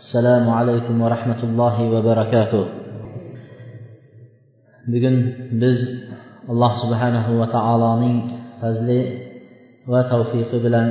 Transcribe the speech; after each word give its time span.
assalomu 0.00 0.50
alaykum 0.60 0.94
va 1.02 1.08
rahmatullohi 1.14 1.90
va 1.94 2.00
barakatuh. 2.10 2.64
Bugun 4.92 5.16
biz 5.62 5.78
alloh 6.52 6.72
subhanahu 6.82 7.30
va 7.40 7.46
taoloning 7.56 8.16
fazli 8.60 9.00
va 9.92 10.00
tavfiqi 10.12 10.56
bilan 10.64 10.86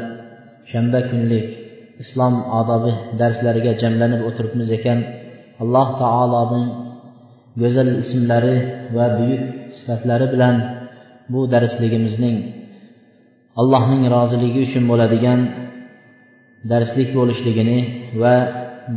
shanba 0.71 0.99
kunlik 1.09 1.47
islom 2.03 2.33
odobi 2.59 2.93
darslariga 3.21 3.73
jamlanib 3.81 4.21
o'tiribmiz 4.29 4.69
ekan. 4.77 4.99
Alloh 5.63 5.87
taoloning 6.03 6.67
go'zal 7.61 7.89
ismlari 8.03 8.55
va 8.95 9.05
buyuk 9.17 9.43
sifatlari 9.77 10.27
bilan 10.33 10.55
bu 11.31 11.39
darsligimizning 11.53 12.37
allohning 13.61 14.03
roziligi 14.15 14.59
uchun 14.67 14.83
bo'ladigan 14.91 15.39
darslik 16.71 17.09
bo'lishligini 17.17 17.79
va 18.23 18.35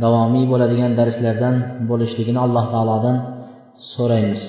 davomiy 0.03 0.45
bo'ladigan 0.51 0.91
darslardan 0.99 1.55
bo'lishligini 1.89 2.39
alloh 2.45 2.65
taolodan 2.73 3.17
so'raymiz. 3.93 4.41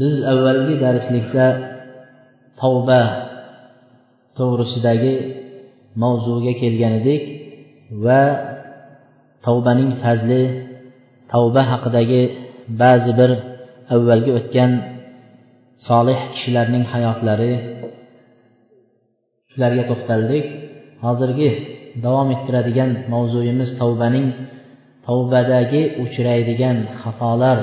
Biz 0.00 0.14
avvalgi 0.32 0.74
darslikda 0.84 1.46
tavba 2.60 3.02
to'g'risidagi 4.38 5.14
mavzuga 6.02 6.52
kelgan 6.62 6.92
edik 7.00 7.22
va 8.04 8.22
tavbaning 9.46 9.90
fazli 10.02 10.42
tavba 11.32 11.62
haqidagi 11.72 12.22
ba'zi 12.82 13.12
bir 13.20 13.30
avvalgi 13.94 14.30
o'tgan 14.38 14.70
solih 15.88 16.18
kishilarning 16.32 16.84
hayotlari 16.92 17.52
shularga 19.50 19.84
to'xtaldik. 19.90 20.44
Hozirgi 21.04 21.50
davom 22.04 22.28
ettiradigan 22.34 22.90
mavzuyimiz 23.12 23.70
tavbaning 23.80 24.26
tavbadagi 25.06 25.82
uchraydigan 26.04 26.76
xatolar. 27.02 27.58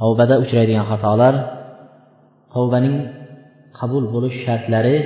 Tavbada 0.00 0.34
uchraydigan 0.44 0.86
xatolar 0.92 1.34
tavbaning 2.54 2.96
qabul 3.78 4.04
bo'lish 4.14 4.38
shartlari 4.44 4.96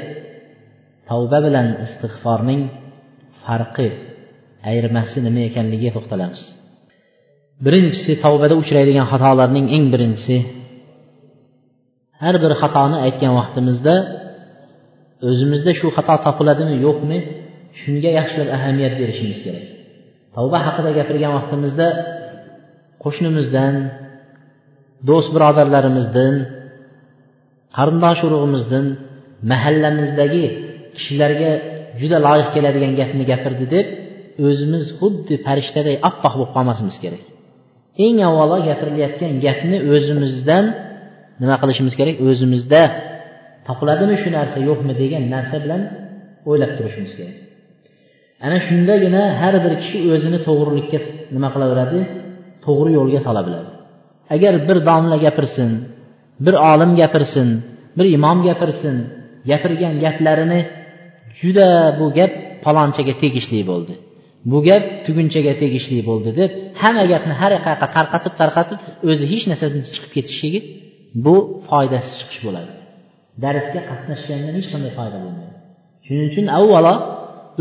tavba 1.10 1.38
bilan 1.46 1.66
istig'forning 1.86 2.60
farqi 3.44 3.88
ayirmasi 4.70 5.18
nima 5.26 5.42
ekanligiga 5.48 5.90
to'xtalamiz. 5.96 6.40
Birinchisi 7.64 8.12
tavbada 8.24 8.54
uchraydigan 8.62 9.06
xatolarning 9.12 9.66
eng 9.76 9.84
birinchisi 9.94 10.36
har 12.22 12.34
bir 12.42 12.52
xatoni 12.60 12.96
aytgan 13.06 13.32
vaqtimizda 13.40 13.94
o'zimizda 15.28 15.72
shu 15.80 15.86
xato 15.96 16.14
topiladimi 16.26 16.74
yo'qmi? 16.86 17.18
Shunga 17.80 18.10
yaxshilab 18.18 18.48
ahamiyat 18.56 18.94
berishimiz 19.00 19.38
kerak. 19.44 19.66
Tavba 20.34 20.58
haqida 20.66 20.90
gapirgan 20.98 21.32
vaqtimizda 21.38 21.86
qo'shnimizdan 23.02 23.74
do'st 25.08 25.28
birodarlarimizdan 25.34 26.34
qarindosh 27.76 28.20
urug'imizdan 28.26 28.86
mahallamizdagi 29.52 30.44
kishilarga 30.96 31.52
juda 32.00 32.18
loyiq 32.26 32.48
keladigan 32.54 32.92
gapni 33.00 33.24
gapirdi 33.32 33.66
deb 33.74 33.86
o'zimiz 34.46 34.84
xuddi 34.98 35.34
farishtaday 35.46 35.96
oppoq 36.08 36.32
bo'lib 36.38 36.52
qolmasimiz 36.56 36.96
kerak. 37.02 37.22
Eng 38.04 38.16
avvalo 38.28 38.56
gapirilayotgan 38.68 39.32
gapni 39.46 39.76
o'zimizdan 39.94 40.64
nima 41.42 41.56
qilishimiz 41.62 41.94
kerak? 42.00 42.16
O'zimizda 42.28 42.82
topiladimi 43.68 44.16
shu 44.22 44.28
narsa 44.38 44.58
yo'qmi 44.68 44.92
degan 45.02 45.22
narsa 45.34 45.56
bilan 45.64 45.82
o'ylab 46.48 46.72
turishimiz 46.78 47.12
kerak. 47.18 47.36
Ana 48.46 48.58
shundagina 48.66 49.22
har 49.40 49.54
bir 49.64 49.72
kishi 49.82 49.98
o'zini 50.14 50.38
to'g'rilikka 50.46 50.98
nima 51.34 51.48
qilaveradi? 51.54 51.98
To'g'ri 52.64 52.90
yo'lga 52.98 53.20
sola 53.26 53.42
biladi. 53.46 53.70
Agar 54.34 54.54
bir 54.68 54.78
domla 54.88 55.16
gapirsin 55.24 55.70
bir 56.44 56.54
olim 56.70 56.90
gapirsin 57.00 57.48
bir 57.98 58.06
imom 58.16 58.38
gapirsin 58.48 58.96
gapirgan 59.50 59.94
gaplarini 60.04 60.60
juda 61.40 61.68
bu 61.98 62.06
gap 62.18 62.32
palonchaga 62.64 63.14
tegishli 63.22 63.60
bo'ldi. 63.70 63.94
Bu 64.50 64.58
gap 64.68 64.84
tugunchaga 65.06 65.52
tegishli 65.62 65.98
bo'ldi 66.08 66.30
deb 66.40 66.50
hamma 66.82 67.04
gapni 67.12 67.34
har 67.40 67.50
yoqqa 67.56 67.86
tarqatib 67.96 68.34
tarqatib 68.40 68.78
o'zi 69.10 69.24
hech 69.32 69.44
narsadan 69.50 69.82
chiqib 69.92 70.10
ketishligi 70.16 70.60
bu 71.24 71.36
foydasiz 71.68 72.14
chiqish 72.20 72.40
bo'ladi. 72.46 72.70
Darsga 73.44 73.80
qatnashgandan 73.90 74.52
hech 74.58 74.68
qanday 74.72 74.92
foyda 74.98 75.18
bo'lmaydi. 75.24 75.54
Shuning 76.06 76.26
uchun 76.30 76.46
avvalo 76.58 76.94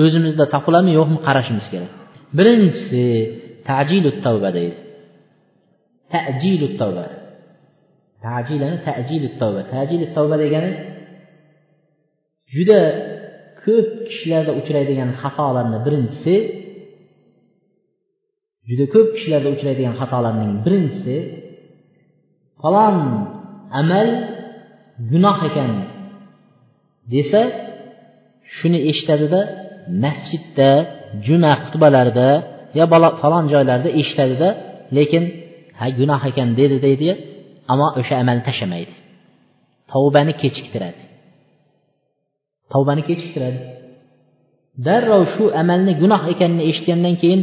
o'zimizda 0.03 0.45
topiladimi 0.53 0.91
yo'qmi 0.99 1.19
qarashimiz 1.27 1.65
kerak. 1.73 1.91
Birinchisi 2.37 3.03
tajilu 3.69 4.11
tavba 4.25 4.49
deydi. 4.57 4.77
Tajilu 6.13 6.67
tavba. 6.79 7.05
Tajilani 8.25 8.77
tajilu 8.87 9.29
tavba. 9.39 9.61
Tajilu 9.73 10.05
tavba 10.15 10.35
degani 10.43 10.71
juda 12.55 12.79
ko'p 13.63 13.87
kishilarda 14.07 14.51
uchraydigan 14.61 15.09
xatolarni 15.21 15.77
birinchisi 15.85 16.35
juda 18.69 18.85
ko'p 18.93 19.07
kishilarda 19.15 19.49
uchraydigan 19.55 19.95
xatolarning 20.01 20.53
birinchisi 20.65 21.15
falon 22.61 22.97
amal 23.81 24.07
gunoh 25.11 25.37
ekan 25.49 25.71
desa 27.13 27.41
shuni 28.55 28.79
eshitadida 28.91 29.41
masjidda 30.03 30.69
juma 31.25 31.51
xutbalarida 31.63 32.27
yo 32.77 32.83
falon 33.21 33.45
joylarda 33.53 33.89
eshitadida 34.01 34.49
lekin 34.97 35.23
ha 35.79 35.85
gunoh 35.99 36.21
ekan 36.29 36.49
dedi 36.59 36.77
deydi 36.85 37.09
ammo 37.71 37.87
o'sha 37.99 38.15
amalni 38.21 38.43
tashlamaydi. 38.49 38.93
Tavbani 39.91 40.33
kechiktiradi. 40.41 41.01
Tavbani 42.71 43.03
kechiktiradi. 43.09 43.59
Darrov 44.85 45.23
shu 45.33 45.43
amalni 45.61 45.93
gunoh 46.01 46.21
ekanini 46.33 46.63
eshitgandan 46.69 47.15
keyin 47.21 47.41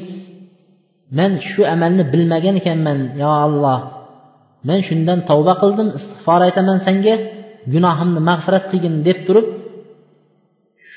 man 1.19 1.33
shu 1.50 1.62
amalni 1.75 2.03
bilmagan 2.12 2.55
ekanman 2.61 2.99
yo 3.22 3.31
alloh. 3.47 3.81
Men 4.69 4.78
shundan 4.89 5.19
tavba 5.31 5.55
qildim 5.62 5.89
istig'for 5.99 6.41
aytaman 6.47 6.78
senga. 6.87 7.16
Gunohimni 7.75 8.21
mag'firat 8.31 8.65
qilgin 8.71 8.94
deb 9.09 9.19
turib 9.27 9.47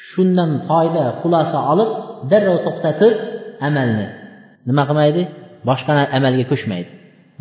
shundan 0.09 0.51
foyda 0.69 1.03
xulosa 1.21 1.59
olib 1.71 1.89
darrov 2.31 2.57
to'xtatib 2.65 3.13
amalni 3.67 4.07
nima 4.69 4.83
qilmaydi? 4.89 5.21
Boshqa 5.69 5.91
amalga 6.17 6.45
ko'chmaydi 6.51 6.91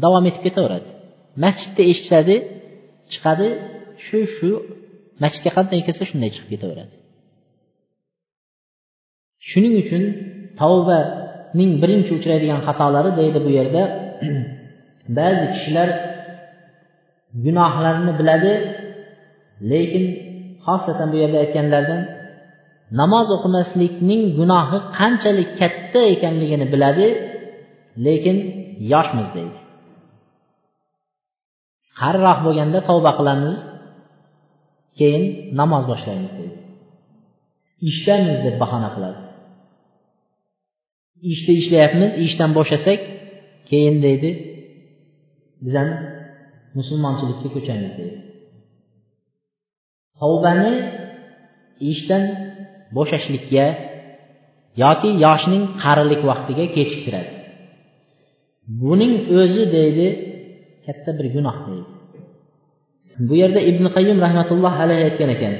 davom 0.04 0.24
etib 0.30 0.42
ketaveradi. 0.46 0.88
Masjidda 1.44 1.82
eshitadi 1.92 2.36
chiqadi 3.12 3.48
shu 4.06 4.18
shu 4.36 4.50
masjidga 5.22 5.50
qanday 5.56 5.80
kelsa 5.86 6.04
shunday 6.10 6.30
chiqib 6.34 6.48
ketaveradi. 6.54 6.94
Shuning 9.48 9.74
uchun 9.82 10.02
tavbaning 10.60 11.70
birinchi 11.82 12.10
uchraydigan 12.18 12.60
xatolari 12.66 13.10
deydi 13.20 13.38
bu 13.46 13.50
yerda 13.58 13.82
ba'zi 15.18 15.44
kishilar 15.54 15.88
gunohlarini 17.44 18.12
biladi 18.20 18.52
lekin 19.72 20.04
xosatan 20.66 21.08
bu 21.12 21.16
yerda 21.22 21.38
aytganlaridan 21.44 22.02
namoz 23.00 23.28
o'qimaslikning 23.36 24.22
gunohi 24.38 24.78
qanchalik 24.98 25.50
katta 25.60 26.00
ekanligini 26.14 26.66
biladi 26.72 27.06
lekin 28.06 28.36
yoshmiz 28.92 29.28
deydi. 29.36 29.58
Qariroq 32.00 32.38
bo'lganda 32.46 32.78
tavba 32.88 33.12
qilamiz 33.18 33.56
keyin 34.98 35.24
namoz 35.60 35.84
boshlaymiz 35.90 36.32
deydi. 36.38 36.58
Ishlamiz 37.90 38.38
deb 38.46 38.56
bahona 38.62 38.88
qiladi. 38.94 39.20
Ishda 41.32 41.52
ishlayapmiz 41.60 42.10
ishdan 42.26 42.50
bo'shasak 42.58 43.00
keyin 43.70 43.96
deydi 44.06 44.30
bizani 45.64 45.94
musulmonchilikka 46.78 47.48
ko'chamiz 47.56 47.92
deydi. 47.98 48.18
Tavbani 50.20 50.72
ishdan 51.90 52.24
bo'shashlikka 52.96 53.66
yoki 54.82 55.10
yoshning 55.24 55.64
qarilik 55.82 56.20
vaqtiga 56.30 56.64
kechiktiradi. 56.76 57.32
Buning 58.80 59.14
o'zi 59.40 59.64
deydi 59.76 60.06
katta 60.86 61.10
bir 61.18 61.26
gunoh 61.34 61.56
deydi. 61.68 61.90
Bu 63.28 63.34
yerda 63.42 63.60
ibn 63.70 63.84
qayyum 63.96 64.18
rahmatulloh 64.26 64.74
alayhi 64.84 65.02
aytgan 65.08 65.30
ekan 65.36 65.54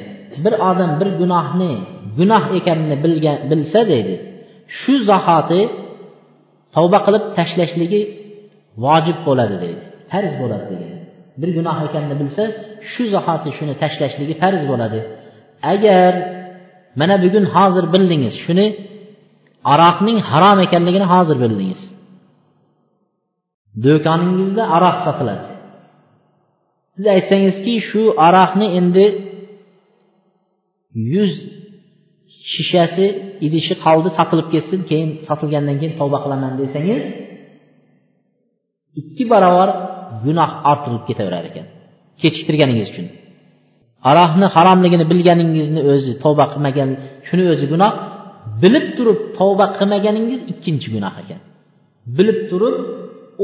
bir 0.44 0.54
odam 0.70 0.90
bir 1.00 1.08
gunohni 1.20 1.72
gunoh 2.18 2.44
ekanini 2.58 2.96
bilgan 3.04 3.36
bilsa 3.50 3.80
deydi 3.92 4.14
shu 4.78 4.94
zahoti 5.10 5.60
tavba 6.74 6.98
qilib 7.06 7.24
tashlashligi 7.36 8.00
vojib 8.84 9.18
bo'ladi 9.26 9.56
deydi. 9.64 9.82
Farz 10.10 10.32
bo'ladi 10.40 10.66
degan. 10.72 10.97
Bir 11.40 11.50
gunoh 11.56 11.76
ekanini 11.86 12.16
bilsa 12.20 12.42
shu 12.90 13.02
zahoti 13.14 13.50
shuni 13.58 13.74
tashlashligi 13.82 14.34
farz 14.42 14.62
bo'ladi. 14.70 15.00
Agar 15.72 16.12
mana 17.00 17.16
bugun 17.24 17.44
hozir 17.54 17.84
bildingiz 17.94 18.34
shuni 18.44 18.66
aroqning 19.72 20.18
harom 20.30 20.58
ekanligini 20.66 21.06
hozir 21.14 21.36
bildingiz. 21.44 21.82
Do'koningizda 23.84 24.62
aroq 24.76 24.96
sotiladi. 25.06 25.44
Siz 26.94 27.04
aytsangizki 27.14 27.74
shu 27.88 28.02
aroqni 28.26 28.66
endi 28.78 29.06
yuz 31.14 31.32
shishasi 32.52 33.06
idishi 33.46 33.74
qoldi 33.84 34.08
sotilib 34.18 34.48
ketsin 34.54 34.80
keyin 34.90 35.10
sotilgandan 35.28 35.76
keyin 35.80 35.94
tavba 36.00 36.18
qilaman 36.24 36.52
desangiz 36.60 37.02
ikki 39.00 39.24
barobar 39.32 39.70
gunoh 40.24 40.50
orttirilib 40.70 41.04
ketaverar 41.08 41.44
ekan. 41.50 41.66
Kechiktirganingiz 42.22 42.88
uchun. 42.92 43.06
Aroqni 44.10 44.46
haromligini 44.56 45.04
bilganingizni 45.12 45.80
o'zi 45.92 46.12
tavba 46.24 46.44
qilmagan 46.52 46.90
shuni 47.28 47.44
o'zi 47.52 47.66
gunoh. 47.72 47.92
Bilib 48.62 48.86
turib 48.96 49.18
tavba 49.38 49.66
qilmaganingiz 49.78 50.40
ikkinchi 50.52 50.88
gunoh 50.94 51.14
ekan. 51.22 51.40
Bilib 52.16 52.38
turib 52.50 52.76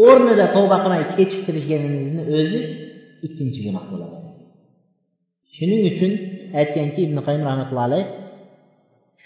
o'rnida 0.07 0.47
tavba 0.57 0.77
qilmay 0.83 1.03
kechiktirishganingizni 1.17 2.23
o'zi 2.39 2.61
ikkinchi 3.27 3.61
gunoh 3.67 3.85
bo'ladi. 3.93 4.17
Shuning 5.57 5.83
uchun 5.93 6.13
aytganki 6.61 7.01
ibn 7.07 7.17
qayim 7.27 7.43
rahmatullohi 7.51 7.89
alayh 7.91 8.05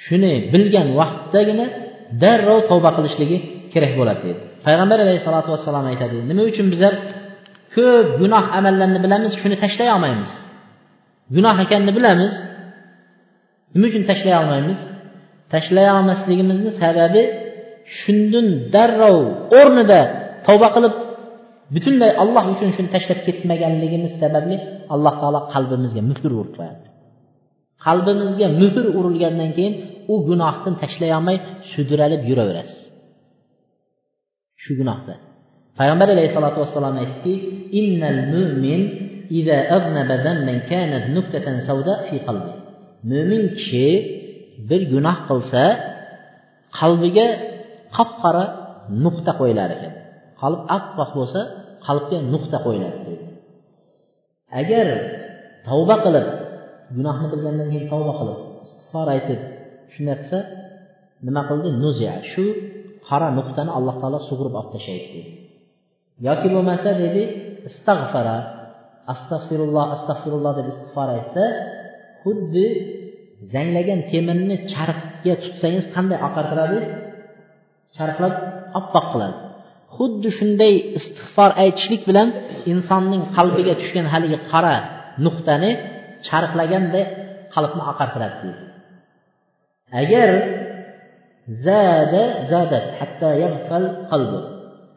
shuni 0.04 0.32
bilgan 0.52 0.88
vaqtdagina 1.00 1.66
darrov 2.22 2.60
tavba 2.70 2.90
qilishligi 2.96 3.38
kerak 3.72 3.92
bo'ladi 4.00 4.20
deydi 4.26 4.40
payg'ambar 4.66 4.98
alayhissalotu 5.04 5.48
vassalom 5.54 5.84
aytadi 5.92 6.16
nima 6.30 6.42
uchun 6.50 6.66
bizlar 6.72 6.94
ko'p 7.74 8.06
gunoh 8.20 8.44
amallarni 8.58 8.98
bilamiz 9.04 9.32
shuni 9.40 9.56
tashlay 9.64 9.88
olmaymiz. 9.96 10.32
Gunoh 11.36 11.56
ekanini 11.64 11.92
bilamiz. 11.98 12.32
Nima 13.74 13.86
uchun 13.90 14.02
tashlay 14.10 14.34
olmaymiz? 14.42 14.80
Tashlay 15.54 15.86
olmasligimizni 15.96 16.72
sababi 16.82 17.22
shundan 17.98 18.46
darrov 18.74 19.18
o'rnida 19.58 20.00
tavba 20.46 20.68
qilib 20.74 20.94
butunlay 21.74 22.10
alloh 22.22 22.44
uchun 22.54 22.70
shuni 22.76 22.90
tashlab 22.94 23.18
ketmaganligimiz 23.26 24.12
sababli 24.22 24.56
alloh 24.94 25.14
taolo 25.22 25.40
qalbimizga 25.54 26.02
muhr 26.10 26.30
urib 26.40 26.52
qo'yadi. 26.58 26.86
Qalbimizga 27.86 28.46
muhr 28.60 28.84
urilgandan 28.98 29.50
keyin 29.56 29.74
u 30.12 30.14
gunohdan 30.28 30.74
tashlay 30.82 31.10
olmay 31.18 31.36
sudralib 31.72 32.22
yuraverasiz. 32.30 32.80
Shu 34.62 34.72
gunohda 34.80 35.14
payg'ambar 35.78 36.08
alayhissalotu 36.14 36.58
vassalom 36.64 36.96
aytdiki 37.02 37.32
innal 37.80 38.20
mu'min 38.34 38.80
iza 39.38 39.56
aznaba 39.76 40.14
zamban 40.26 40.58
kanat 40.70 41.04
nuktatan 41.16 41.56
savda 41.68 41.94
fi 42.08 42.16
qalbi. 42.26 42.50
Mo'min 43.10 43.42
kishi 43.56 43.88
bir 44.68 44.80
gunoh 44.92 45.18
qilsa 45.28 45.62
qalbiga 46.78 47.26
qop 47.96 48.10
qora 48.22 48.44
nuqta 49.04 49.32
qo'yilar 49.40 49.68
ekan. 49.76 49.92
Qalb 50.40 50.60
oppoq 50.76 51.10
bo'lsa 51.18 51.40
qalbga 51.86 52.16
nuqta 52.32 52.58
qo'yiladi 52.66 52.98
agar 54.60 54.86
tavba 55.68 55.96
qilib 56.04 56.26
gunohni 56.96 57.26
qilgandan 57.32 57.66
keyin 57.72 57.86
tavba 57.92 58.12
qilib 58.20 58.38
istig'for 58.64 59.06
aytib 59.14 59.40
shunday 59.92 60.16
qilsa 60.20 60.38
nima 61.26 61.42
qildi? 61.48 61.68
Nuziya 61.82 62.14
shu 62.30 62.44
qora 63.08 63.28
nuqtani 63.38 63.70
alloh 63.78 63.94
taolo 64.02 64.18
sug'urib 64.28 64.54
olib 64.60 64.70
tashlaydi 64.74 65.08
deydi 65.14 65.32
yoki 66.26 66.48
bo'lmasa 66.54 66.90
dedi 67.02 67.22
istag'fara 67.68 68.36
astag'firulloh 69.12 69.84
astag'firulloh 69.96 70.52
deb 70.58 70.66
istig'for 70.72 71.08
aytsa 71.16 71.44
xuddi 72.22 72.66
zanglagan 73.52 74.00
temirni 74.10 74.56
charxga 74.72 75.34
tutsangiz 75.42 75.84
qanday 75.94 76.18
oqartiradi 76.28 76.78
charxlab 77.96 78.34
oppoq 78.78 79.06
qiladi. 79.12 79.36
Xuddi 79.96 80.28
shunday 80.38 80.74
istig'for 80.98 81.50
aytishlik 81.62 82.02
bilan 82.08 82.28
insonning 82.72 83.22
qalbiga 83.36 83.74
tushgan 83.80 84.06
haligi 84.12 84.38
qora 84.50 84.76
nuqtani 85.24 85.70
charxlaganday 86.26 87.04
qalbni 87.54 87.82
oqartiradi 87.92 88.36
deydi. 88.44 88.64
Agar 90.02 90.30
zada 91.66 92.24
zadat 92.50 92.86
hatta 92.98 93.28
qalbi 94.10 94.40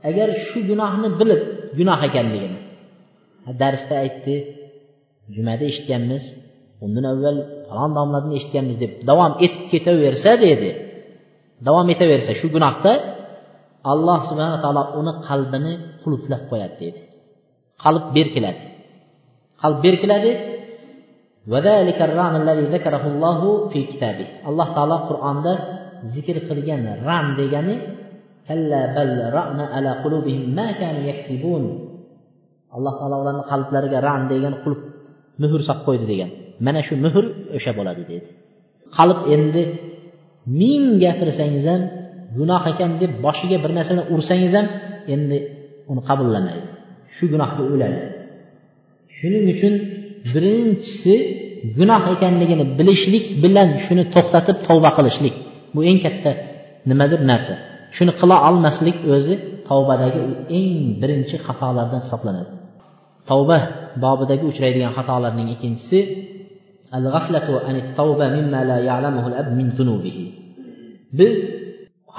agar 0.09 0.29
shu 0.47 0.59
gunohni 0.69 1.07
bilib 1.19 1.41
gunoh 1.77 1.99
ekanligini. 2.07 2.59
Darsda 3.61 3.95
aytdi 4.03 4.35
jumada 5.35 5.63
eshitganmiz 5.71 6.23
undan 6.83 7.05
avval 7.13 7.37
falon 7.69 7.91
domladan 7.97 8.31
eshitganmiz 8.39 8.77
deb 8.83 8.91
davom 9.09 9.33
etib 9.45 9.63
ketaversa 9.71 10.31
dedi. 10.45 10.69
Davom 11.67 11.87
etaversa 11.93 12.31
shu 12.39 12.47
gunohda 12.55 12.91
alloh 13.91 14.19
subhana 14.29 14.57
taolo 14.63 14.83
uni 14.99 15.13
qalbini 15.27 15.73
qulutlab 16.03 16.41
qo'yadi 16.51 16.75
deydi 16.81 17.01
qalb 17.83 18.05
berkiladi. 18.17 18.63
Qalb 19.61 19.77
berkiladi. 19.85 20.31
Alloh 24.49 24.67
taolo 24.75 24.97
qur'onda 25.09 25.53
zikr 26.13 26.35
qilgan 26.47 26.81
ran 27.07 27.25
degani 27.39 27.75
alloh 32.75 32.93
taolo 32.99 33.15
ularni 33.23 33.43
qalblariga 33.51 33.97
ran 34.07 34.21
degan 34.31 34.53
qulf 34.63 34.79
muhr 35.41 35.59
solib 35.67 35.81
qo'ydi 35.87 36.05
degan. 36.11 36.29
Mana 36.65 36.79
shu 36.87 36.93
muhr 37.05 37.23
o'sha 37.57 37.71
bo'ladi 37.79 38.03
deydi 38.09 38.27
qalb 38.97 39.19
endi 39.35 39.63
ming 40.61 40.83
gapirsangiz 41.03 41.65
ham 41.71 41.81
gunoh 42.37 42.63
ekan 42.71 42.91
deb 43.01 43.11
boshiga 43.25 43.57
bir 43.63 43.71
narsani 43.77 44.01
ursangiz 44.13 44.53
ham 44.57 44.67
endi 45.13 45.37
uni 45.91 46.01
qabullamaydi. 46.09 46.67
shu 47.15 47.23
gunohga 47.33 47.61
o'ladi. 47.73 47.99
Shuning 49.17 49.45
uchun 49.53 49.73
birinchisi 50.33 51.15
gunoh 51.77 52.03
ekanligini 52.15 52.65
bilishlik 52.79 53.25
bilan 53.43 53.69
shuni 53.85 54.03
to'xtatib 54.15 54.57
tavba 54.67 54.89
qilishlik. 54.97 55.35
Bu 55.73 55.79
eng 55.89 55.99
katta 56.05 56.31
nimadir 56.89 57.19
narsa. 57.31 57.55
Shuni 57.95 58.11
qila 58.19 58.35
olmaslik 58.49 58.97
o'zi 59.15 59.35
tavbadagi 59.69 60.21
eng 60.59 60.75
birinchi 61.01 61.35
xatolardan 61.45 62.01
hisoblanadi. 62.05 62.51
Tavba 63.29 63.57
bobidagi 64.03 64.43
uchraydigan 64.51 64.91
xatolarning 64.97 65.47
ikkinchisi 65.55 65.99
biz 71.19 71.35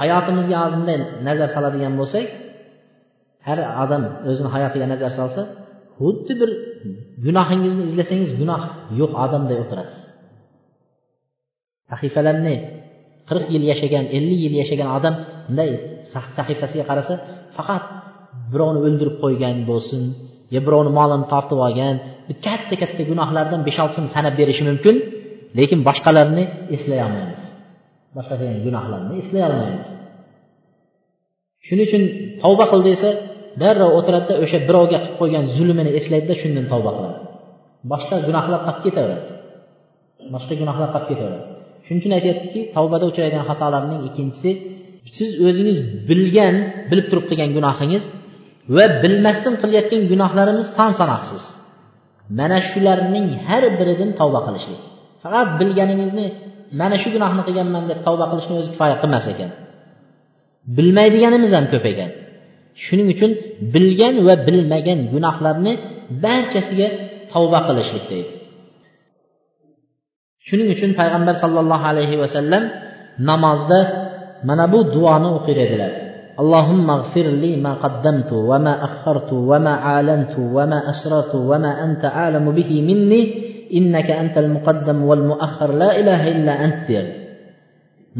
hayotimizga 0.00 0.56
ozgina 0.66 0.94
nazar 1.28 1.48
soladigan 1.54 1.94
bo'lsak 2.00 2.26
har 3.46 3.58
odam 3.84 4.02
o'zini 4.30 4.48
hayotiga 4.54 4.86
nazar 4.92 5.10
solsa 5.18 5.42
xuddi 5.98 6.32
bir 6.40 6.50
gunohingizni 7.24 7.82
izlasangiz 7.90 8.30
gunoh 8.40 8.62
yo'q 9.00 9.12
odamday 9.24 9.56
o'tirasiz. 9.64 10.00
Sahifalarni 11.90 12.54
qirq 13.28 13.46
yil 13.54 13.64
yashagan 13.70 14.04
ellik 14.16 14.40
yil 14.44 14.54
yashagan 14.62 14.88
odam 14.98 15.14
bunday 15.46 15.70
sahifasiga 16.36 16.84
qarasa 16.90 17.14
faqat 17.56 17.82
birovni 18.52 18.78
o'ldirib 18.86 19.16
qo'ygan 19.22 19.56
bo'lsin 19.70 20.02
yo 20.54 20.60
birovni 20.66 20.90
molini 20.98 21.26
tortib 21.32 21.58
olgan 21.66 21.96
katta 22.46 22.74
katta 22.82 23.02
gunohlardan 23.10 23.60
besh 23.66 23.78
oltisini 23.84 24.08
sanab 24.16 24.34
berishi 24.40 24.64
mumkin. 24.70 24.96
Lekin 25.58 25.78
boshqalarni 25.88 26.44
eslay 26.76 27.00
olmaymiz 27.06 27.42
boshqa 28.16 28.34
gunohlarni 28.66 29.14
eslay 29.22 29.42
olmaymiz 29.48 29.86
shuning 31.66 31.86
uchun 31.88 32.02
tavba 32.42 32.64
qil 32.72 32.80
desa 32.88 33.08
darrov 33.62 33.90
o'tiradida 33.98 34.34
o'sha 34.44 34.58
birovga 34.68 34.98
qilib 35.02 35.16
qo'ygan 35.20 35.44
zulmini 35.56 35.90
eslaydida 35.98 36.34
shundan 36.42 36.66
tavba 36.72 36.90
qiladi. 36.96 37.18
Boshqa 37.92 38.16
gunohlar 38.28 38.60
qolib 38.66 38.82
ketaveradi. 38.86 39.26
Boshqa 40.34 40.54
gunohlar 40.60 40.88
qolib 40.94 41.08
ketaveradi. 41.10 41.44
Shuning 41.84 42.00
uchun 42.02 42.12
aytyaptiki 42.18 42.60
tavbada 42.76 43.04
uchraydigan 43.10 43.44
xatolarning 43.50 44.00
ikkinchisi 44.08 44.50
siz 45.16 45.30
o'zingiz 45.46 45.78
bilgan 46.08 46.54
bilib 46.90 47.06
turib 47.10 47.24
qilgan 47.30 47.50
gunohingiz 47.56 48.04
va 48.76 48.84
bilmasdan 49.02 49.54
qilayotgan 49.62 50.02
gunohlarimiz 50.12 50.66
son 50.76 50.90
sanoqsiz. 51.00 51.42
Mana 52.38 52.58
shularning 52.70 53.26
har 53.46 53.64
biridan 53.78 54.10
tavba 54.20 54.40
qilishlik. 54.46 54.80
Faqat 55.22 55.48
bilganingizni 55.60 56.26
mana 56.80 56.96
shu 57.02 57.08
gunohni 57.16 57.42
qilganman 57.48 57.84
deb 57.90 57.98
tavba 58.06 58.24
qilishni 58.30 58.54
o'zi 58.60 58.68
kifoya 58.74 58.96
qilmas 59.02 59.26
ekan. 59.32 59.50
Bilmaydiganimiz 60.76 61.52
ham 61.56 61.66
ko'p 61.72 61.86
ekan 61.92 62.10
shuning 62.84 63.08
uchun 63.14 63.30
bilgan 63.74 64.14
va 64.26 64.34
bilmagan 64.46 64.98
gunohlarni 65.14 65.72
barchasiga 66.24 66.88
tavba 67.32 67.58
qilishlik 67.68 68.04
deydi. 68.12 68.32
Shuning 70.46 70.68
uchun 70.74 70.90
payg'ambar 71.00 71.34
sollallohu 71.42 71.84
alayhi 71.92 72.16
vasallam 72.22 72.62
namozda 73.30 73.78
mana 74.48 74.64
bu 74.72 74.78
duoni 74.94 75.28
o'qir 75.38 75.58
edilar 75.66 75.94
اللهم 76.42 76.86
اغفر 76.90 77.26
لي 77.44 77.52
ما 77.64 77.72
قدمت 77.84 78.32
وما 78.32 78.74
أخرت 78.88 79.30
وما 79.32 79.74
أعلنت 79.90 80.34
وما 80.56 80.78
أسررت 80.90 81.34
وما 81.50 81.72
أنت 81.84 82.02
أعلم 82.04 82.46
به 82.58 82.70
مني 82.88 83.22
إنك 83.78 84.08
أنت 84.22 84.36
المقدم 84.44 84.98
والمؤخر 85.08 85.68
لا 85.82 85.90
إله 86.00 86.22
إلا 86.34 86.54
أنت 86.66 86.88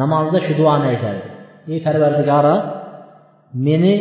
namozda 0.01 0.39
shu 0.47 0.53
duoni 0.61 0.87
aytardi 0.93 1.29
ey 1.73 1.79
parvardigoro 1.87 2.55
meni 3.67 3.95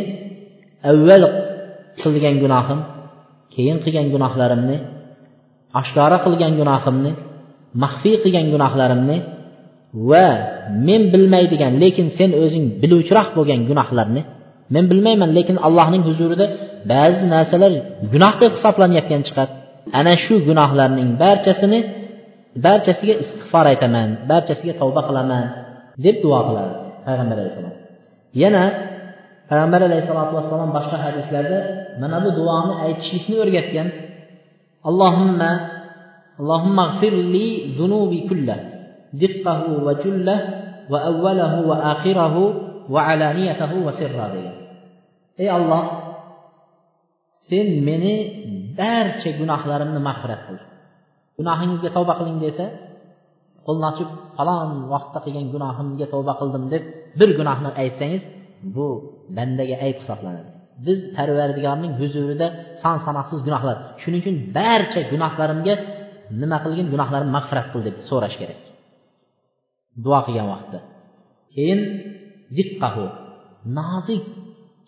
avval 0.90 1.24
qilgan 2.02 2.36
gunohim 2.42 2.80
keyin 3.54 3.76
qilgan 3.84 4.06
gunohlarimni 4.14 4.76
oshkora 5.80 6.16
qilgan 6.24 6.52
gunohimni 6.60 7.10
maxfiy 7.82 8.16
qilgan 8.24 8.46
gunohlarimni 8.54 9.16
va 10.10 10.26
men 10.86 11.02
bilmaydigan 11.12 11.72
lekin 11.82 12.06
sen 12.18 12.30
o'zing 12.42 12.64
biluvchiroq 12.82 13.28
bo'lgan 13.36 13.60
gunohlarni 13.70 14.22
men 14.74 14.84
bilmayman 14.90 15.30
lekin 15.38 15.56
allohning 15.66 16.02
huzurida 16.08 16.46
ba'zi 16.92 17.24
narsalar 17.34 17.72
gunoh 18.12 18.34
deb 18.42 18.52
hisoblanayotgan 18.56 19.22
chiqar. 19.26 19.48
Ana 19.98 20.14
shu 20.24 20.34
gunohlarning 20.48 21.08
barchasini 21.22 21.78
barchasiga 22.64 23.14
istig'for 23.22 23.64
aytaman 23.72 24.08
barchasiga 24.30 24.74
tavba 24.80 25.00
qilaman 25.08 25.44
deb 26.04 26.16
duo 26.24 26.40
qiladi 26.46 26.72
payg'ambar 27.06 27.36
alayhissalom. 27.40 27.74
Yana 28.42 28.62
payg'ambar 29.50 29.80
alayhissalotu 29.88 30.32
vassalom 30.38 30.70
boshqa 30.76 30.96
hadislarda 31.04 31.58
mana 32.02 32.16
bu 32.24 32.30
duoni 32.38 32.72
aytishlikni 32.84 33.36
o'rgatgan. 33.42 33.88
Allohimma 34.88 35.50
allohimma 36.40 36.84
g'firli 36.92 37.46
zunubi 37.78 38.18
kulla 38.28 38.56
diqqahu 39.20 39.70
va 39.86 39.92
jullah 40.04 40.38
va 40.92 40.98
avvalahu 41.10 41.58
va 41.70 41.76
axirahu 41.92 42.42
va 42.94 43.00
alaniyatahu 43.12 43.76
va 43.86 43.92
sirra 44.00 44.26
degan 44.34 44.56
ey 45.42 45.48
olloh 45.58 45.84
sen 47.48 47.66
meni 47.88 48.14
barcha 48.80 49.30
gunohlarimni 49.40 50.00
mag'firat 50.08 50.40
qil. 50.46 50.58
Gunohingizga 51.38 51.90
tavba 51.96 52.14
qiling 52.20 52.38
desa 52.46 52.64
qo'lni 53.66 53.86
ochib 53.92 54.08
falon 54.36 54.70
vaqtda 54.92 55.18
qilgan 55.24 55.46
gunohimga 55.54 56.06
tavba 56.14 56.32
qildim 56.40 56.64
deb 56.72 56.82
bir 57.18 57.30
gunohni 57.38 57.70
aytsangiz 57.82 58.22
bu 58.74 58.86
bandaga 59.36 59.76
ayb 59.86 59.96
hisoblanadi. 60.02 60.50
Biz 60.86 60.98
parvardigorning 61.16 61.92
huzurida 62.00 62.46
son 62.82 62.96
sanoqsiz 63.06 63.40
gunohlar. 63.46 63.76
Shuning 64.02 64.20
uchun 64.24 64.36
barcha 64.58 65.00
gunohlarimga 65.12 65.74
nima 66.40 66.58
qilgin? 66.64 66.86
Gunohlarimni 66.94 67.32
mag'firat 67.38 67.66
qil 67.72 67.80
deb 67.88 67.96
so'rash 68.10 68.36
kerak. 68.40 68.60
Duo 70.04 70.18
qilgan 70.26 70.46
vaqtda. 70.52 70.78
Keyin 71.54 71.80
diqqahu 72.56 73.04
nozik 73.78 74.24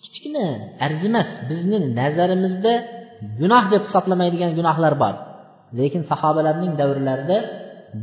kichkina 0.02 0.46
arzimas 0.86 1.28
bizni 1.48 1.78
nazarimizda 2.00 2.74
gunoh 3.40 3.64
deb 3.72 3.82
hisoblamaydigan 3.86 4.50
gunohlar 4.58 4.94
bor. 5.02 5.14
Lekin 5.78 6.02
sahobalarning 6.10 6.72
davrlarida 6.80 7.38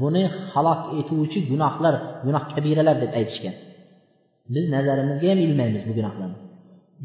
buni 0.01 0.24
halok 0.51 0.81
etuvchi 1.00 1.39
gunohlar 1.51 1.96
gunoh 2.25 2.43
kabiralar 2.53 2.96
deb 3.03 3.12
aytishgan. 3.20 3.55
Biz 4.53 4.65
nazarimizga 4.75 5.27
ham 5.31 5.39
ilmaymiz 5.48 5.84
bu 5.88 5.93
gunohlarni. 6.00 6.38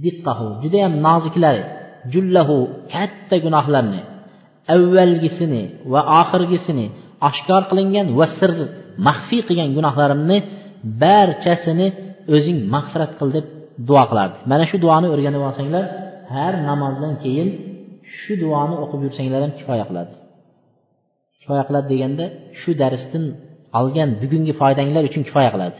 Diqqahu 0.04 0.46
judayam 0.62 0.94
noziklari 1.06 1.62
jullahu 2.12 2.56
katta 2.92 3.36
gunohlarni 3.44 4.00
avvalgisini 4.74 5.62
va 5.92 6.00
oxirgisini 6.20 6.86
oshkor 7.28 7.62
qilingan 7.70 8.06
va 8.18 8.26
sir 8.38 8.50
maxfiy 9.06 9.40
qilgan 9.48 9.70
gunohlarimni 9.76 10.38
barchasini 11.02 11.86
o'zing 12.34 12.58
mag'firat 12.74 13.12
qil 13.18 13.28
deb 13.36 13.46
duo 13.88 14.02
qilardi 14.10 14.36
mana 14.50 14.64
shu 14.70 14.76
duoni 14.84 15.06
o'rganib 15.14 15.42
olsanglar 15.48 15.84
har 16.34 16.52
namozdan 16.68 17.12
keyin 17.24 17.48
shu 18.18 18.32
duoni 18.42 18.74
o'qib 18.82 19.00
yursanglar 19.06 19.40
ham 19.44 19.52
kifoya 19.58 19.84
qiladi. 19.90 20.12
Kifoya 21.40 21.64
qiladi 21.68 21.86
deganda 21.92 22.24
shu 22.60 22.70
darsdan 22.82 23.24
olgan 23.80 24.08
bugungi 24.22 24.52
foydanglar 24.60 25.02
uchun 25.08 25.22
kifoya 25.28 25.50
qiladi. 25.54 25.78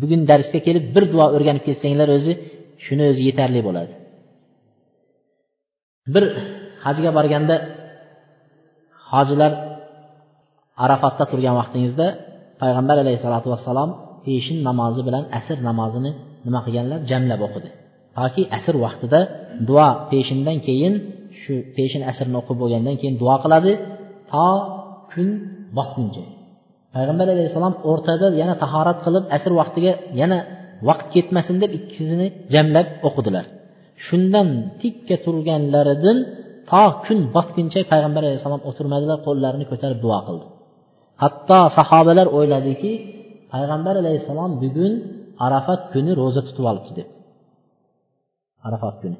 Bugun 0.00 0.20
darsga 0.30 0.58
kelib 0.66 0.84
bir 0.94 1.04
duo 1.12 1.26
o'rganib 1.36 1.64
ketsanglar 1.68 2.08
o'zi 2.16 2.32
shuni 2.84 3.04
o'zi 3.10 3.22
yetarli 3.28 3.60
bo'ladi. 3.68 3.92
Bir 6.14 6.24
hajga 6.84 7.10
borganda 7.18 7.56
hojilar 9.10 9.52
arafatda 10.84 11.24
turgan 11.30 11.54
vaqtingizda 11.60 12.06
payg'ambar 12.62 12.96
alayhissalotu 13.04 13.48
vassalom 13.54 13.90
peshin 14.26 14.58
namozi 14.68 15.00
bilan 15.08 15.24
asr 15.38 15.58
namozini 15.68 16.10
nima 16.46 16.60
qilganlar? 16.66 16.98
Jamlab 17.10 17.40
o'qidi. 17.46 17.68
Toki 18.18 18.42
asr 18.56 18.74
vaqtida 18.84 19.20
duo 19.68 19.88
peshindan 20.10 20.56
keyin 20.66 20.94
shu 21.40 21.54
peshin 21.76 22.02
asrni 22.10 22.36
o'qib 22.40 22.56
bo'lgandan 22.62 22.94
keyin 23.00 23.14
duo 23.22 23.36
qiladi 23.44 23.72
to 24.32 24.46
kun 25.12 25.28
botguncha. 25.76 26.24
Payg'ambar 26.94 27.26
alayhissalom 27.34 27.74
o'rtada 27.90 28.26
yana 28.40 28.54
tahorat 28.62 28.98
qilib 29.04 29.24
asr 29.36 29.52
vaqtiga 29.60 29.92
yana 30.20 30.38
vaqt 30.88 31.06
ketmasin 31.14 31.56
deb 31.62 31.70
ikkisini 31.78 32.26
jamlab 32.54 32.88
o'qidilar. 33.08 33.44
Shundan 34.06 34.48
tikka 34.80 35.16
turganlaridan 35.24 36.18
to 36.70 36.82
kun 37.04 37.18
botguncha 37.36 37.80
payg'ambar 37.92 38.22
alayhissalom 38.28 38.62
o'tirmadilar 38.68 39.18
qo'llarini 39.26 39.66
ko'tarib 39.70 39.98
duo 40.04 40.20
qildi. 40.28 40.46
Hatto 41.20 41.60
sahobalar 41.76 42.26
o'yladiki 42.38 42.92
payg'ambar 43.52 43.94
alayhissalom 44.02 44.52
bugun 44.62 44.92
arafat 45.46 45.80
kuni 45.92 46.10
ro'za 46.20 46.40
tutib 46.48 46.64
olibdi 46.70 46.92
deb. 46.98 47.08
Arafat 48.68 48.94
kuni. 49.02 49.18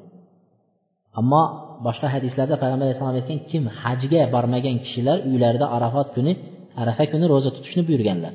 Ammo 1.19 1.43
boshqa 1.85 2.07
hadislarda 2.15 2.55
payg'ambar 2.63 2.85
alayhissalom 2.87 3.15
aytgan 3.19 3.39
kim 3.49 3.63
hajga 3.81 4.21
bormagan 4.33 4.75
kishilar 4.83 5.17
uylarida 5.29 5.65
arafat 5.77 6.07
kuni 6.15 6.33
arafa 6.81 7.03
kuni 7.11 7.25
ro'za 7.33 7.49
tutishni 7.55 7.81
buyurganlar. 7.87 8.33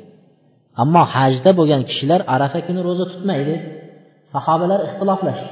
Ammo 0.83 1.03
hajda 1.17 1.51
bo'lgan 1.59 1.83
kishilar 1.91 2.21
arafa 2.35 2.59
kuni 2.67 2.81
ro'za 2.89 3.05
tutmaydi. 3.13 3.55
Sahobalar 4.33 4.81
ixtiloflashdi. 4.89 5.51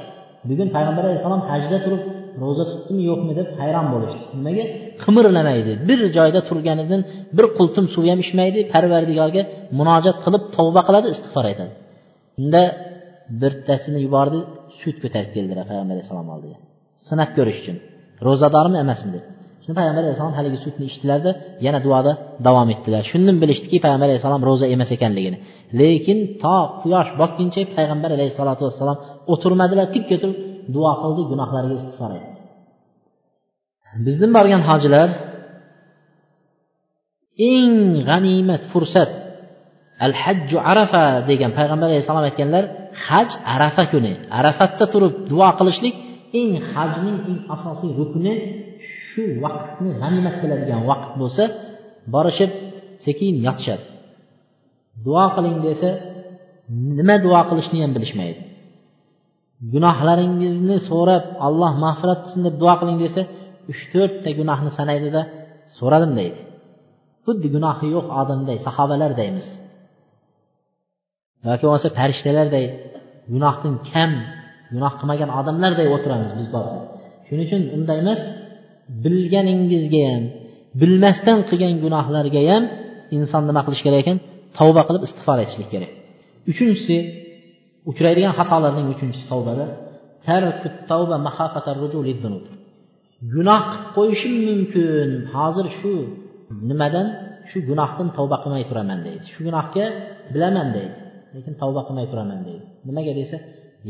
Bugun 0.49 0.67
payg'ambar 0.75 1.03
alayhissalom 1.07 1.41
hajda 1.51 1.77
turib 1.85 2.03
ro'za 2.43 2.63
tutdimi 2.71 3.03
yo'qmi 3.09 3.33
deb 3.39 3.47
hayron 3.59 3.85
bo'lishdi 3.93 4.21
nimaga? 4.37 4.63
Qimirlamaydi. 5.03 5.71
Bir 5.89 5.99
joyda 6.17 6.39
turganidan 6.49 7.01
bir 7.37 7.45
qultum 7.57 7.85
suv 7.93 8.03
ham 8.11 8.19
ichmaydi 8.25 8.59
parvardigorga 8.73 9.41
munojat 9.79 10.17
qilib 10.25 10.43
tavba 10.55 10.81
qiladi 10.87 11.07
istig'for 11.15 11.45
aytadi 11.51 11.73
unda 12.41 12.61
birtasini 13.41 13.99
yubordi 14.05 14.39
sut 14.79 14.95
ko'tarib 15.03 15.31
keldilar 15.35 15.65
payg'ambar 15.71 15.93
alayhissalom 15.95 16.27
oldiga. 16.35 16.57
Sinab 17.07 17.29
ko'rish 17.37 17.59
uchun. 17.61 17.77
Ro'zadormi 18.27 18.77
emasmi 18.85 19.09
deb. 19.15 19.23
Shunda 19.63 19.77
payg'ambar 19.79 20.03
alayhissalom 20.05 20.35
haligi 20.39 20.57
sutni 20.65 20.85
ichdilarda 20.91 21.31
yana 21.65 21.79
duoda 21.85 22.11
davom 22.47 22.67
etdilar. 22.75 23.01
Shundan 23.11 23.35
bilishdiki 23.43 23.77
payg'ambar 23.83 24.07
alayhissalom 24.09 24.41
ro'za 24.49 24.65
emas 24.75 24.89
ekanligini. 24.97 25.37
Lekin 25.79 26.17
to 26.43 26.57
quyosh 26.81 27.09
botguncha 27.21 27.61
payg'ambar 27.77 28.09
alayhissalotu 28.17 28.61
vassalom 28.67 28.97
o'tirmadilar 29.33 29.85
tikka 29.95 30.15
turib 30.21 30.37
duo 30.73 30.91
qildi 31.01 31.21
gunohlariga 31.31 31.75
istig'for 31.79 32.11
aytdi. 32.17 32.31
Bizdan 34.05 34.31
borgan 34.37 34.61
hojilar 34.69 35.09
eng 37.51 37.73
g'animat 38.07 38.63
fursat 38.71 39.11
al 40.05 40.13
hajju 40.21 40.57
arafa 40.71 41.03
degan 41.29 41.51
payg'ambar 41.57 41.87
alayhissalom 41.89 42.25
aytganlar 42.29 42.63
haj 43.07 43.29
arafa 43.55 43.83
kuni 43.91 44.13
arafatda 44.39 44.85
turib 44.93 45.13
duo 45.31 45.49
qilishlik 45.59 45.95
eng 46.39 46.49
hajning 46.71 47.17
eng 47.29 47.39
asosiy 47.55 47.91
rukni 47.99 48.33
shu 49.09 49.23
vaqtni 49.43 49.89
g'animat 50.01 50.35
qiladigan 50.41 50.81
vaqt 50.89 51.11
bo'lsa 51.21 51.43
borishib 52.13 52.51
sekin 53.05 53.35
yotishadi. 53.47 53.85
Duo 55.05 55.25
qiling 55.35 55.57
desa 55.67 55.89
nima 56.97 57.15
duo 57.25 57.39
qilishni 57.49 57.77
ham 57.83 57.91
bilishmaydi. 57.97 58.41
Gunohlaringizni 59.73 60.77
so'rab 60.89 61.23
alloh 61.47 61.71
mag'firat 61.85 62.19
qilsin 62.23 62.41
deb 62.47 62.55
duo 62.61 62.73
qiling 62.79 62.97
desa 63.03 63.21
uch 63.71 63.81
to'rtta 63.93 64.29
gunohni 64.39 64.71
sanaydida 64.77 65.21
so'radim 65.77 66.11
deydi. 66.19 66.39
Xuddi 67.25 67.47
gunohi 67.55 67.87
yo'q 67.95 68.07
odamday 68.21 68.57
sahobalardaymiz 68.67 69.47
yoki 71.47 71.63
bo'lmasa 71.65 71.89
farishtalarday 71.99 72.65
gunohdan 73.33 73.73
kam 73.91 74.11
gunoh 74.73 74.93
qilmagan 74.99 75.29
odamlarday 75.39 75.87
o'tiramiz 75.95 76.31
biz 76.39 76.47
borsak 76.55 76.83
shuning 77.27 77.45
uchun 77.47 77.61
unday 77.75 77.97
emas 78.03 78.19
bilganingizga 79.03 80.01
ham 80.11 80.23
bilmasdan 80.81 81.39
qilgan 81.49 81.73
gunohlarga 81.83 82.41
ham 82.51 82.63
inson 83.17 83.43
nima 83.49 83.61
qilish 83.67 83.83
kerak 83.85 83.99
ekan? 84.03 84.17
Tavba 84.57 84.81
qilib 84.87 85.03
istig'for 85.07 85.37
aytishlik 85.41 85.69
kerak. 85.73 85.91
Uchinchisi 86.51 86.97
uchraydigan 87.89 88.33
xatolarning 88.39 88.87
uchinchisi 88.93 89.25
tavbada 89.31 89.65
gunoh 93.33 93.61
qilib 93.71 93.85
qo'yishim 93.97 94.35
mumkin. 94.49 95.09
Hozir 95.35 95.67
shu 95.79 95.93
nimadan? 96.69 97.07
Shu 97.49 97.57
gunohdan 97.69 98.07
tavba 98.17 98.37
qilmay 98.43 98.63
turaman 98.69 98.99
deydi. 99.05 99.23
Shu 99.33 99.39
gunohga 99.47 99.85
bilaman 100.33 100.67
deydi. 100.75 100.95
Lekin 101.35 101.53
tavba 101.61 101.81
qilmay 101.87 102.05
turaman 102.11 102.39
deydi. 102.47 102.65
Nimaga 102.87 103.13
desa 103.19 103.37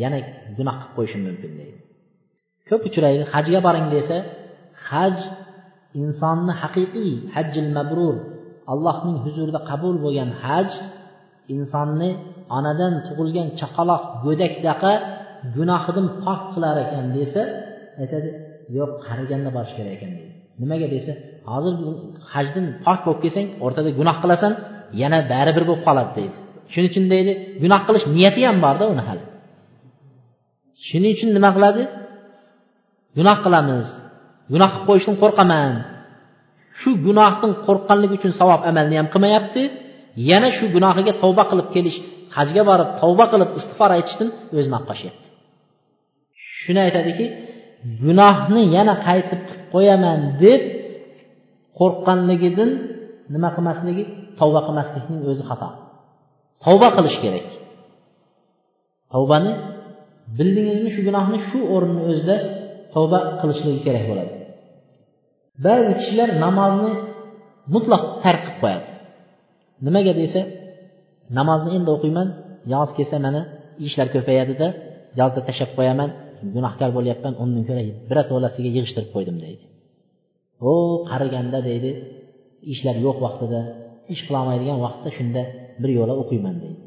yana 0.01 0.17
gunoh 0.57 0.75
qilib 0.79 0.93
qo'yishim 0.97 1.21
mumkin 1.27 1.51
deydi. 1.59 1.77
Ko'p 2.69 2.81
uchraydi 2.89 3.23
hajga 3.33 3.59
boring 3.65 3.87
desa 3.95 4.17
haj 4.89 5.15
insonni 6.01 6.53
haqiqiy 6.61 7.11
hajjil 7.35 7.67
mabrur 7.77 8.15
allohning 8.71 9.17
huzurida 9.25 9.59
qabul 9.69 9.95
bo'lgan 10.05 10.29
haj 10.43 10.69
insonni 11.53 12.09
onadan 12.57 12.93
tug'ilgan 13.07 13.47
chaqaloq 13.59 14.03
go'dakdaqa 14.25 14.93
gunohidan 15.55 16.07
pok 16.23 16.41
qilar 16.53 16.75
ekan 16.85 17.05
desa 17.17 17.41
aytadi 18.01 18.29
yo'q 18.77 18.91
qariganda 19.05 19.49
borish 19.57 19.73
kerak 19.77 19.93
ekan 19.97 20.11
deydi. 20.17 20.33
Nimaga 20.61 20.87
desa 20.95 21.11
hozir 21.51 21.73
hajdan 22.33 22.65
pok 22.85 22.99
bo'lib 23.05 23.19
kelsang 23.23 23.47
o'rtada 23.65 23.89
gunoh 23.99 24.17
qilasan 24.23 24.53
yana 25.01 25.17
baribir 25.31 25.63
bo'lib 25.69 25.83
qoladi 25.87 26.11
deydi. 26.17 26.35
Shuning 26.71 26.89
uchun 26.91 27.05
deydi 27.13 27.31
gunoh 27.63 27.81
qilish 27.87 28.05
niyati 28.15 28.41
ham 28.47 28.57
borda 28.65 28.83
uni 28.93 29.03
hali. 29.09 29.23
Shuning 30.87 31.13
uchun 31.15 31.29
nima 31.37 31.49
qiladi? 31.55 31.83
Gunoh 33.17 33.37
qilamiz. 33.45 33.87
Gunoh 34.53 34.69
qilib 34.73 34.85
qo'yishdan 34.89 35.15
qo'rqaman. 35.23 35.73
Shu 36.79 36.89
gunohdan 37.07 37.51
qo'rqqanligi 37.65 38.13
uchun 38.19 38.31
savob 38.39 38.61
amalni 38.69 38.95
ham 38.99 39.07
qilmayapti. 39.13 39.63
Yana 40.29 40.49
shu 40.57 40.65
gunohiga 40.75 41.13
tavba 41.21 41.43
qilib 41.51 41.67
kelish 41.75 41.97
hajga 42.37 42.61
borib 42.69 42.89
tavba 43.01 43.25
qilib 43.31 43.49
istig'for 43.59 43.89
aytishdan 43.97 44.29
o'zini 44.57 44.75
olib 44.77 44.87
qochyapti 44.91 45.27
shuni 46.61 46.79
aytadiki 46.87 47.25
gunohni 48.03 48.61
yana 48.75 48.93
qaytib 49.07 49.41
qilib 49.47 49.63
qo'yaman 49.73 50.19
deb 50.43 50.61
qo'rqqanligidan 51.79 52.71
nima 53.33 53.49
qilmasligi? 53.55 54.03
Tavba 54.39 54.59
qilmaslikning 54.67 55.21
o'zi 55.31 55.43
xato. 55.49 55.69
Tavba 56.63 56.87
qilish 56.97 57.17
kerak. 57.23 57.47
Tavbani 59.13 59.51
bildingizmi 60.37 60.89
shu 60.95 61.01
gunohni 61.07 61.37
shu 61.47 61.57
o'rinni 61.73 62.01
o'zida 62.09 62.35
tavba 62.93 63.19
qilishligi 63.39 63.79
kerak 63.87 64.03
bo'ladi. 64.09 64.33
Ba'zi 65.65 65.91
kishilar 65.99 66.29
namozni 66.43 66.91
mutlaq 67.73 68.03
tark 68.23 68.41
qilib 68.45 68.57
qo'yadi. 68.63 68.87
Nimaga 69.85 70.13
desa 70.21 70.41
namozni 71.37 71.69
endi 71.77 71.89
o'qiyman 71.95 72.27
yoz 72.73 72.89
kelsa 72.97 73.17
mana 73.25 73.41
ishlar 73.87 74.07
ko'payadida 74.15 74.67
yozda 75.19 75.41
tashlab 75.47 75.71
qo'yaman 75.77 76.09
gunohkor 76.55 76.89
bo'lyapman 76.97 77.33
undan 77.43 77.63
ko'ra 77.69 77.81
birato'lasiga 78.09 78.69
yig'ishtirib 78.75 79.09
qo'ydim 79.15 79.37
deydi. 79.45 79.63
O 80.69 80.73
qariganda 81.09 81.59
deydi 81.69 81.91
ishlar 82.73 82.95
yo'q 83.05 83.17
vaqtida 83.25 83.59
ish 84.13 84.21
qilolmaydigan 84.27 84.77
vaqtda 84.85 85.09
shunda 85.17 85.41
bir 85.81 85.89
yo'la 85.97 86.13
o'qiyman 86.21 86.55
deydi. 86.63 86.81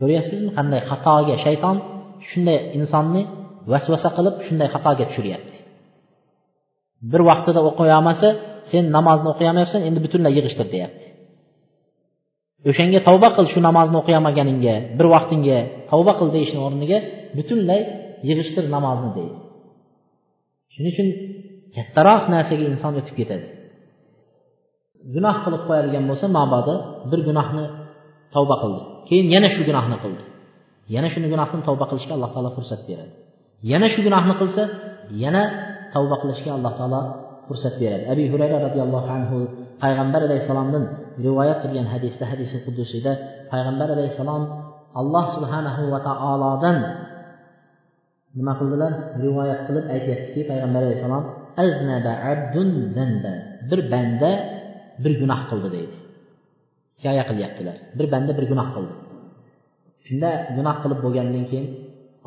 Ko'ryapsizmi 0.00 0.50
qanday 0.58 0.80
xatoga? 0.90 1.34
Shayton 1.44 1.76
shunday 2.30 2.58
insonni 2.78 3.22
vasvasa 3.72 4.08
qilib 4.16 4.34
shunday 4.46 4.68
xatoga 4.74 5.04
tushiryapti. 5.10 5.56
Bir 7.12 7.20
vaqtida 7.30 7.60
o'qiy 7.68 7.90
olmasa 7.98 8.28
sen 8.70 8.84
namozni 8.96 9.28
o'qiy 9.32 9.46
olmayapsan 9.50 9.80
endi 9.88 9.98
butunlay 10.04 10.32
yig'ishtir 10.38 10.66
deyapti. 10.74 11.06
O'shanga 12.68 13.00
tavba 13.08 13.28
qil 13.36 13.46
shu 13.52 13.58
namozni 13.68 13.96
o'qiy 14.00 14.14
olmaganingga 14.18 14.74
bir 14.98 15.06
vaqtingga 15.14 15.58
tavba 15.90 16.12
qil 16.18 16.28
deyishni 16.36 16.60
o'rniga 16.66 16.98
butunlay 17.36 17.80
yig'ishtir 18.28 18.64
namozni 18.76 19.10
deydi. 19.16 19.36
Shuning 20.74 20.92
uchun 20.94 21.08
kattaroq 21.76 22.22
narsaga 22.34 22.64
inson 22.72 22.92
o'tib 23.00 23.14
ketadi. 23.20 23.46
Gunoh 25.14 25.36
qilib 25.44 25.62
qo'yadigan 25.68 26.04
bo'lsa 26.10 26.26
mabodo 26.38 26.74
bir 27.10 27.20
gunohni 27.28 27.64
tavba 28.34 28.56
qildi. 28.62 28.80
Keyin 29.08 29.26
yana 29.34 29.48
shu 29.54 29.62
gunohni 29.68 29.96
qildi. 30.04 30.22
Yana 30.94 31.08
shuni 31.12 31.26
gunohdan 31.32 31.60
tavba 31.68 31.84
qilishga 31.90 32.12
alloh 32.16 32.30
taolo 32.34 32.50
fursat 32.56 32.80
beradi. 32.88 33.12
Yana 33.72 33.86
shu 33.92 34.00
gunohni 34.06 34.34
qilsa 34.40 34.62
yana 35.22 35.42
tavba 35.94 36.16
qilishga 36.22 36.50
alloh 36.56 36.72
taolo 36.78 37.00
fursat 37.46 37.74
beradi. 37.82 38.04
Abi 38.12 38.24
hurayra 38.32 38.58
roziyallohu 38.66 39.08
anhu 39.16 39.38
payg'ambar 39.82 40.20
alayhissalomdan 40.28 40.84
rivoyat 41.26 41.58
qilgan 41.64 41.86
hadisda 41.94 42.24
hadisi 42.32 42.56
qudusiyda 42.66 43.12
payg'ambar 43.52 43.88
alayhissalom 43.96 44.42
alloh 45.00 45.24
subhanahu 45.36 45.82
va 45.92 46.00
taolodan 46.08 46.78
nima 48.38 48.52
qildilar? 48.60 48.92
Rivoyat 49.24 49.60
qilib 49.66 49.84
aytyaptiki 49.94 50.40
payg'ambar 50.50 50.80
alayhissalom 50.86 51.24
aznaba 51.64 52.12
abdun 52.32 52.70
zanda 52.96 53.32
bir 53.70 53.80
banda 53.92 54.30
bir 55.02 55.12
gunoh 55.20 55.40
qildi 55.50 55.68
deydi. 55.76 55.96
Hikoya 56.98 57.24
qilyaptilar. 57.30 57.76
Bir 57.98 58.06
banda 58.12 58.32
bir 58.38 58.44
gunoh 58.50 58.68
qildi. 58.74 58.94
Shunda 60.06 60.30
gunoh 60.56 60.76
qilib 60.82 60.98
bo'lgandan 61.04 61.44
keyin 61.50 61.66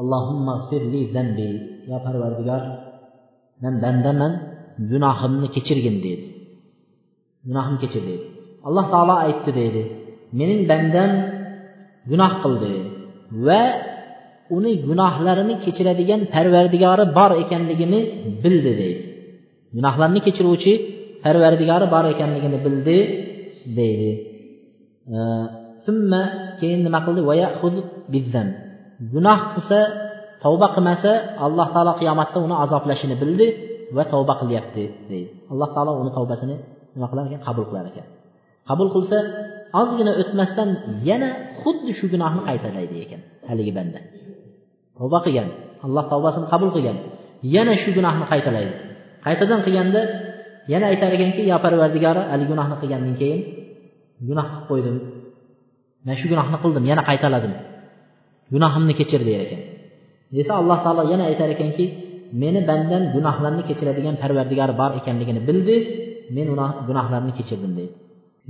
allohumma 0.02 0.56
firli 0.69 1.02
zambi 1.15 1.50
yo 1.89 1.97
parvardigor 2.06 2.63
man 3.63 3.73
bandaman 3.84 4.34
gunohimni 4.91 5.47
kechirgin 5.56 5.97
deydi. 6.06 6.26
Gunohimni 7.50 7.80
kechir 7.84 8.04
deydi. 8.10 8.26
Alloh 8.67 8.86
taolo 8.93 9.15
aytdi 9.25 9.51
deydi 9.60 9.84
mening 10.39 10.62
bandam 10.71 11.12
gunoh 12.10 12.32
qildi 12.43 12.73
va 13.45 13.62
uni 14.56 14.71
gunohlarini 14.88 15.56
kechiradigan 15.65 16.21
parvardigori 16.34 17.06
bor 17.17 17.32
ekanligini 17.43 17.99
bildi 18.43 18.71
deydi. 18.82 19.01
Gunohlarni 19.75 20.19
kechiruvchi 20.27 20.73
parvardigori 21.23 21.88
bor 21.93 22.06
ekanligini 22.13 22.58
bildi 22.65 22.97
deydi. 23.77 24.12
Keyin 26.60 26.80
nima 26.88 26.99
qildi? 27.06 27.21
Gunoh 29.13 29.39
qilsa 29.53 29.80
tavba 30.43 30.67
qilmasa 30.75 31.12
alloh 31.45 31.67
taolo 31.75 31.93
qiyomatda 31.99 32.38
uni 32.45 32.56
azoblashini 32.63 33.15
bildi 33.21 33.47
va 33.95 34.03
tavba 34.13 34.34
qilyapti 34.41 34.84
deydi. 35.12 35.30
Alloh 35.51 35.69
taolo 35.75 35.91
uni 36.01 36.12
tavbasini 36.17 36.56
nima 36.95 37.08
qilar 37.12 37.23
ekan? 37.30 37.41
Qabul 37.47 37.65
qilar 37.69 37.86
ekan. 37.91 38.08
Qabul 38.69 38.89
qilsa 38.95 39.17
ozgina 39.82 40.12
o'tmasdan 40.21 40.69
yana 41.10 41.30
xuddi 41.62 41.91
shu 41.99 42.06
gunohni 42.13 42.41
qaytalaydi 42.49 42.95
ekan 43.06 43.21
haligi 43.49 43.71
banda. 43.77 43.99
Tavba 44.97 45.19
qilgan 45.25 45.49
alloh 45.86 46.06
tavbasini 46.12 46.47
qabul 46.53 46.69
qilgan 46.75 46.97
yana 47.56 47.73
shu 47.82 47.89
gunohni 47.97 48.25
qaytalaydi 48.32 48.73
qaytadan 49.25 49.60
qilganda 49.65 50.01
yana 50.71 50.86
aytar 50.91 51.10
ekanki 51.17 51.41
yo 51.51 51.58
parvardigori 51.65 52.21
haligi 52.32 52.49
gunohni 52.53 52.75
qilgandan 52.82 53.15
keyin 53.21 53.41
gunoh 54.30 54.45
qilib 54.49 54.65
qo'ydim. 54.69 54.95
Man 56.06 56.15
shu 56.19 56.25
gunohni 56.32 56.58
qildim 56.63 56.84
yana 56.91 57.03
qaytaladim 57.10 57.53
gunohimni 58.53 58.93
kechir 58.99 59.21
der 59.27 59.39
ekan. 59.45 59.62
Desa 60.36 60.53
alloh 60.62 60.77
taolo 60.86 61.03
yana 61.12 61.23
aytar 61.32 61.49
ekanki 61.56 61.86
meni 62.41 62.60
bandam 62.69 63.03
gunohlarni 63.15 63.63
kechiradigan 63.69 64.15
parvardigori 64.21 64.73
bor 64.82 64.91
ekanligini 64.99 65.41
bildi 65.49 65.75
men 66.36 66.47
uni 66.53 66.67
gunohlarini 66.88 67.34
kechirdim 67.39 67.71
deydi. 67.80 67.93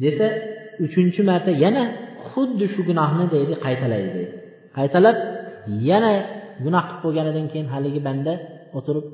desa 0.03 0.27
uchinchi 0.85 1.21
marta 1.29 1.51
yana 1.65 1.83
xuddi 2.31 2.67
shu 2.75 2.81
gunohni 2.89 3.25
deydi 3.35 3.55
qaytalaydi 3.65 4.11
deydi 4.17 4.35
qaytalab 4.77 5.17
yana 5.89 6.13
gunoh 6.65 6.85
qilib 6.89 7.03
bo'lganidan 7.05 7.47
keyin 7.53 7.69
haligi 7.75 8.01
banda 8.09 8.33
o'tirib 8.79 9.07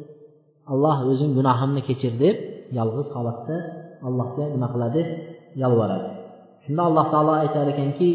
alloh 0.72 0.96
o'zing 1.10 1.30
gunohimni 1.38 1.80
kechir 1.88 2.12
deb 2.24 2.36
yolg'iz 2.78 3.08
holatda 3.16 3.56
allohga 4.08 4.44
nima 4.54 4.68
qiladi 4.74 5.02
yolvoradi 5.62 6.08
shunda 6.64 6.82
alloh 6.88 7.04
taolo 7.12 7.32
aytar 7.42 7.66
ekanki 7.74 8.10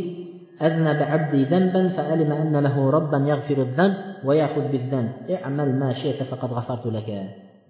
أذنب 0.67 0.99
عبدي 1.11 1.41
ذنبا 1.53 1.81
فعلم 1.97 2.29
أن 2.31 2.55
له 2.65 2.75
ربا 2.97 3.19
يغفر 3.31 3.57
الذنب 3.67 3.95
ويأخذ 4.27 4.65
بالذنب 4.71 5.11
اعمل 5.35 5.69
ما 5.81 5.89
شئت 6.01 6.19
فقد 6.29 6.49
غفرت 6.57 6.85
لك 6.97 7.09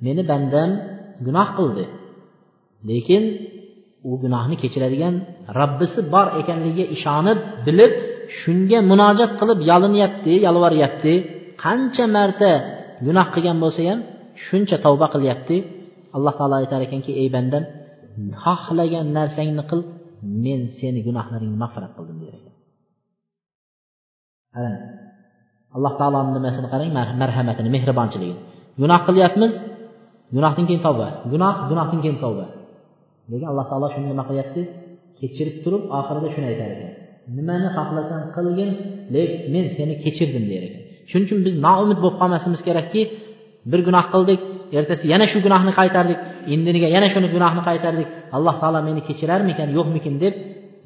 meni 0.03 0.23
bandam 0.31 0.69
gunoh 1.25 1.47
qildi 1.57 1.85
lekin 2.89 3.23
u 4.08 4.10
gunohni 4.22 4.56
kechiradigan 4.62 5.14
robbisi 5.58 6.00
bor 6.12 6.26
ekanligiga 6.40 6.84
ishonib 6.96 7.38
bilib 7.66 7.92
shunga 8.38 8.78
munojat 8.90 9.30
qilib 9.40 9.58
yolinyapti 9.70 10.32
yolvoryapti 10.46 11.14
qancha 11.62 12.04
marta 12.16 12.52
gunoh 13.06 13.26
qilgan 13.34 13.58
bo'lsa 13.64 13.80
ham 13.88 14.00
shuncha 14.46 14.76
tavba 14.84 15.06
qilyapti. 15.14 15.56
Alloh 16.16 16.34
taolo 16.38 16.54
aytar 16.60 16.80
ekanki 16.86 17.12
ey 17.22 17.28
bandam 17.36 17.64
xohlagan 18.42 19.06
narsangni 19.16 19.62
qil 19.70 19.80
men 20.44 20.60
seni 20.78 21.00
gunohlaringni 21.06 21.58
mag'firat 21.64 21.92
qildim 21.96 22.16
der 22.22 22.34
ekan. 22.38 22.54
Qarang 24.54 24.76
alloh 25.76 25.92
taoloni 26.00 26.30
nimasini 26.36 26.68
qarang? 26.72 26.90
Marhamatini 27.22 27.68
mehribonchiligini 27.76 28.42
gunoh 28.80 29.00
qilyapmiz 29.06 29.52
gunohdan 30.36 30.64
keyin 30.68 30.82
tavba 30.86 31.08
gunoh 31.32 31.54
gunohdan 31.70 32.00
keyin 32.04 32.18
tavba. 32.24 32.46
Lekin 33.30 33.46
alloh 33.52 33.66
taolo 33.70 33.86
shuni 33.94 34.06
nima 34.12 34.24
qilyapti? 34.28 34.60
Kechirib 35.20 35.56
turib 35.64 35.82
oxirida 35.98 36.28
shuni 36.34 36.46
aytar 36.52 36.68
ekan. 36.74 36.90
Nimani 37.36 37.68
xohlasang 37.76 38.24
qilgin 38.36 38.70
lekin 39.14 39.40
men 39.54 39.64
seni 39.76 39.94
kechirdim 40.04 40.44
der 40.52 40.62
ekan. 40.68 40.82
Shuning 41.10 41.26
uchun 41.28 41.40
biz 41.46 41.54
noumid 41.66 41.98
bo'lib 42.02 42.16
qolmasligimiz 42.20 42.62
kerakki 42.68 43.02
bir 43.70 43.80
gunoh 43.88 44.06
qildik 44.14 44.40
ertasi 44.78 45.04
yana 45.12 45.26
shu 45.32 45.38
gunohni 45.46 45.72
qaytardik 45.80 46.18
indiniga 46.54 46.88
yana 46.96 47.08
shuni 47.14 47.28
gunohni 47.34 47.62
qaytardik. 47.68 48.08
Alloh 48.36 48.54
taolo 48.62 48.80
meni 48.88 49.00
kechirarmikan 49.08 49.68
yo'qmikin 49.76 50.14
deb 50.24 50.34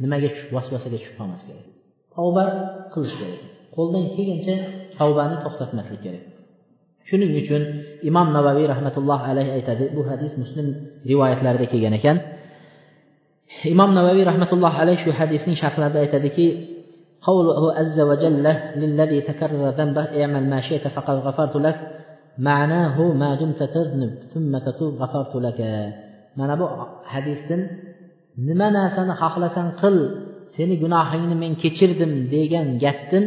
nimaga 0.03 0.29
vasvasaga 0.55 0.97
tushib 1.01 1.15
qolmas 1.21 1.43
kerak. 1.49 1.67
Tavba 2.15 2.45
qilish 2.93 3.15
kerak. 3.21 3.41
Qo'ldan 3.77 4.05
kelgancha 4.15 4.55
tavbani 4.99 5.37
to'xtatmaslik 5.45 6.01
kerak. 6.07 6.23
shuning 7.10 7.32
uchun 7.42 7.64
imom 8.10 8.28
navaviy 8.38 8.68
rahmatullohi 8.74 9.24
alayhi 9.32 9.52
aytadi 9.58 9.86
bu 9.96 10.02
hadis 10.12 10.32
muslim 10.42 10.68
rivoyatlarida 11.10 11.66
kelgan 11.72 11.94
ekan 12.00 12.18
imom 13.74 13.92
navaviy 14.00 14.26
rahmatullohi 14.32 14.78
alayhi 14.84 15.02
shu 15.06 15.12
hadisning 15.20 15.56
sharhlarida 15.62 16.00
aytadiki 16.06 16.48
قوله 17.30 17.74
عز 17.80 17.98
وجل 18.10 18.46
للذي 18.82 19.20
تكرر 19.30 19.64
ذنبه 19.80 20.04
اعمل 20.22 20.44
ما 20.54 20.60
شئت 20.68 20.86
فقد 20.96 21.16
غفرت 21.28 21.56
لك 21.56 21.78
معناه 22.50 22.98
ما 23.22 23.30
دمت 23.42 23.62
تذنب 23.76 24.12
ثم 24.34 24.52
تتوب 24.58 24.94
غفرت 25.02 25.34
لك 25.46 25.60
mana 26.40 26.54
bu 26.60 26.66
hadisdan 27.14 27.62
nima 28.48 28.68
narsani 28.78 29.14
xohlasang 29.22 29.70
qil 29.82 29.96
seni 30.56 30.76
gunohingni 30.84 31.36
men 31.44 31.52
kechirdim 31.64 32.12
degan 32.34 32.68
gapdan 32.84 33.24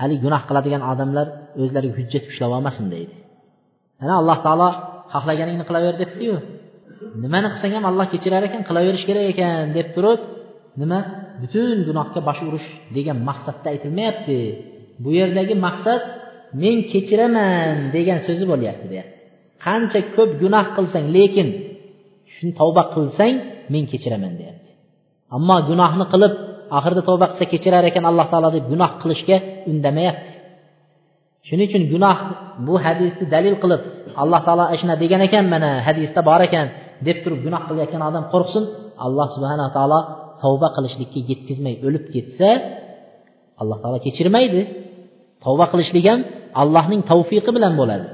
haligi 0.00 0.20
gunoh 0.26 0.42
qiladigan 0.48 0.82
odamlar 0.92 1.26
o'zlariga 1.61 1.95
hujjat 1.99 2.23
ushlab 2.31 2.51
olmasin 2.57 2.85
deydi. 2.93 3.15
Ana 4.03 4.13
alloh 4.21 4.37
taolo 4.45 4.69
xohlaganingni 5.13 5.65
qilaver 5.69 5.95
debdiyu 6.03 6.35
nimani 7.23 7.47
qilsang 7.53 7.73
ham 7.77 7.85
alloh 7.91 8.07
kechirar 8.13 8.43
ekan 8.49 8.61
qilaverish 8.69 9.05
kerak 9.09 9.25
ekan 9.33 9.53
deb 9.77 9.87
turib 9.95 10.19
nima? 10.81 10.99
Butun 11.41 11.77
gunohga 11.87 12.19
bosh 12.27 12.41
urish 12.49 12.67
degan 12.95 13.17
maqsadda 13.29 13.67
aytilmayapti. 13.73 14.37
Bu 15.03 15.09
yerdagi 15.19 15.55
maqsad 15.67 16.01
men 16.61 16.77
kechiraman 16.91 17.75
degan 17.95 18.19
so'zi 18.27 18.45
bo'lyapti 18.51 18.85
deyapti. 18.93 19.15
Qancha 19.65 19.99
ko'p 20.15 20.31
gunoh 20.43 20.65
qilsang 20.75 21.05
lekin 21.15 21.47
shuni 22.33 22.51
tavba 22.59 22.83
qilsang 22.95 23.35
men 23.73 23.83
kechiraman 23.91 24.33
deyapti. 24.39 24.69
Ammo 25.35 25.55
gunohni 25.69 26.05
qilib 26.13 26.33
oxirida 26.77 27.01
tavba 27.09 27.25
qilsa 27.31 27.45
kechirar 27.53 27.83
ekan 27.89 28.03
alloh 28.09 28.27
taolo 28.31 28.49
deb 28.55 28.65
gunoh 28.71 28.91
qilishga 29.01 29.37
undamayapti. 29.71 30.30
Shuning 31.47 31.67
uchun 31.69 31.83
gunoh 31.93 32.17
bu 32.67 32.73
hadisni 32.85 33.25
dalil 33.35 33.55
qilib 33.63 33.81
alloh 34.21 34.39
taolo 34.47 34.63
shunaqa 34.79 35.01
degan 35.03 35.21
ekan 35.27 35.45
mana 35.53 35.69
hadisda 35.87 36.21
bor 36.29 36.41
ekan 36.47 36.67
deb 37.07 37.17
turib 37.23 37.39
gunoh 37.45 37.61
qilayotgan 37.67 38.01
odam 38.09 38.23
qo'rqsin. 38.33 38.63
Alloh 39.05 39.27
subhanaa 39.35 39.69
taolo 39.77 39.99
tavba 40.41 40.67
qilishlikka 40.75 41.19
yetkazmay 41.29 41.75
o'lib 41.87 42.05
ketsa 42.13 42.49
alloh 43.61 43.77
taolo 43.83 43.97
kechirmaydi. 44.05 44.61
Tavba 45.45 45.65
qilishlik 45.71 46.05
ham 46.11 46.19
allohning 46.61 47.01
tavfiqi 47.11 47.51
bilan 47.57 47.73
bo'ladi. 47.79 48.07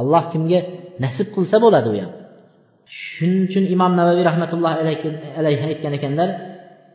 Alloh 0.00 0.22
kimga 0.32 0.60
nasib 1.04 1.28
qilsa 1.34 1.56
bo'ladi 1.64 1.88
u 1.92 1.94
ham. 2.02 2.12
Shuning 3.00 3.42
uchun 3.48 3.64
imom 3.74 3.92
navaviy 4.00 4.24
rahmatullohi 4.30 4.76
alayhi 5.40 5.62
aytgan 5.70 5.92
ekanlar 5.98 6.28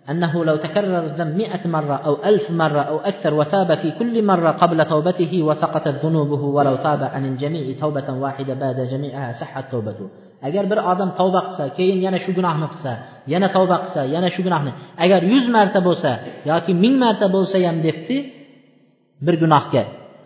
أنه 0.10 0.46
لو 0.46 0.56
تكرر 0.56 1.00
الذنب 1.00 1.36
مئة 1.38 1.68
مرة 1.68 1.96
أو 1.96 2.18
ألف 2.26 2.52
مرة 2.52 2.82
أو 2.82 2.98
أكثر 2.98 3.34
وتاب 3.34 3.76
في 3.76 3.92
كل 3.92 4.26
مرة 4.26 4.52
قبل 4.52 4.86
توبته 4.86 5.44
وسقطت 5.44 6.06
ذنوبه 6.06 6.42
ولو 6.44 6.76
تاب 6.76 7.04
عن 7.04 7.26
الجميع 7.26 7.80
توبة 7.80 8.14
واحدة 8.14 8.54
بعد 8.54 8.80
جميعها 8.80 9.34
صحت 9.34 9.72
توبته 9.72 10.10
agar 10.48 10.64
bir 10.72 10.80
odam 10.92 11.10
tavba 11.20 11.40
qilsa 11.48 11.64
keyin 11.78 12.00
yana 12.06 12.20
shu 12.26 12.32
gunohni 12.38 12.68
qilsa 12.74 12.92
yana 13.34 13.48
tavba 13.56 13.76
qilsa 13.84 14.02
yana 14.16 14.30
shu 14.36 14.42
gunohni 14.48 14.72
agar 15.04 15.22
yuz 15.32 15.46
marta 15.56 15.80
bo'lsa 15.88 16.12
yoki 16.52 16.72
ming 16.84 16.96
marta 17.04 17.28
bo'lsa 17.36 17.58
ham 17.68 17.78
debdi 17.88 18.18
bir 19.26 19.36
gunohga 19.44 19.84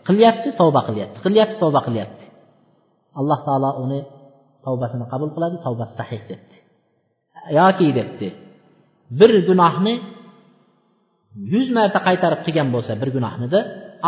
qilyapti 0.07 0.49
tavba 0.59 0.81
qilyapti 0.87 1.17
qilyapti 1.25 1.55
tavba 1.63 1.79
qilyapti 1.87 2.25
alloh 3.19 3.39
taolo 3.47 3.69
uni 3.83 3.99
tavbasini 4.65 5.05
qabul 5.11 5.29
qiladi 5.35 5.57
tavbasi 5.65 5.93
sahih 5.99 6.21
debdi 6.31 6.57
yoki 7.59 7.87
debdi 7.99 8.27
bir 9.19 9.31
gunohni 9.49 9.93
yuz 11.53 11.67
marta 11.77 11.99
qaytarib 12.07 12.41
qilgan 12.45 12.67
bo'lsa 12.75 12.91
bir 13.01 13.09
gunohnida 13.15 13.59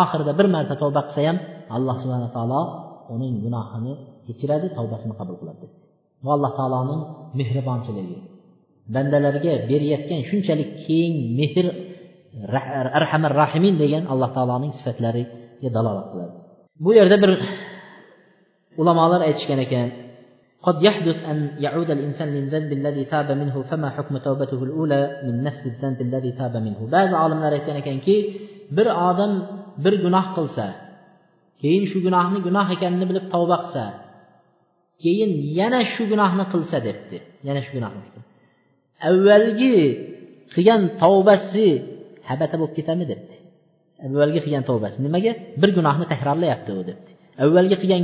oxirida 0.04 0.32
bir 0.40 0.48
marta 0.56 0.74
tavba 0.82 1.02
qilsa 1.08 1.22
ham 1.28 1.38
alloh 1.76 1.96
subhana 2.04 2.30
taolo 2.36 2.62
uning 3.16 3.34
gunohini 3.46 3.94
kechiradi 4.28 4.68
tavbasini 4.78 5.14
qabul 5.20 5.36
qiladi. 5.42 5.66
Bu 6.24 6.30
alloh 6.36 6.52
taoloning 6.60 7.02
mehribonchiligi. 7.40 8.18
Bandalarga 8.96 9.54
berayotgan 9.70 10.22
shunchalik 10.30 10.70
keng 10.86 11.14
mehr 11.38 11.66
arhamar 13.00 13.34
rahimin 13.42 13.76
degan 13.84 14.04
alloh 14.14 14.30
taoloning 14.38 14.72
sifatlariga 14.78 15.70
dalolat 15.76 16.08
qiladi. 16.12 16.36
Bu 16.84 16.90
yerda 17.00 17.18
bir 17.24 17.32
ulamolar 18.82 19.22
aytishgan 19.28 19.60
ekan 19.66 19.88
قد 20.67 20.83
يحدث 20.83 21.19
أن 21.31 21.39
يعود 21.65 21.91
الإنسان 21.97 22.29
للذنب 22.29 22.71
الذي 22.73 23.05
تاب 23.05 23.29
منه 23.41 23.57
فما 23.71 23.89
حكم 23.91 24.15
توبته 24.19 24.61
الأولى 24.69 25.21
من 25.27 25.35
نفس 25.47 25.62
الذنب 25.73 26.01
الذي 26.01 26.33
تاب 26.41 26.55
منه 26.57 26.81
بعض 26.97 27.11
olimlar 27.25 27.53
aytgan 27.59 27.77
ekanki 27.83 28.17
bir 28.77 28.87
odam 29.09 29.33
bir 29.85 29.95
gunoh 30.05 30.27
qilsa 30.37 30.67
keyin 31.62 31.85
shu 31.91 31.99
gunohni 32.07 32.39
gunoh 32.47 32.67
ekanini 32.77 33.07
bilib 33.11 33.27
tavba 33.35 33.57
qilsa 33.62 33.85
keyin 35.03 35.31
yana 35.61 35.81
shu 35.95 36.03
gunohni 36.12 36.45
qilsa 36.53 36.77
debdi 36.89 37.17
yana 37.49 37.61
shu 37.67 37.71
gunohni 37.77 38.01
qilsa 38.05 38.21
avvalgi 39.11 39.77
qilgan 40.55 40.83
tavbasi 41.03 41.67
habata 42.31 42.55
bo'lib 42.61 42.75
ketadimi 42.79 43.07
debdi 43.12 43.37
avvalgi 44.07 44.41
qilgan 44.45 44.65
tavbasi 44.71 44.97
nimaga 45.07 45.33
bir 45.61 45.71
gunohni 45.79 46.05
takrorlayapti 46.12 46.71
u 46.81 46.83
debdi 46.91 47.11
avvalgi 47.45 47.77
qilgan 47.83 48.03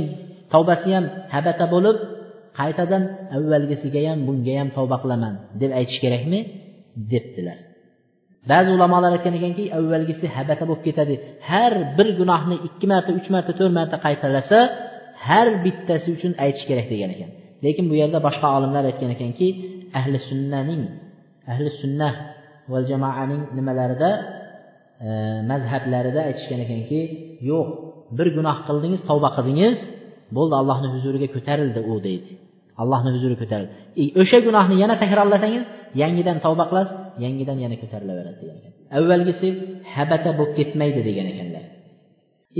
tavbasi 0.53 0.87
ham 0.95 1.05
habata 1.35 1.65
bo'lib 1.75 1.97
qaytadan 2.58 3.02
avvalgisiga 3.36 4.00
ham 4.08 4.18
bunga 4.28 4.54
ham 4.60 4.68
tavba 4.76 4.96
qilaman 5.02 5.34
deb 5.60 5.70
aytish 5.78 5.98
kerakmi? 6.04 6.40
Debdilar. 7.12 7.58
Ba'zi 8.50 8.70
ulamolar 8.76 9.10
aytgan 9.16 9.34
ekanki 9.38 9.64
avvalgisi 9.78 10.26
habata 10.36 10.64
bo'lib 10.68 10.82
ketadi. 10.88 11.14
Har 11.50 11.72
bir 11.98 12.08
gunohni 12.20 12.56
ikki 12.68 12.86
marta 12.92 13.10
uch 13.18 13.28
marta 13.34 13.52
to'rt 13.58 13.72
marta 13.78 13.96
qaytalasa 14.06 14.58
har 15.28 15.48
bittasi 15.64 16.08
uchun 16.16 16.32
aytish 16.44 16.64
kerak 16.70 16.86
degan 16.92 17.10
ekan. 17.16 17.30
Lekin 17.64 17.84
bu 17.90 17.94
yerda 18.02 18.18
boshqa 18.26 18.48
olimlar 18.56 18.82
aytgan 18.90 19.10
ekanki 19.16 19.48
ahli 19.98 20.18
sunnaning 20.28 20.82
ahli 21.52 21.68
sunnah 21.80 22.14
va 22.72 22.78
jamoaning 22.90 23.42
nimalarida 23.58 24.10
e, 25.06 25.08
mazhablarida 25.50 26.20
aytishgan 26.28 26.60
ekanki 26.66 27.00
yo'q 27.50 27.66
bir 28.18 28.28
gunoh 28.36 28.56
qildingiz 28.68 29.00
tavba 29.10 29.28
qildingiz 29.36 29.76
bo'ldi 30.36 30.54
allohni 30.60 30.88
huzuriga 30.94 31.28
ko'tarildi 31.34 31.80
u 31.92 31.94
deydi. 32.06 32.30
allohni 32.81 33.09
huzuriga 33.15 33.39
ko'tarildi 33.43 33.71
e, 34.01 34.03
o'sha 34.21 34.37
gunohni 34.47 34.75
yana 34.83 34.95
takrorlasangiz 35.03 35.63
yangidan 36.01 36.37
tavba 36.45 36.63
qilasiz 36.69 36.95
yangidan 37.23 37.57
yana 37.63 37.75
ko'tarilaveradi 37.81 38.37
degan 38.41 38.57
ekan 38.59 38.73
avvalgisi 38.97 39.47
habata 39.95 40.29
bo'lib 40.37 40.53
ketmaydi 40.59 41.01
degan 41.09 41.27
ekanlar 41.33 41.65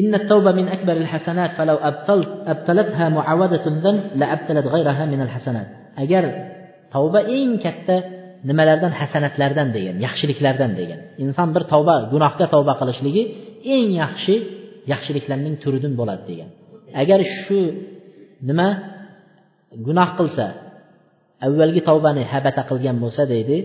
إن 0.02 0.12
التوبة 0.22 0.52
من 0.60 0.68
أكبر 0.76 0.96
الحسنات 1.04 1.52
فلو 1.58 1.78
أبطلت 1.90 2.30
أبطلتها 2.54 3.06
معاودة 3.18 3.64
الذنب 3.74 4.04
لأبطلت 4.16 4.66
غيرها 4.76 5.04
من 5.14 5.22
الحسنات 5.22 5.68
أجر 6.04 6.24
توبة 6.94 7.20
إن 7.38 7.50
كتا 7.66 7.98
nimalardan 8.50 8.94
hasanatlardan 9.00 9.70
degan 9.76 9.96
yaxshiliklardan 10.06 10.72
degan 10.80 11.00
inson 11.24 11.50
bir 11.56 11.64
tavba 11.74 11.96
gunohga 12.14 12.46
tavba 12.54 12.74
qilishligi 12.82 13.24
eng 13.76 13.90
yaxshi 14.04 14.36
yaxshiliklarning 14.92 15.56
turidan 15.64 15.94
bo'ladi 16.00 16.24
degan 16.32 16.50
agar 17.02 17.20
shu 17.42 17.60
nima 18.50 18.68
gunoh 19.87 20.11
qilsa 20.19 20.47
avvalgi 21.47 21.81
tavbani 21.89 22.23
habata 22.33 22.63
qilgan 22.71 22.97
bo'lsa 23.05 23.23
deydi 23.33 23.57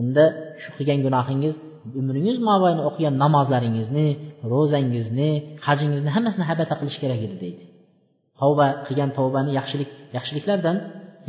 unda 0.00 0.24
shu 0.62 0.70
qilgan 0.76 0.98
gunohingiz 1.06 1.54
umringiz 2.00 2.36
mobaynida 2.48 2.82
o'qigan 2.90 3.14
namozlaringizni 3.24 4.06
ro'zangizni 4.52 5.30
hajingizni 5.66 6.10
hammasini 6.16 6.44
habata 6.50 6.74
qilish 6.80 6.98
kerak 7.02 7.20
edi 7.26 7.36
deydi. 7.44 7.64
Tavba 8.40 8.66
qilgan 8.86 9.10
tavbani 9.18 9.50
yaxshilik 9.58 9.90
yaxshiliklardan 10.16 10.76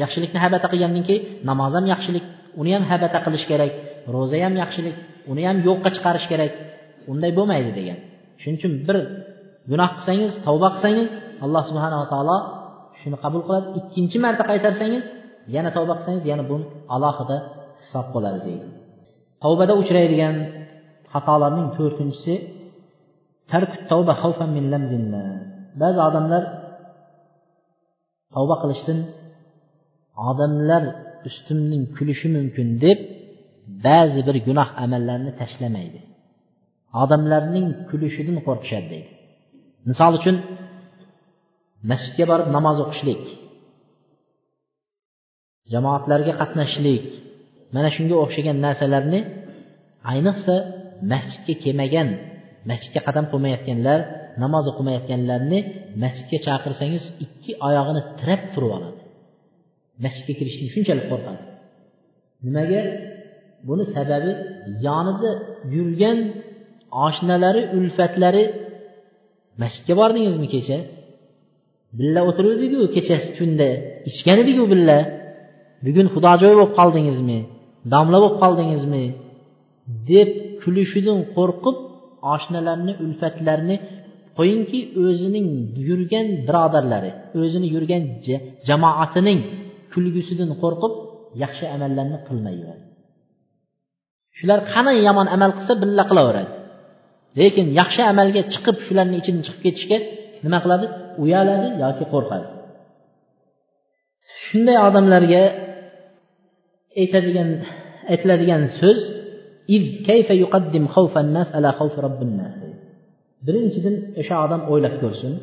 yaxshilikni 0.03 0.39
habata 0.45 0.67
qilgandan 0.73 1.03
keyin 1.09 1.23
namoz 1.49 1.71
ham 1.77 1.85
yaxshilik 1.93 2.25
uni 2.61 2.71
ham 2.75 2.83
habata 2.91 3.19
qilish 3.25 3.45
kerak 3.51 3.71
ro'za 4.15 4.37
ham 4.45 4.53
yaxshilik 4.63 4.95
uni 5.31 5.43
ham 5.47 5.57
yo'qqa 5.67 5.89
chiqarish 5.95 6.27
kerak 6.31 6.51
unday 7.11 7.31
bo'lmaydi 7.37 7.71
degan. 7.79 7.97
Shuning 8.41 8.57
uchun 8.59 8.73
bir 8.87 8.97
gunoh 9.71 9.89
qilsangiz 9.97 10.31
tavba 10.47 10.67
qilsangiz 10.75 11.09
alloh 11.45 11.63
subhanava 11.69 12.05
taolo 12.13 12.37
shuni 13.05 13.17
qabul 13.23 13.41
qiladi. 13.47 13.67
Ikkinchi 13.79 14.17
marta 14.25 14.43
qaytarsangiz 14.51 15.03
yana 15.55 15.69
tavba 15.75 15.93
qilsangiz 15.97 16.23
yana 16.31 16.43
bu 16.49 16.55
alohida 16.95 17.37
hisob 17.83 18.07
bo'ladi 18.15 18.39
deydi. 18.47 18.67
Tavbada 19.43 19.73
uchraydigan 19.81 20.35
xatolarning 21.13 21.67
to'rtinchisi 21.77 22.33
ba'zi 25.81 25.99
odamlar 26.09 26.43
tavba 28.33 28.55
qilishdan 28.61 28.99
odamlar 30.29 30.83
ustimning 31.27 31.83
kulishi 31.95 32.27
mumkin 32.37 32.67
deb 32.85 32.99
ba'zi 33.87 34.21
bir 34.27 34.35
gunoh 34.47 34.69
amallarni 34.83 35.31
tashlamaydi. 35.41 35.99
Odamlarning 37.03 37.67
kulishidan 37.89 38.37
qo'rqishadi 38.47 38.87
deydi. 38.93 39.09
Misol 39.89 40.13
uchun 40.19 40.35
masjidga 41.91 42.25
borib 42.31 42.47
namoz 42.57 42.77
o'qishlik. 42.85 43.23
Jamoatlarga 45.73 46.33
qatnashishlik. 46.41 47.05
Mana 47.75 47.89
shunga 47.95 48.15
o'xshagan 48.23 48.57
narsalarni 48.65 49.19
ayniqsa 50.11 50.55
masjidga 51.11 51.53
kelmagan 51.63 52.09
masjidga 52.69 53.01
qadam 53.07 53.25
qo'ymayotganlar 53.31 53.99
namoz 54.43 54.65
o'qimayotganlarni 54.71 55.59
masjidga 56.03 56.37
chaqirsangiz 56.47 57.03
ikki 57.25 57.51
oyog'ini 57.67 58.01
tirab 58.19 58.41
turib 58.53 58.71
oladi. 58.77 58.99
Masjidga 60.05 60.33
kirishlik 60.39 60.69
shunchalik 60.75 61.05
qo'rqadi. 61.11 61.41
Nimaga? 62.45 62.81
Buni 63.67 63.83
sababi 63.95 64.31
yonida 64.87 65.31
yurgan 65.75 66.19
oshnalari 67.07 67.61
ulfatlari 67.77 68.43
masjidga 69.61 69.93
bordingizmi 70.01 70.47
kecha? 70.55 70.77
Billa 71.97 72.21
o'tiruvdiku 72.29 72.79
kechasi 72.95 73.29
tunda. 73.37 73.69
Ichgan 74.09 74.37
ediku 74.43 74.63
birga 74.71 74.97
bugun 75.85 76.07
xudojo'y 76.13 76.53
bo'lib 76.59 76.71
qoldingizmi 76.79 77.39
domla 77.93 78.17
bo'lib 78.23 78.37
qoldingizmi 78.43 79.03
deb 80.11 80.29
kulishidan 80.61 81.19
qo'rqib 81.35 81.77
oshnalarni 82.35 82.93
ulfatlarni 83.03 83.75
qo'yingki 84.37 84.79
o'zining 85.05 85.47
yurgan 85.87 86.27
birodarlari 86.47 87.11
o'zini 87.41 87.67
yurgan 87.75 88.03
jamoatining 88.67 89.39
kulgusidan 89.93 90.51
qo'rqib 90.63 90.93
yaxshi 91.43 91.65
amallarni 91.75 92.17
qilmayveradi. 92.27 92.83
Shular 94.37 94.59
qani 94.73 94.91
yomon 95.07 95.27
amal 95.35 95.51
qilsa 95.57 95.73
billa 95.83 96.03
qilaveradi. 96.09 96.51
Lekin 97.39 97.65
yaxshi 97.79 98.01
amalga 98.11 98.41
chiqib 98.53 98.77
shularni 98.87 99.15
ichidan 99.21 99.41
chiqib 99.45 99.61
ketishga 99.65 99.97
nima 100.45 100.59
qiladi? 100.63 100.87
Uyaladi 101.23 101.67
yoki 101.83 102.05
qo'rqadi. 102.13 102.47
Shunday 104.45 104.77
odamlarga 104.87 105.43
aytadigan 107.01 107.49
aytiladigan 108.13 108.63
so'z 108.79 108.99
birinchidan 113.45 113.95
o'sha 114.19 114.35
odam 114.45 114.61
o'ylab 114.71 114.95
ko'rsin 115.03 115.33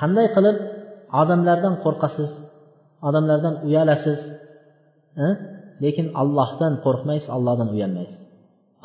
qanday 0.00 0.26
qilib 0.36 0.56
odamlardan 1.20 1.74
qo'rqasiz 1.84 2.30
odamlardan 3.08 3.54
uyalasiz 3.66 4.20
lekin 5.84 6.06
allohdan 6.20 6.72
qo'rqmaysiz 6.84 7.28
allohdan 7.36 7.68
uyalmaysiz. 7.74 8.20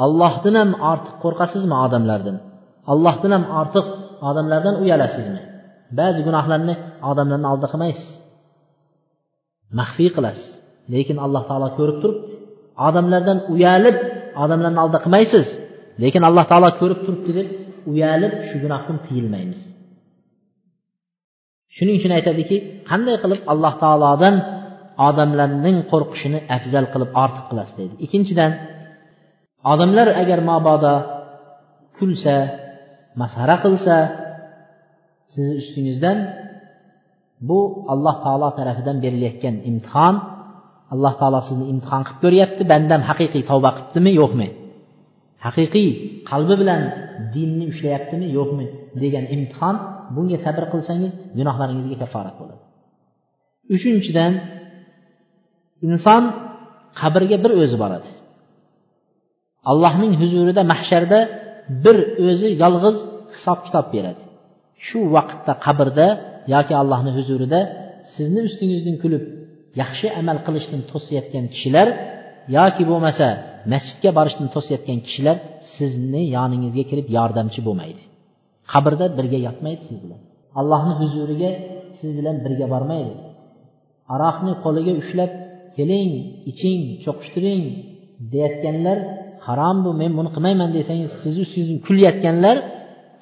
Allohdan 0.06 0.56
ham 0.62 0.72
ortiq 0.92 1.16
qo'rqasizmi 1.24 1.76
odamlardan? 1.86 2.38
Allohdan 2.92 3.32
ham 3.36 3.46
ortiq 3.62 3.88
odamlardan 4.30 4.76
uyalasizmi 4.84 5.42
ba'zi 6.00 6.20
gunohlarni 6.28 6.74
odamlarni 7.10 7.48
oldida 7.52 7.68
qilmaysiz. 7.74 8.10
Maxfiy 9.80 10.10
qilasiz. 10.18 10.48
Lekin 10.94 11.18
alloh 11.26 11.44
taolo 11.50 11.68
ko'rib 11.78 11.98
turib 12.04 12.18
odamlardan 12.88 13.38
uyalib 13.54 13.98
odamlarni 14.44 14.80
oldida 14.84 15.00
qilmaysiz. 15.06 15.46
Lekin 16.04 16.22
alloh 16.30 16.46
taolo 16.52 16.70
ko'rib 16.80 17.00
turibdi 17.06 17.32
deb 17.40 17.48
uyalib 17.92 18.34
shu 18.48 18.56
gunohdan 18.64 18.98
tiyilmaymiz. 19.06 19.60
Shuning 21.76 21.96
uchun 22.00 22.12
aytadiki 22.18 22.58
qanday 22.90 23.16
qilib 23.24 23.42
alloh 23.52 23.74
taolodan 23.84 24.36
odamlarning 25.08 25.78
qo'rqishini 25.92 26.40
afzal 26.56 26.86
qilib 26.94 27.10
ortiq 27.24 27.46
qilasiz? 27.50 27.76
deydi 27.80 27.96
ikkinchidan 28.06 28.52
odamlar 29.72 30.08
agar 30.22 30.40
mabodo 30.50 30.96
kulsa 31.98 32.36
masxara 33.22 33.56
qilsa 33.66 33.96
sizni 35.34 35.56
ustingizdan 35.62 36.18
bu 37.50 37.60
alloh 37.94 38.16
taolo 38.26 38.50
tarafidan 38.60 38.98
berilayotgan 39.04 39.56
imtihon 39.70 40.16
alloh 40.94 41.14
taolo 41.22 41.40
sizni 41.48 41.66
imtihon 41.74 42.02
qilib 42.08 42.20
ko'ryapti 42.24 42.64
bandam 42.72 43.02
haqiqiy 43.10 43.44
tavba 43.50 43.70
qilibdimi 43.78 44.12
yo'qmi? 44.22 44.48
Haqiqiy 45.46 45.90
qalbi 46.30 46.54
bilan 46.62 46.82
dinni 47.36 47.66
ushlayaptimi 47.72 48.28
yo'qmi 48.38 48.66
degan 49.04 49.26
imtihon 49.36 49.76
bunga 50.16 50.38
sabr 50.46 50.64
qilsangiz 50.74 51.12
gunohlaringizga 51.38 51.98
kafforat 52.04 52.36
bo'ladi. 52.42 52.64
Uchinchidan 53.76 54.34
inson 55.88 56.24
qabrga 57.00 57.38
bir 57.44 57.52
o'zi 57.64 57.78
boradi. 57.84 58.10
Allohning 59.72 60.14
huzurida 60.22 60.62
mahsharda 60.72 61.20
bir 61.84 61.98
o'zi 62.28 62.50
yolg'iz 62.64 62.98
hisob 63.36 63.60
kitob 63.66 63.88
beradi. 63.96 64.22
Shu 64.86 65.00
vaqtda 65.16 65.54
qabrda 65.66 66.08
yoki 66.54 66.74
allohni 66.82 67.12
huzurida 67.18 67.60
sizni 68.16 68.40
ustingizdan 68.48 68.96
kulib 69.04 69.24
yaxshi 69.82 70.08
amal 70.20 70.38
qilishni 70.46 70.80
to'sayotgan 70.92 71.46
kishilar 71.54 71.88
yoki 72.58 72.84
bo'lmasa 72.92 73.28
masjidga 73.74 74.10
borishni 74.18 74.48
to'sayotgan 74.56 75.00
kishilar 75.08 75.38
sizni 75.76 76.22
yoningizga 76.38 76.84
kirib 76.90 77.08
yordamchi 77.18 77.60
bo'lmaydi. 77.68 78.02
Qabrda 78.72 79.06
birga 79.18 79.40
yotmaydi 79.48 79.82
siz 79.90 79.98
bilan. 80.04 80.20
Allohni 80.60 80.94
huzuriga 81.02 81.52
siz 82.00 82.12
bilan 82.18 82.36
birga 82.46 82.66
bormaydi. 82.74 83.14
Aroqni 84.14 84.54
qo'liga 84.64 84.94
ushlab 85.02 85.32
keling 85.78 86.12
iching 86.52 86.82
cho'qishtiring 87.04 87.64
deyayotganlar 88.32 88.98
harom 89.48 89.78
bu 89.86 89.92
men 90.02 90.12
buni 90.18 90.30
qilmayman 90.36 90.70
desangiz 90.78 91.10
sizni 91.22 91.42
ustingizdan 91.46 91.80
kulayotganlar 91.88 92.58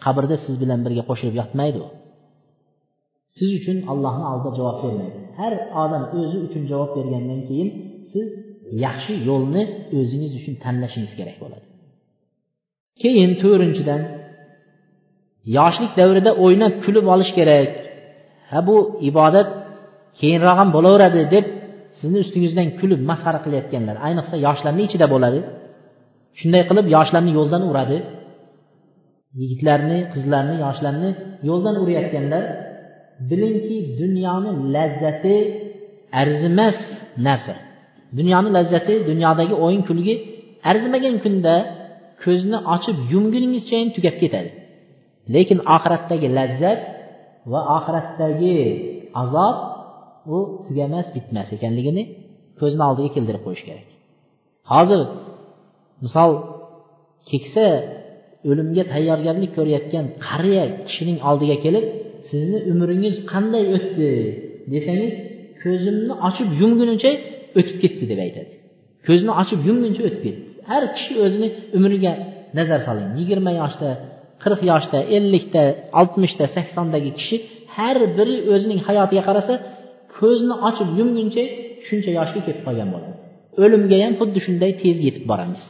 qabrda 0.06 0.36
siz 0.46 0.56
bilan 0.62 0.80
birga 0.86 1.04
qo'shilib 1.10 1.36
yotmaydi 1.42 1.80
u. 1.86 1.88
Siz 3.38 3.50
uchun 3.60 3.78
allohni 3.92 4.26
oldida 4.32 4.52
javob 4.60 4.78
bermaydi. 4.84 5.18
Har 5.40 5.54
odam 5.84 6.04
o'zi 6.20 6.38
uchun 6.48 6.64
javob 6.72 6.92
bergandan 6.98 7.42
keyin 7.50 7.70
siz 8.12 8.28
yaxshi 8.86 9.14
yo'lni 9.30 9.64
o'zingiz 10.00 10.32
uchun 10.40 10.54
tanlashingiz 10.64 11.14
kerak 11.20 11.38
bo'ladi. 11.44 11.66
Keyin 13.02 13.32
to'rtinchidan 13.42 14.02
yoshlik 15.58 15.92
davrida 16.00 16.32
o'ynab 16.44 16.74
kulib 16.84 17.06
olish 17.14 17.32
kerak. 17.38 17.72
Ha 18.52 18.60
bu 18.68 18.76
ibodat 19.10 19.50
keyinroq 20.20 20.58
ham 20.62 20.70
bo'laveradi 20.76 21.22
deb 21.36 21.46
sizni 22.00 22.20
ustingizdan 22.26 22.68
kulib 22.80 23.02
masxara 23.10 23.40
qilayotganlar. 23.46 23.96
Ayniqsa 24.08 24.36
yoshlarni 24.48 24.84
ichida 24.88 25.08
bo'ladi. 25.14 25.40
Shunday 26.40 26.64
qilib 26.70 26.86
yoshlarni 26.96 27.32
yo'ldan 27.38 27.64
uradi. 27.72 27.98
Yigitlarni 29.40 29.98
qizlarni 30.14 30.56
yoshlarni 30.66 31.10
yo'ldan 31.50 31.76
urayotganlar 31.84 32.44
bilingki 33.30 33.78
dunyoni 34.02 34.52
lazzati 34.76 35.36
arzimas 36.22 36.80
narsa. 37.28 37.56
Dunyoni 38.18 38.50
lazzati 38.58 38.94
dunyodagi 39.10 39.56
o'yin 39.66 39.84
kulgi 39.90 40.16
arzimagan 40.70 41.16
kunda 41.26 41.56
ko'zni 42.24 42.58
ochib 42.76 42.98
yumguningizchayin 43.12 43.90
tugab 43.96 44.16
ketadi. 44.22 44.50
Lekin 45.36 45.60
oxiratdagi 45.76 46.28
lazzat 46.38 46.80
va 47.52 47.60
oxiratdagi 47.78 48.56
azob 49.24 49.56
u 50.36 50.38
tugamas 50.66 51.08
bitmas 51.16 51.48
ekanligini 51.58 52.04
ko'zni 52.60 52.84
oldiga 52.90 53.10
keltirib 53.16 53.42
qo'yish 53.48 53.64
kerak. 53.68 53.88
Hozir 54.72 55.02
misol 56.04 56.32
keksa 57.30 57.66
o'limga 58.50 58.84
tayyorgarlik 58.94 59.52
ko'rayotgan 59.58 60.06
qariya 60.28 60.64
kishining 60.88 61.18
oldiga 61.30 61.58
kelib 61.66 61.86
sizni 62.30 62.60
umringiz 62.72 63.16
qanday 63.32 63.64
o'tdi? 63.76 64.10
desangiz 64.74 65.14
ko'zimni 65.64 66.14
ochib 66.28 66.50
yumgunicha 66.62 67.12
o'tib 67.60 67.78
ketdi 67.84 68.06
deb 68.12 68.20
aytadi. 68.26 68.54
Ko'zni 69.08 69.32
ochib 69.42 69.60
yumguncha 69.68 70.02
o'tib 70.08 70.22
ketdi. 70.26 70.42
Har 70.70 70.84
kishi 70.96 71.14
o'zini 71.26 71.48
umriga 71.78 72.14
nazar 72.58 72.80
soling. 72.88 73.10
Yigirma 73.20 73.52
yoshda 73.62 73.90
qirq 74.44 74.62
yoshda 74.72 75.00
ellikda 75.18 75.64
oltmishda 76.00 76.46
saksondagi 76.56 77.12
kishi 77.20 77.38
har 77.78 77.98
biri 78.18 78.36
o'zining 78.54 78.80
hayotiga 78.88 79.24
qarasa 79.30 79.54
ko'zni 80.18 80.56
ochib 80.70 80.90
yumguncha 81.00 81.44
shuncha 81.88 82.12
yoshga 82.20 82.40
ketib 82.48 82.64
qolgan 82.68 82.90
bo'ladi. 82.94 83.14
O'limga 83.64 83.98
ham 84.04 84.14
xuddi 84.20 84.40
shunday 84.46 84.72
tez 84.82 84.98
yetib 85.08 85.26
boramiz. 85.32 85.62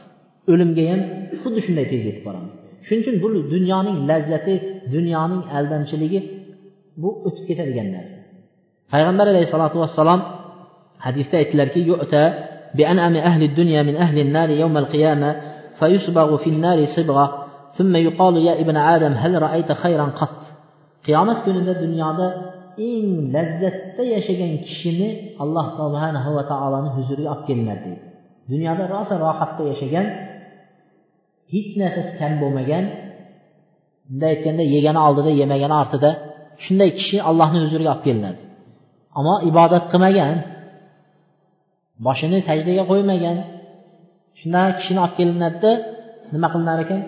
O'limga 0.52 0.84
ham 0.90 1.00
xuddi 1.42 1.60
shunday 1.66 1.86
tez 1.92 2.02
yetib 2.08 2.24
boramiz. 2.28 2.55
shuning 2.85 3.01
uchun 3.03 3.15
bu 3.23 3.27
dunyoning 3.55 3.97
lazzati 4.09 4.53
dunyoning 4.95 5.41
aldamchiligi 5.57 6.19
bu 7.01 7.09
o'tib 7.27 7.43
ketadigan 7.49 7.87
narsa 7.95 8.17
payg'ambar 8.93 9.25
alayhissalotu 9.33 9.77
vassalom 9.83 10.21
hadisda 11.05 11.35
aytdilarki 11.41 11.81
بأنعم 12.77 13.15
أهل 13.15 13.43
الدنيا 13.43 13.83
من 13.83 13.95
أهل 13.95 14.19
النار 14.19 14.49
يوم 14.49 14.77
القيامة 14.77 15.35
فيصبغ 15.79 16.37
في 16.37 16.49
النار 16.49 16.85
صبغة 16.97 17.27
ثم 17.77 17.95
يقال 17.95 18.37
يا 18.37 18.61
ابن 18.61 18.77
آدم 18.77 19.13
هل 19.13 19.41
رأيت 19.41 19.71
خيرا 19.71 20.03
قط 20.03 20.41
qiyomat 21.05 21.39
kunida 21.45 21.73
dunyoda 21.83 22.27
eng 22.89 23.33
lazzatda 23.35 24.03
yashagan 24.13 24.53
kishini 24.65 25.09
alloh 25.43 25.65
subhanahu 25.79 26.29
va 26.37 26.43
taoloni 26.51 26.89
huzuriga 26.97 27.29
olib 27.33 27.43
kelinadi 27.49 27.81
deydi 27.85 28.03
dunyoda 28.51 28.83
rosa 28.93 29.15
rohatda 29.25 29.61
yashagan 29.71 30.05
hech 31.52 31.70
narsasi 31.80 32.12
kam 32.20 32.32
bo'lmagan 32.42 32.84
bunday 34.08 34.30
aytganda 34.34 34.64
yegani 34.74 35.00
oldida 35.06 35.30
yemagani 35.40 35.74
ortida 35.82 36.10
shunday 36.64 36.90
kishi 36.98 37.16
allohni 37.28 37.58
huzuriga 37.64 37.90
olib 37.94 38.02
kelinadi. 38.06 38.40
Ammo 39.18 39.34
ibodat 39.50 39.84
qilmagan 39.92 40.34
boshini 42.06 42.38
sajdaga 42.48 42.84
qo'ymagan 42.90 43.36
shunaqa 44.40 44.72
kishini 44.78 45.00
olib 45.04 45.14
kelinadida 45.18 45.70
nima 46.34 46.48
qilinar 46.52 46.78
ekan? 46.84 47.00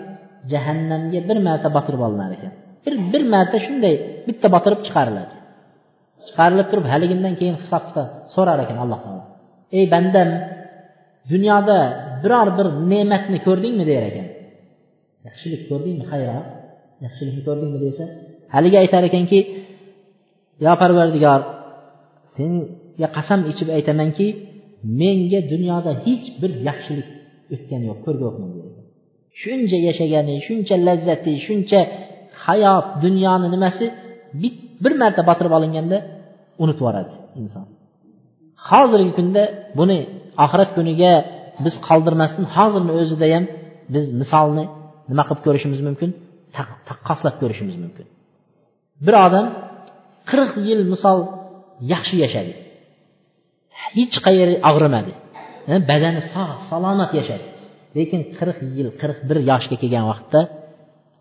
Jahannamga 0.52 1.20
bir 1.28 1.38
marta 1.46 1.68
botirib 1.76 2.02
olinar 2.06 2.30
ekan. 2.36 2.52
Bir 2.84 2.94
bir 3.12 3.22
marta 3.34 3.56
shunday 3.66 3.94
bitta 4.28 4.46
botirib 4.54 4.80
chiqariladi. 4.86 5.34
Chiqarilib 6.26 6.66
turib 6.70 6.86
haligindan 6.92 7.34
keyin 7.40 7.56
hisob 7.62 7.82
kitob 7.88 8.08
so'rar 8.34 8.58
ekan 8.64 8.78
alloh 8.84 8.98
taolo. 9.04 9.24
Ey 9.78 9.84
bandam 9.94 10.28
dunyoda 11.32 11.78
biror 12.22 12.48
bir 12.58 12.66
ne'matni 12.92 13.38
ko'rdingmi 13.46 13.84
der 13.90 14.02
ekan. 14.10 14.26
Yaxshilik 15.28 15.62
ko'rdingmi 15.70 16.04
xayr 16.12 16.28
yaxshilikni 17.04 17.42
ko'rdingmi 17.48 17.78
desa 17.86 18.04
haligi 18.54 18.76
aytar 18.82 19.02
ekanki 19.10 19.38
yo 20.64 20.72
parvardigor 20.82 21.40
senga 22.34 23.08
qasam 23.16 23.40
ichib 23.52 23.68
aytamanki 23.78 24.26
menga 25.00 25.40
dunyoda 25.52 25.92
hech 26.06 26.26
bir 26.40 26.50
yaxshilik 26.68 27.08
o'tgani 27.54 27.84
yo'q 27.90 27.98
ko'rgan 28.06 28.24
yo'qman 28.26 28.50
shuncha 29.42 29.78
yashagani 29.88 30.34
shuncha 30.46 30.74
lazzati 30.86 31.32
shuncha 31.46 31.80
hayot 32.44 32.86
dunyoni 33.04 33.46
nimasi 33.54 33.86
bir 34.82 34.92
marta 35.02 35.22
botirib 35.28 35.52
olinganda 35.58 35.96
unutib 36.62 36.80
yuboradi 36.82 37.12
inson. 37.40 37.64
Hozirgi 38.68 39.12
kunda 39.18 39.42
buni 39.78 39.98
oxirat 40.44 40.70
kuniga 40.76 41.12
biz 41.64 41.74
qoldirmasdan 41.88 42.46
hozirni 42.56 42.92
o'zida 43.00 43.26
ham 43.34 43.44
biz 43.94 44.04
misolni 44.20 44.64
nima 45.10 45.22
qilib 45.28 45.42
ko'rishimiz 45.46 45.80
mumkin? 45.88 46.10
Taqqoslab 46.88 47.36
ko'rishimiz 47.42 47.76
mumkin. 47.84 48.06
Bir 49.06 49.14
odam 49.26 49.46
qirq 50.30 50.52
yil 50.68 50.80
misol 50.92 51.18
yaxshi 51.92 52.16
yashadi. 52.24 52.52
Hech 53.96 54.16
qayeri 54.26 54.54
og'rimadi. 54.70 55.12
Badani 55.90 56.22
sog' 56.34 56.60
salomat 56.70 57.10
yashadi. 57.18 57.46
Lekin 57.96 58.20
qirq 58.38 58.58
yil 58.76 58.88
qirq 59.00 59.18
bir 59.28 59.38
yoshga 59.50 59.76
kelgan 59.82 60.04
vaqtda 60.10 60.40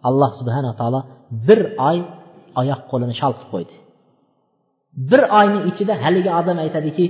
alloh 0.09 0.31
subhanaa 0.39 0.75
taolo 0.79 1.01
bir 1.47 1.59
oy 1.89 1.97
oyoq 2.61 2.81
qo'lini 2.91 3.15
shal 3.19 3.33
qilib 3.37 3.49
qo'ydi. 3.53 3.75
Bir 5.09 5.21
oyni 5.39 5.59
ichida 5.69 5.93
haligi 6.03 6.31
odam 6.39 6.57
aytadiki 6.65 7.05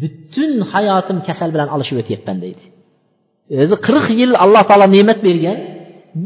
butun 0.00 0.52
hayotim 0.72 1.18
kasal 1.28 1.48
bilan 1.54 1.68
alishib 1.74 1.96
o'tyapman 2.02 2.36
deydi. 2.44 2.64
O'zi 3.62 3.76
qirq 3.86 4.06
yil 4.20 4.32
alloh 4.44 4.62
taolo 4.68 4.86
ne'mat 4.96 5.18
bergan 5.26 5.58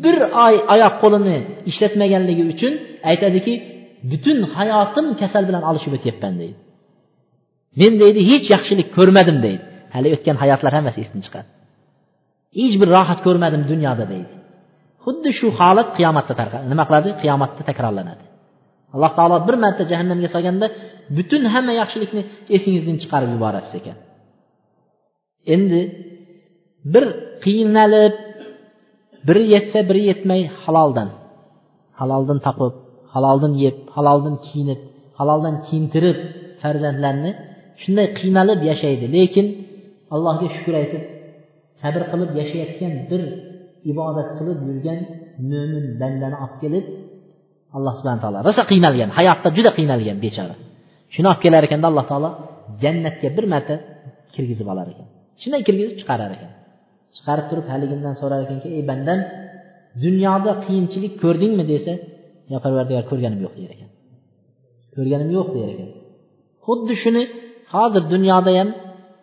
bir 0.05 0.17
oy 0.47 0.55
oyoq 0.75 0.95
qo'lini 1.03 1.37
ishlatmaganligi 1.71 2.45
uchun 2.53 2.73
aytadiki 3.11 3.55
butun 4.11 4.39
hayotim 4.57 5.07
kasal 5.21 5.43
bilan 5.49 5.63
alishib 5.71 5.93
o'tyapman 5.99 6.35
deydi. 6.41 6.59
Men 7.81 7.93
deydi 8.03 8.21
hech 8.31 8.47
yaxshilik 8.55 8.89
ko'rmadim 8.97 9.39
deydi. 9.47 9.63
Hali 9.95 10.09
o'tgan 10.17 10.37
hayotlar 10.43 10.73
hammasi 10.77 10.99
esdan 11.05 11.21
chiqadi. 11.27 11.49
Hech 12.59 12.75
bir 12.81 12.89
rohat 12.97 13.21
ko'rmadim 13.27 13.63
dunyoda 13.71 14.05
deydi. 14.13 14.33
Xuddi 15.05 15.31
shu 15.39 15.47
holat 15.61 15.89
qiyomatda 15.99 16.33
nima 16.73 16.85
qiladi? 16.89 17.09
Qiyomatda 17.23 17.63
takrorlanadi. 17.71 18.25
Alloh 18.95 19.11
taolo 19.19 19.37
bir 19.49 19.57
marta 19.65 19.83
jahannamga 19.91 20.29
solganda 20.35 20.67
butun 21.17 21.43
hamma 21.55 21.73
yaxshilikni 21.81 22.23
esingizdan 22.57 22.97
chiqarib 23.03 23.31
yuborasiz 23.37 23.75
ekan. 23.81 23.97
Endi 25.55 25.81
bir 26.93 27.05
qiynalib 27.45 28.15
biri 29.29 29.45
yetsa 29.55 29.79
biri 29.89 30.03
yetmay 30.11 30.43
haloldan 30.65 31.09
haloldan 32.01 32.39
topib 32.47 32.75
haloldan 33.15 33.53
yeb 33.65 33.77
haloldan 33.97 34.37
kiyinib 34.47 34.81
haloldan 35.19 35.57
kiyintirib 35.67 36.19
farzandlarni 36.61 37.31
shunday 37.83 38.07
qiynalib 38.19 38.61
yashaydi. 38.71 39.05
Lekin 39.17 39.47
allohga 40.15 40.47
shukur 40.57 40.75
aytib 40.83 41.03
sabr 41.81 42.03
qilib 42.13 42.31
yashayotgan 42.41 42.95
bir 43.11 43.23
ibodat 43.93 44.29
qilib 44.39 44.59
yurgan 44.69 44.99
mo'min 45.51 45.85
bandani 46.01 46.37
olib 46.45 46.57
kelib 46.63 46.87
alloh 47.77 47.93
subhana 47.99 48.21
taolo 48.25 48.39
rosa 48.49 48.63
qiynalgan 48.71 49.11
hayotda 49.19 49.49
juda 49.57 49.71
qiynalgan 49.79 50.19
bechora. 50.25 50.55
Shuni 51.15 51.27
olib 51.31 51.41
kelar 51.45 51.63
ekanda 51.69 51.87
alloh 51.91 52.07
taolo 52.11 52.31
jannatga 52.83 53.29
bir 53.37 53.45
marta 53.53 53.75
kirgizib 54.35 54.67
olar 54.73 54.87
ekan. 54.93 55.07
Shunday 55.41 55.63
kirgizib 55.69 55.97
chiqarar 56.01 56.31
ekan. 56.37 56.53
Chiqarib 57.17 57.47
turib 57.51 57.67
haligindan 57.73 58.15
so'rar 58.21 58.41
ekanki 58.47 58.69
ey 58.77 58.83
bandam 58.91 59.21
dunyoda 60.05 60.53
qiyinchilik 60.65 61.13
ko'rdingmi? 61.23 61.65
desa 61.73 61.93
yo 62.53 62.57
parvardigor 62.65 63.05
ko'rganim 63.11 63.41
yo'q 63.47 63.55
der 63.63 63.71
ekan. 63.77 63.91
Ko'rganim 64.95 65.31
yo'q 65.37 65.49
der 65.57 65.69
ekan. 65.75 65.91
Xuddi 66.67 66.95
shuni 67.03 67.23
hozir 67.75 68.03
dunyoda 68.15 68.51
ham 68.59 68.69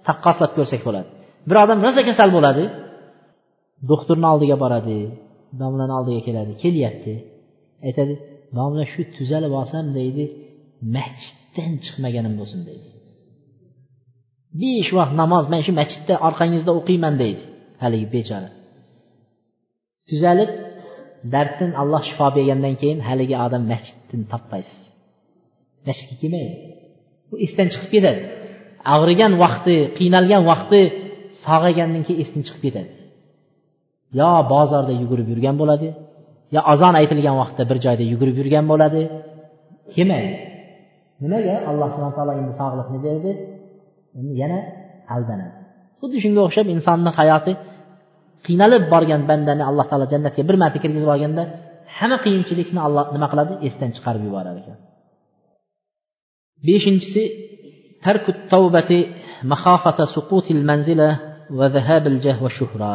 taqqoslab 0.07 0.51
ko'rsak 0.57 0.81
bo'ladi. 0.87 1.09
Bir 1.47 1.55
odam 1.63 1.79
rosa 1.85 2.01
kasal 2.09 2.29
bo'ladi 2.37 2.63
doktorni 3.91 4.27
oldiga 4.33 4.55
boradi 4.63 4.97
domlani 5.61 5.93
oldiga 5.99 6.21
keladi 6.27 6.53
kelyapti. 6.63 7.13
Aytadi 7.87 8.13
domla 8.57 8.85
shu 8.93 9.01
tuzalib 9.15 9.53
olsam 9.61 9.85
deydi 9.97 10.23
masjiddan 10.95 11.71
chiqmaganim 11.83 12.33
bo'lsin 12.39 12.61
deydi. 12.69 12.87
Besh 14.61 14.91
vaqt 14.97 15.13
namoz 15.21 15.45
man 15.53 15.61
shu 15.65 15.71
masjidda 15.81 16.15
orqangizda 16.27 16.71
o'qiyman 16.79 17.15
deydi 17.23 17.43
haligi 17.83 18.07
bechora 18.15 18.49
tuzalib 20.09 20.51
darddan 21.33 21.71
alloh 21.81 22.01
shifo 22.09 22.27
bergandan 22.37 22.75
keyin 22.81 22.99
haligi 23.07 23.35
odam 23.45 23.63
masjiddan 23.71 24.21
topmaysiz 24.31 24.79
masjidga 25.87 26.15
kelmaydi 26.21 26.53
u 27.33 27.35
esdan 27.45 27.67
chiqib 27.73 27.89
ketadi 27.95 28.21
og'rigan 28.95 29.33
vaqti 29.43 29.75
qiynalgan 29.97 30.43
vaqti 30.51 30.79
sog'aygandan 31.45 32.03
keyin 32.07 32.19
esdan 32.23 32.41
chiqib 32.47 32.61
ketadi 32.65 32.91
yo 34.19 34.31
bozorda 34.53 34.93
yugurib 35.01 35.27
yurgan 35.31 35.55
bo'ladi 35.61 35.87
yo 36.55 36.61
azon 36.73 36.93
aytilgan 36.99 37.35
vaqtda 37.41 37.63
bir 37.69 37.77
joyda 37.85 38.03
yugurib 38.11 38.35
yurgan 38.41 38.65
bo'ladi. 38.71 39.01
Kelmaydi 39.93 40.31
nimaga? 41.23 41.55
Alloh 41.69 41.87
subhana 41.93 42.13
taolo 42.17 42.33
endi 42.41 42.53
sog'liqni 42.61 42.99
berdi. 43.05 43.31
Yana 44.41 44.59
aldanadi. 45.15 45.55
Xuddi 45.99 46.17
shunga 46.23 46.41
o'xshab 46.47 46.67
insonni 46.75 47.11
hayoti 47.19 47.51
qiynalib 48.45 48.83
borgan 48.93 49.21
bandani 49.29 49.63
alloh 49.69 49.85
taolo 49.91 50.05
jannatga 50.13 50.41
bir 50.49 50.55
marta 50.61 50.77
kirgizib 50.83 51.09
olganda 51.15 51.43
hamma 51.97 52.17
qiyinchilikni 52.25 52.79
alloh 52.87 53.05
nima 53.15 53.27
qiladi? 53.31 53.53
Esdan 53.67 53.89
chiqarib 53.95 54.23
yuborar 54.27 54.55
ekan. 54.61 54.77
Beshinchisi 56.67 57.23
tarku 58.05 58.31
tavbati 58.53 58.99
mahofata 59.51 60.03
suqutil 60.15 60.61
manzila 60.69 61.09
va 61.59 61.65
zahabil 61.75 62.17
jah 62.25 62.37
va 62.45 62.49
shuhra. 62.57 62.93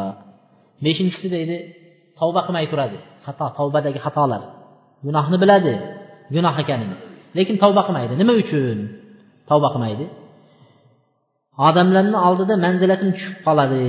Beshinchisi 0.85 1.29
deydi 1.35 1.57
tavba 2.19 2.41
qilmay 2.47 2.67
turadi. 2.73 2.99
Xato 3.25 3.47
tavbadagi 3.59 4.01
xatolar. 4.07 4.43
Gunohni 5.07 5.37
biladi. 5.43 5.75
Gunoh 6.35 6.55
ekanini. 6.63 6.97
Lekin 7.37 7.57
tavba 7.63 7.83
qilmaydi. 7.87 8.15
Nima 8.21 8.35
uchun 8.43 8.79
tavba 9.51 9.69
qilmaydi? 9.75 10.07
Odamlarni 11.69 12.19
oldida 12.29 12.55
manzilatim 12.65 13.11
tushib 13.17 13.37
qoladi. 13.47 13.87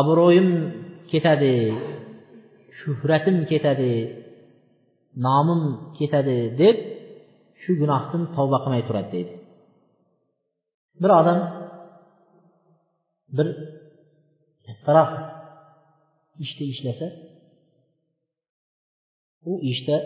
Obro'yim 0.00 0.48
ketadi. 1.12 1.56
Shuhratim 2.78 3.36
ketadi. 3.50 3.94
Nomim 5.26 5.62
ketadi 5.98 6.38
deb 6.60 6.76
shu 7.62 7.70
gunohdan 7.80 8.22
tavba 8.36 8.58
qilmay 8.64 8.82
turadi 8.88 9.08
deydi. 9.14 9.34
Bir 11.02 11.10
odam 11.20 11.38
bir 13.36 13.46
kattaroq 14.66 15.10
ishda 16.44 16.64
ishlasa 16.72 17.06
u 19.50 19.52
ishda 19.72 19.96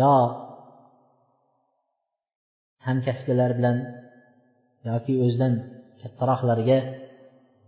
yo 0.00 0.14
hamkasblar 2.86 3.50
bilan 3.58 3.76
yoki 4.88 5.12
o'zidan 5.24 5.52
kattaroqlarga 6.00 6.78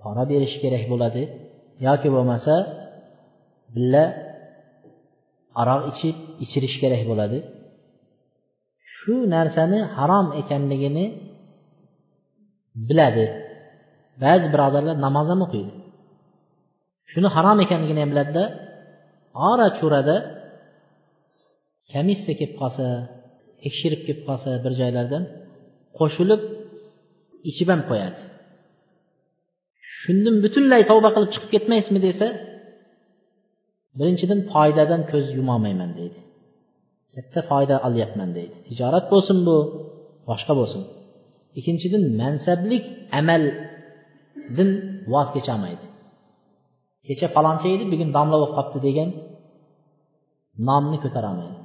pora 0.03 0.25
berishi 0.31 0.59
kerak 0.65 0.85
bo'ladi 0.93 1.23
yoki 1.87 2.09
bo'lmasa 2.15 2.55
birga 3.75 4.05
aroq 5.61 5.83
ichib 5.93 6.17
ichirish 6.45 6.77
kerak 6.83 7.03
bo'ladi. 7.11 7.39
Shu 8.95 9.15
narsani 9.35 9.79
harom 9.97 10.27
ekanligini 10.41 11.07
biladi. 12.89 13.27
Ba'zi 14.23 14.47
birodarlar 14.55 14.97
namoz 15.07 15.27
ham 15.33 15.41
o'qiydi. 15.47 15.73
Shuni 17.11 17.29
harom 17.37 17.59
ekanligini 17.65 18.01
ham 18.03 18.11
biladida 18.13 18.45
ora 19.51 19.69
cho'rada 19.79 20.17
komissiya 21.93 22.35
kelib 22.41 22.55
qolsa 22.63 22.87
tekshirib 23.63 24.01
kelib 24.07 24.23
qolsa 24.29 24.51
bir 24.65 24.73
joylardan 24.81 25.25
qo'shilib 25.99 26.43
ichib 27.51 27.69
ham 27.73 27.83
qo'yadi. 27.91 28.21
Shundan 29.99 30.37
butunlay 30.45 30.83
tavba 30.91 31.09
qilib 31.15 31.31
chiqib 31.35 31.51
ketmaysizmi 31.55 32.01
desa 32.09 32.27
birinchidan 33.99 34.41
foydadan 34.53 35.03
ko'z 35.11 35.27
yumolmayman 35.39 35.91
deydi. 35.99 36.21
Katta 37.15 37.41
foyda 37.51 37.77
olyapman 37.89 38.31
deydi. 38.39 38.57
Tijorat 38.69 39.07
bo'lsin 39.13 39.39
bu 39.49 39.57
boshqa 40.29 40.53
bo'lsin. 40.61 40.83
Ikkinchidan 41.59 42.05
mansablik 42.21 42.85
amaldin 43.19 44.71
voz 45.13 45.29
kecholmaydi. 45.37 45.85
Kecha 47.07 47.27
faloncha 47.37 47.69
edi 47.75 47.85
bugun 47.93 48.11
domla 48.17 48.37
bo'lib 48.39 48.53
qolibdi 48.57 48.81
degan 48.89 49.09
nomni 50.69 50.99
ko'tarolmaydi. 51.05 51.59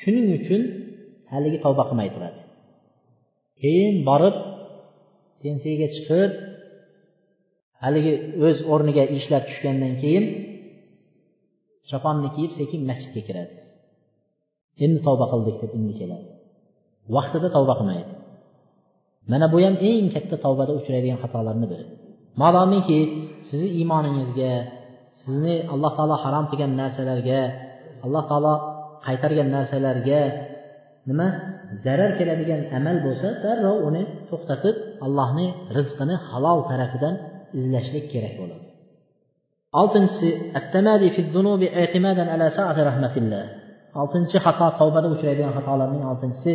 Shuning 0.00 0.26
uchun 0.38 0.62
haligi 1.32 1.58
tavba 1.64 1.82
qilmay 1.88 2.08
turadi. 2.14 2.40
Keyin 3.60 3.96
borib 4.08 4.36
pensiyaga 5.42 5.88
chiqib 5.96 6.30
haligi 7.82 8.12
o'z 8.46 8.58
o'rniga 8.72 9.04
ishlar 9.18 9.42
tushgandan 9.48 9.94
keyin 10.02 10.24
choponni 11.90 12.28
kiyib 12.36 12.52
sekin 12.58 12.80
masjidga 12.90 13.22
kiradi. 13.28 13.54
Endi 14.84 14.98
tavba 15.06 15.26
qildik 15.32 15.56
deb 15.62 15.72
endi 15.78 15.94
keladi. 16.00 16.28
Vaqtida 17.14 17.48
tavba 17.56 17.74
qilmaydi. 17.80 18.12
Mana 19.30 19.46
bu 19.52 19.58
ham 19.64 19.74
eng 19.90 20.06
katta 20.14 20.36
tavbada 20.44 20.72
uchraydigan 20.78 21.18
xatolarni 21.22 21.66
biri. 21.72 21.84
Madomiki 22.40 23.00
sizni 23.48 23.68
iymoningizga 23.78 24.52
sizni 25.22 25.54
alloh 25.72 25.92
taolo 25.98 26.16
harom 26.24 26.44
qilgan 26.50 26.72
narsalarga 26.80 27.40
alloh 28.04 28.24
taolo 28.30 28.54
qaytargan 29.06 29.48
narsalarga 29.56 30.20
nima? 31.08 31.28
Zarar 31.84 32.10
keladigan 32.18 32.60
amal 32.78 32.96
bo'lsa 33.06 33.28
darrov 33.44 33.76
uni 33.88 34.02
to'xtatib 34.28 34.76
allohni 35.06 35.46
rizqini 35.76 36.16
halol 36.30 36.58
tarafidan 36.70 37.14
izlashlik 37.58 38.04
kerak 38.12 38.34
bo'ladi. 38.40 38.64
Oltinchisi 39.80 40.28
oltinchi 44.00 44.36
xato 44.44 44.66
tavbada 44.78 45.08
uchraydigan 45.14 45.52
xatolarning 45.58 46.02
oltinchisi 46.10 46.52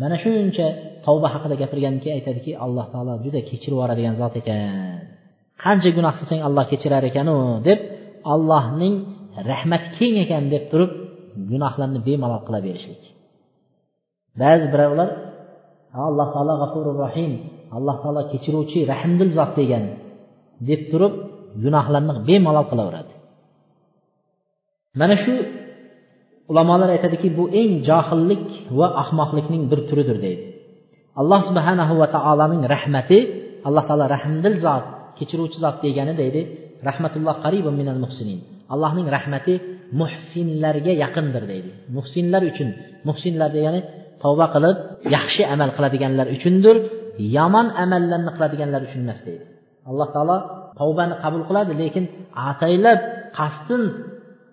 mana 0.00 0.16
shuncha 0.22 0.66
tavba 1.04 1.26
haqida 1.34 1.54
gapirgandan 1.62 2.00
keyin 2.02 2.16
aytadiki 2.18 2.50
alloh 2.64 2.86
taolo 2.92 3.12
juda 3.24 3.40
kechirib 3.48 3.74
yuboradigan 3.76 4.14
zot 4.20 4.34
ekan. 4.40 5.00
Qancha 5.62 5.90
gunoh 5.96 6.12
qilsang 6.18 6.40
alloh 6.48 6.64
kechirar 6.70 7.02
ekanu 7.10 7.36
deb 7.68 7.80
allohning 8.32 8.94
rahmati 9.50 9.88
keng 9.96 10.14
ekan 10.24 10.42
deb 10.52 10.64
turib 10.70 10.90
gunohlarni 11.50 11.98
bemalol 12.06 12.42
qilaverishlik 12.46 13.02
ba'zi 14.40 14.66
birovlar 14.72 15.08
alloh 16.08 16.26
taolo 16.34 16.54
g'afurur 16.62 16.96
rohim 17.04 17.32
alloh 17.76 17.96
taolo 18.02 18.20
kechiruvchi 18.32 18.78
rahmdil 18.92 19.30
zot 19.38 19.52
degan 19.58 19.84
deb 20.68 20.80
turib 20.90 21.14
gunohlarni 21.64 22.12
bemalol 22.28 22.66
qilaveradi. 22.70 23.12
Mana 25.00 25.16
shu 25.22 25.34
ulamolar 26.50 26.88
aytadiki 26.96 27.28
bu 27.38 27.44
eng 27.60 27.72
johillik 27.88 28.44
va 28.78 28.86
ahmoqlikning 29.02 29.62
bir 29.70 29.80
turidir 29.88 30.18
deydi. 30.26 30.44
Alloh 31.20 31.40
subhanahu 31.48 31.94
va 32.00 32.06
taoloning 32.16 32.62
rahmati 32.74 33.18
alloh 33.68 33.84
taolo 33.88 34.06
rahmdil 34.16 34.56
zot 34.64 34.84
kechiruvchi 35.18 35.58
zot 35.64 35.76
degani 35.84 36.14
deydi 36.22 36.40
rahmatulloh 36.88 37.36
qaribun 37.44 37.74
minal 37.80 38.00
muhsinin. 38.04 38.38
Allohning 38.74 39.08
rahmati 39.16 39.54
muhsinlarga 40.00 40.92
yaqindir 41.04 41.44
deydi. 41.52 41.70
Muhsinlar 41.96 42.42
uchun 42.50 42.68
muhsinlar 43.08 43.50
degani 43.56 43.80
tavba 44.22 44.46
qilib 44.54 44.76
yaxshi 45.16 45.42
amal 45.54 45.70
qiladiganlar 45.76 46.26
uchundir 46.36 46.76
yomon 47.36 47.66
amallarni 47.84 48.30
qiladiganlar 48.36 48.80
uchun 48.88 49.00
emas 49.06 49.20
deydi. 49.26 49.44
Alloh 49.90 50.08
taolo 50.14 50.36
tavbani 50.80 51.14
qabul 51.22 51.42
qiladi 51.48 51.72
lekin 51.82 52.04
ataylab 52.50 53.00
qasdin 53.38 53.82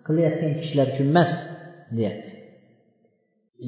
qilayotgan 0.07 0.51
kishilar 0.59 0.87
uchun 0.93 1.07
emas. 1.13 1.31
Deyapti 1.97 2.31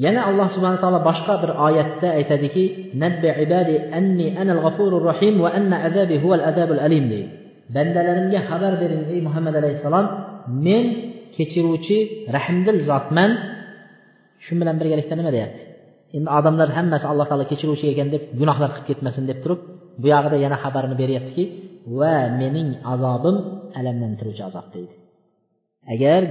yana 0.03 0.22
alloh 0.30 0.47
subhana 0.55 0.78
taolo 0.84 0.99
boshqa 1.09 1.34
bir 1.43 1.51
oyatda 1.68 2.07
aytadiki 2.20 2.63
nabbi 3.03 3.30
ibadi 3.45 3.76
anni 3.99 4.28
anal 4.41 4.59
g'afurur 4.65 5.03
rohim 5.09 5.36
va 5.43 5.49
anna 5.57 5.78
azabi 5.88 6.15
huval 6.24 6.43
azabul 6.49 6.82
alim 6.88 7.05
deydi 7.13 7.30
bandalarimga 7.76 8.39
xabar 8.49 8.74
bering 8.82 9.03
ey 9.13 9.20
muhammad 9.28 9.55
alayhissalom 9.61 10.05
men 10.65 10.86
kechiruvchi 11.36 11.97
rahmdil 12.36 12.80
zotman 12.89 13.32
shu 14.45 14.53
bilan 14.59 14.76
birgalikda 14.82 15.15
nima 15.20 15.32
deyapti 15.36 15.61
endi 16.15 16.30
odamlar 16.38 16.70
hammasi 16.78 17.05
alloh 17.11 17.26
taolo 17.30 17.45
kechiruvchi 17.51 17.86
ekan 17.93 18.07
deb 18.13 18.24
gunohlar 18.39 18.70
qilib 18.74 18.88
ketmasin 18.89 19.24
deb 19.30 19.38
turib 19.43 19.59
bu 20.01 20.05
yog'ida 20.13 20.38
yana 20.45 20.57
xabarini 20.63 20.95
beryaptiki 21.01 21.43
va 21.99 22.15
mening 22.41 22.70
azobim 22.93 23.38
alamlantiruvchi 23.80 24.43
azob 24.49 24.68
deydi 24.76 24.93
agar 25.93 26.22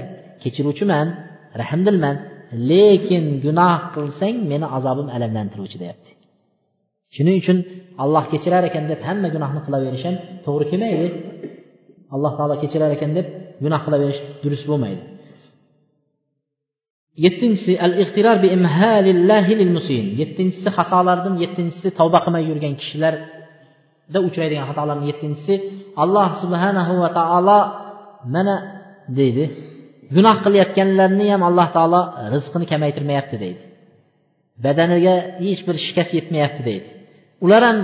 kechiruvchiman 0.43 1.07
rahmdilman 1.63 2.17
lekin 2.71 3.25
gunoh 3.45 3.81
qilsang 3.95 4.37
meni 4.51 4.67
azobim 4.77 5.09
alamlantiruvchi 5.17 5.77
deyapti. 5.83 6.11
Shuning 7.15 7.37
uchun 7.43 7.59
alloh 8.03 8.25
kechirar 8.33 8.63
ekan 8.71 8.85
deb 8.91 9.01
hamma 9.09 9.29
gunohni 9.35 9.61
qilaverish 9.67 10.05
ham 10.09 10.17
to'g'ri 10.45 10.65
kelmaydi. 10.71 11.09
Alloh 12.15 12.33
taolo 12.39 12.55
kechirar 12.63 12.91
ekan 12.97 13.11
deb 13.19 13.27
gunoh 13.65 13.81
qilaverish 13.87 14.21
durust 14.43 14.67
bo'lmaydi. 14.71 15.03
Yettinchisi 17.25 17.73
al 17.87 17.93
ixtirar 18.03 18.37
bi 18.45 18.49
lil 19.61 19.73
musin. 19.77 20.05
Yettinchisi 20.21 20.69
xatolardan 20.77 21.35
yettinchisi 21.43 21.89
tavba 21.99 22.19
qilmay 22.25 22.43
yurgan 22.51 22.75
kishilarda 22.81 24.19
uchraydigan 24.29 24.67
xatolarning 24.71 25.09
yettinchisi 25.13 25.55
alloh 26.03 26.29
subhanahu 26.43 26.93
va 27.03 27.09
taolo 27.19 27.61
mana 28.35 28.55
deydi 29.19 29.45
gunoh 30.15 30.37
qilayotganlarni 30.45 31.27
ham 31.35 31.43
alloh 31.49 31.69
taolo 31.77 32.01
rizqini 32.35 32.67
kamaytirmayapti 32.73 33.37
deydi. 33.45 33.63
Badaniga 34.65 35.15
hech 35.47 35.61
bir 35.67 35.77
shikast 35.87 36.13
yetmayapti 36.19 36.63
deydi. 36.69 36.89
Ular 37.45 37.63
ham 37.69 37.79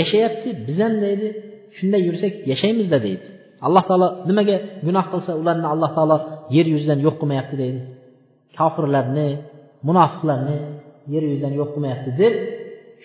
yashayapti 0.00 0.48
biz 0.66 0.78
ham 0.84 0.94
deydi 1.04 1.28
shunday 1.76 2.00
yursak 2.08 2.32
yashaymizda 2.50 2.98
deydi. 3.06 3.26
Alloh 3.66 3.82
taolo 3.88 4.08
nimaga 4.28 4.56
gunoh 4.86 5.06
qilsa 5.12 5.32
ularni 5.40 5.66
alloh 5.74 5.90
taolo 5.96 6.16
yer 6.56 6.66
yuzidan 6.74 6.98
yo'q 7.06 7.16
qilmayapti 7.20 7.56
deydi. 7.62 7.80
Kofirlarni 8.58 9.28
munofiqlarni 9.88 10.56
yer 11.14 11.22
yuzidan 11.30 11.52
yo'q 11.60 11.68
qilmayapti 11.74 12.10
deb 12.22 12.34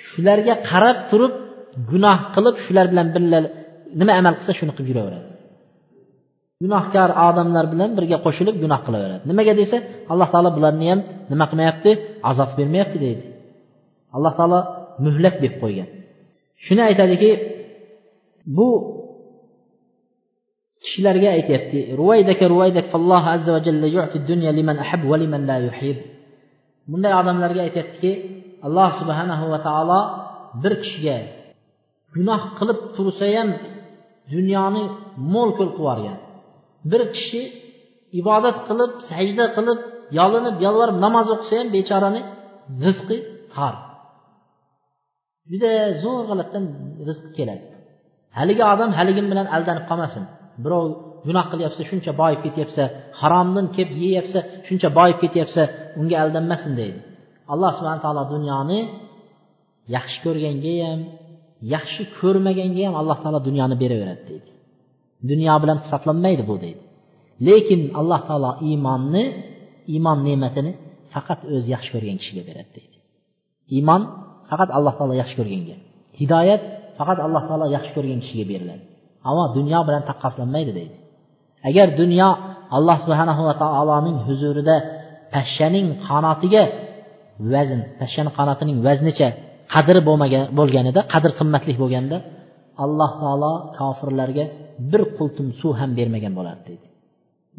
shularga 0.09 0.53
qarab 0.69 0.97
turib 1.11 1.33
gunoh 1.91 2.19
qilib 2.35 2.55
shular 2.65 2.85
bilan 2.91 3.07
birga 3.15 3.39
nima 3.99 4.13
amal 4.19 4.33
qilsa 4.39 4.53
shuni 4.59 4.73
qilib 4.77 4.89
yuraveradi. 4.91 5.30
Gunohkor 6.61 7.09
odamlar 7.27 7.65
bilan 7.73 7.89
birga 7.97 8.17
qo'shilib 8.25 8.55
gunoh 8.63 8.81
qilaveradi. 8.85 9.23
Nimaga 9.31 9.53
desa 9.61 9.77
alloh 10.11 10.27
taolo 10.33 10.49
bularni 10.57 10.85
ham 10.91 10.99
nima 11.31 11.45
qilmayapti? 11.51 11.91
Azob 12.29 12.49
bermayapti 12.59 12.97
deydi. 13.05 13.23
Alloh 14.15 14.33
taolo 14.39 14.59
muhlat 15.05 15.35
berib 15.41 15.57
qo'ygan. 15.63 15.87
Shuni 16.65 16.81
aytadiki 16.89 17.29
bu 18.57 18.67
kishilarga 20.83 21.29
aytyapti 21.37 21.79
ruvaydaka 21.99 22.43
ruvaydak 22.53 22.87
alloh 22.97 23.23
azza 23.35 23.49
va 23.55 23.61
jalla 23.67 23.87
yu'ti 23.95 24.17
dunya 24.29 24.51
liman 24.57 24.77
ahab 24.83 25.01
va 25.11 25.17
liman 25.23 25.41
la 25.49 25.57
yuhib. 25.67 25.97
Bunday 26.91 27.13
odamlarga 27.21 27.61
aytyaptiki 27.67 28.11
alloh 28.67 28.89
subhanahu 28.99 29.45
va 29.53 29.59
taolo 29.67 29.99
bir 30.61 30.73
kishiga 30.83 31.17
gunoh 32.15 32.41
qilib 32.57 32.79
tursa 32.95 33.27
ham 33.35 33.49
dunyoni 34.33 34.83
mo'l 35.33 35.49
ko'l 35.57 35.69
qilib 35.77 35.79
yuborgan. 35.79 36.17
Bir 36.89 37.01
kishi 37.15 37.41
ibodat 38.19 38.57
qilib 38.67 38.91
sajda 39.09 39.45
qilib 39.55 39.79
yolinib 40.19 40.55
yolvorib 40.65 40.97
namoz 41.05 41.27
o'qisa 41.35 41.53
ham 41.59 41.67
bechorani 41.77 42.21
rizqi 42.83 43.17
tor. 43.53 43.75
Juda 45.51 45.71
zo'r 46.03 46.23
g'alatdan 46.29 46.63
rizqi 47.07 47.29
keladi. 47.37 47.65
Haligi 48.37 48.63
odam 48.73 48.91
haligim 48.99 49.27
bilan 49.31 49.47
aldanib 49.55 49.85
qolmasin. 49.89 50.23
Birov 50.63 50.85
gunoh 51.25 51.45
qilyapsa 51.51 51.81
shuncha 51.89 52.11
boyib 52.21 52.39
ketyapsa 52.45 52.83
haromdan 53.21 53.65
kelib 53.75 53.97
yeyapsa 54.05 54.39
shuncha 54.67 54.89
boyib 54.99 55.17
ketyapsa 55.23 55.61
unga 55.99 56.15
aldanmasin 56.23 56.73
deydi. 56.81 56.99
Alloh 57.53 57.71
subhana 57.77 58.01
taolo 58.05 58.23
dunyoni 58.33 58.79
yaxshi 59.95 60.17
ko'rganga 60.25 60.75
ham 60.85 60.99
yaxshi 61.75 62.03
ko'rmaganga 62.19 62.81
ham 62.87 62.95
alloh 63.01 63.17
taolo 63.23 63.39
dunyoni 63.47 63.75
beraveradi 63.83 64.23
deydi. 64.31 64.50
Dunyo 65.29 65.53
bilan 65.63 65.77
hisoblanmaydi 65.83 66.43
bu 66.49 66.55
deydi. 66.63 66.83
Lekin 67.47 67.81
alloh 67.99 68.21
taolo 68.29 68.51
iymonni 68.67 69.23
iymon 69.93 70.17
ne'matini 70.27 70.71
faqat 71.13 71.39
o'zi 71.53 71.67
yaxshi 71.75 71.89
ko'rgan 71.95 72.17
kishiga 72.21 72.43
beradi 72.49 72.71
deydi. 72.77 72.97
Iymon 73.75 74.01
faqat 74.49 74.69
alloh 74.77 74.93
taolo 74.99 75.13
yaxshi 75.21 75.35
ko'rganga. 75.39 75.75
Hidoyat 76.19 76.61
faqat 76.97 77.17
alloh 77.25 77.43
taolo 77.49 77.65
yaxshi 77.75 77.91
ko'rgan 77.95 78.19
kishiga 78.23 78.45
beriladi. 78.51 78.83
Ammo 79.29 79.43
dunyo 79.57 79.79
bilan 79.87 80.03
taqqoslanmaydi 80.09 80.71
deydi. 80.79 80.95
Agar 81.69 81.87
dunyo 82.01 82.29
alloh 82.77 82.97
subhanahu 83.05 83.41
va 83.47 83.53
taoloning 83.63 84.17
huzurida 84.27 84.75
pashshaning 85.33 85.87
qanotiga 86.07 86.63
vazn 87.53 87.79
pashshani 87.99 88.31
qanotining 88.39 88.77
vaznicha 88.87 89.27
qadri 89.73 89.99
bo'lmagan 90.07 90.43
bo'lganida 90.59 91.01
qadr 91.13 91.31
qimmatli 91.39 91.73
bo'lganda 91.81 92.17
alloh 92.83 93.11
taolo 93.21 93.53
kofirlarga 93.77 94.45
bir 94.91 95.01
qultum 95.17 95.47
suv 95.61 95.73
ham 95.81 95.91
bermagan 95.99 96.33
bo'lardi 96.39 96.63
deydi 96.69 96.87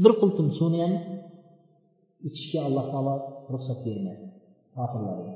bir 0.03 0.13
qultum 0.21 0.47
suvni 0.59 0.79
ham 0.85 0.95
ichishga 2.29 2.61
alloh 2.69 2.85
taolo 2.93 3.15
ruxsat 3.53 3.79
bermaydi 3.87 4.25
kofirlarga 4.77 5.33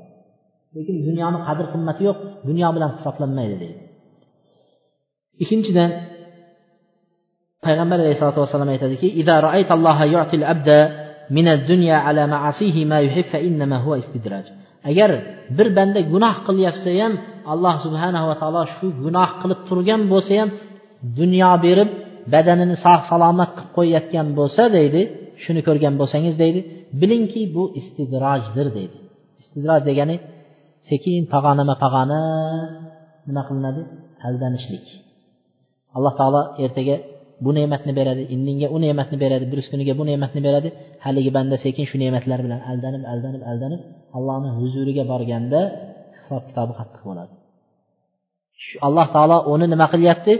lekin 0.75 0.95
dunyoni 1.07 1.39
qadr 1.47 1.65
qimmati 1.73 2.01
yo'q 2.07 2.17
dunyo 2.49 2.67
bilan 2.75 2.91
hisoblanmaydi 2.95 3.55
deydi. 3.63 3.79
Ikkinchidan 5.43 5.89
payg'ambar 7.65 7.97
alayhisalotu 8.03 8.39
vassalom 8.43 8.69
aytadiki 8.75 9.07
agar 14.89 15.11
bir 15.57 15.67
banda 15.77 15.99
gunoh 16.13 16.35
qilyapsa 16.47 16.89
ham 17.01 17.13
alloh 17.51 17.75
subhanava 17.85 18.33
taolo 18.41 18.63
shu 18.75 18.87
gunoh 19.03 19.29
qilib 19.41 19.59
turgan 19.69 20.01
bo'lsa 20.11 20.33
ham 20.39 20.49
dunyo 21.19 21.51
berib 21.65 21.89
badanini 22.33 22.75
sog' 22.85 23.03
salomat 23.11 23.49
qilib 23.55 23.69
qo'yayotgan 23.77 24.27
bo'lsa 24.39 24.63
deydi 24.77 25.01
shuni 25.43 25.61
ko'rgan 25.67 25.93
bo'lsangiz 26.01 26.35
deydi 26.43 26.59
bilingki 27.01 27.41
bu 27.55 27.63
istidrojdir 27.79 28.67
deydi. 28.77 28.97
Istidroj 29.41 29.81
degani 29.89 30.15
sekin 30.89 31.21
pag'onama 31.33 31.75
pag'ona 31.83 32.21
nima 33.27 33.41
qilinadi? 33.47 33.81
Aldanishlik. 34.27 34.85
Alloh 35.95 36.13
taolo 36.19 36.41
ertaga 36.63 36.95
bu 37.45 37.49
ne'matni 37.57 37.91
beradi 37.99 38.23
indinga 38.35 38.67
u 38.75 38.77
ne'matni 38.85 39.17
beradi 39.23 39.45
birisi 39.51 39.69
kuniga 39.73 39.93
bu 39.99 40.03
ne'matni 40.09 40.41
beradi 40.47 40.69
haligi 41.05 41.31
banda 41.37 41.55
sekin 41.65 41.85
shu 41.89 41.95
ne'matlar 42.03 42.39
bilan 42.45 42.59
aldanib 42.71 43.03
aldanib 43.13 43.41
aldanib 43.51 43.81
allohni 44.17 44.49
huzuriga 44.59 45.03
borganda 45.11 45.59
hisob 46.17 46.43
kitobi 46.49 46.73
qattiq 46.79 47.01
bo'ladi 47.09 47.33
alloh 48.87 49.07
taolo 49.15 49.37
uni 49.53 49.65
nima 49.73 49.85
qilyapti? 49.93 50.33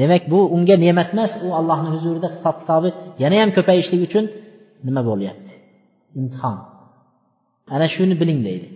demak 0.00 0.22
bu 0.32 0.38
unga 0.56 0.76
ne'mat 0.84 1.08
emas 1.14 1.32
u 1.46 1.48
allohni 1.60 1.88
huzurida 1.94 2.28
hisob 2.34 2.56
kitobi 2.60 2.90
yana 3.22 3.36
ham 3.42 3.50
ko'payishlik 3.56 4.00
uchun 4.08 4.24
nima 4.86 5.00
bo'lyapti 5.08 5.52
imtihon 6.20 6.58
ana 7.74 7.86
shuni 7.94 8.14
biling 8.20 8.40
deydi 8.48 8.68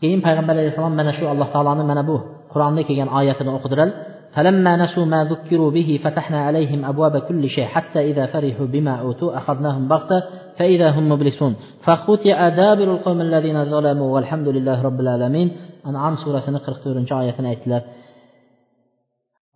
keyin 0.00 0.20
payg'ambar 0.26 0.54
alayhissalom 0.56 0.94
mana 1.00 1.12
shu 1.18 1.24
alloh 1.32 1.48
taoloni 1.54 1.84
mana 1.90 2.02
bu 2.10 2.16
qur'onda 2.52 2.82
kelgan 2.88 3.10
oyatini 3.18 3.52
o'qidilar 3.58 3.90
فلما 4.36 4.72
نسوا 4.82 5.06
ما 5.14 5.20
ذكروا 5.32 5.70
به 5.76 5.88
فتحنا 6.04 6.38
عليهم 6.46 6.80
أبواب 6.90 7.14
كل 7.28 7.42
شيء 7.56 7.66
حتى 7.74 8.00
إذا 8.10 8.24
فرحوا 8.32 8.66
بما 8.74 8.94
أوتوا 9.04 9.30
أخذناهم 9.38 9.84
بغتة 9.92 10.18
فإذا 10.58 10.88
هم 10.96 11.04
مبلسون 11.12 11.52
فقطع 11.86 12.38
دابر 12.48 12.88
القوم 12.94 13.20
الذين 13.20 13.58
ظلموا 13.72 14.08
والحمد 14.14 14.48
لله 14.56 14.76
رب 14.88 14.98
العالمين 15.04 15.48
an'am 15.90 16.14
surasini 16.22 16.58
qirq 16.66 16.78
to'rtinchi 16.84 17.14
oyatini 17.20 17.48
aytdilar 17.52 17.82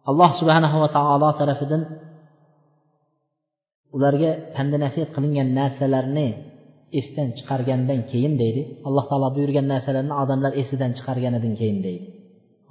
Alloh 0.10 0.32
subhanahu 0.40 0.78
va 0.84 0.90
taolo 0.98 1.30
tarafidan 1.40 1.82
ularga 3.96 4.32
panda 4.56 4.78
nasihat 4.86 5.10
qilingan 5.16 5.50
narsalarni 5.60 6.28
esdan 7.00 7.30
chiqargandan 7.38 8.00
keyin 8.12 8.34
deydi. 8.42 8.62
Alloh 8.88 9.06
taolo 9.10 9.28
buyurgan 9.36 9.66
narsalarni 9.74 10.14
odamlar 10.24 10.52
esidan 10.62 10.92
chiqarganidan 10.98 11.54
keyin 11.60 11.80
deydi. 11.86 12.06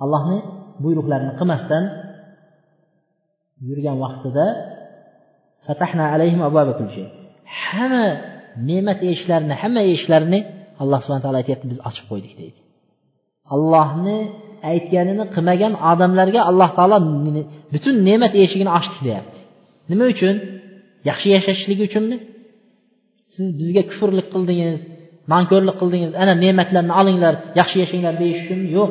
Allohni 0.02 0.38
buyruqlarini 0.84 1.32
qilmasdan 1.40 1.84
yurgan 3.68 3.96
vaqtida 4.04 4.46
hamma 7.66 8.06
ne'mat 8.68 8.98
eshiklarini 9.10 9.54
hamma 9.62 9.82
eshiklarini 9.92 10.40
alloh 10.82 10.98
subhana 11.04 11.22
taolo 11.24 11.38
aytyapti 11.42 11.66
biz 11.72 11.78
ochib 11.88 12.04
qo'ydik 12.10 12.32
deydi. 12.40 12.58
Allohni 13.54 14.18
aytganini 14.70 15.24
qilmagan 15.34 15.72
odamlarga 15.90 16.40
alloh 16.50 16.70
taolo 16.78 16.98
butun 17.74 17.94
ne'mat 18.08 18.32
eshigini 18.42 18.70
ochdik 18.78 19.00
deyapti. 19.06 19.38
Nima 19.90 20.04
uchun? 20.14 20.36
Yaxshi 21.08 21.28
yashashligi 21.36 21.82
uchunmi? 21.88 22.16
Siz 23.32 23.46
bizga 23.60 23.82
kufrlik 23.90 24.26
qildingiz 24.34 24.78
nonko'rlik 25.32 25.76
qildingiz 25.80 26.12
ana 26.22 26.32
ne'matlarni 26.44 26.92
olinglar 27.00 27.34
yaxshi 27.60 27.76
yashanglar 27.82 28.14
deyish 28.22 28.40
uchunmi 28.44 28.68
yo'q. 28.78 28.90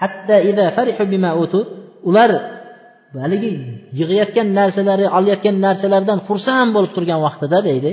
Hatto 0.00 0.34
ular 2.08 2.30
haligi 3.24 3.52
yig'ayotgan 3.98 4.48
narsalari 4.58 5.06
olayotgan 5.18 5.56
narsalardan 5.66 6.18
xursand 6.28 6.70
bo'lib 6.76 6.92
turgan 6.96 7.20
vaqtida 7.26 7.58
deydi 7.68 7.90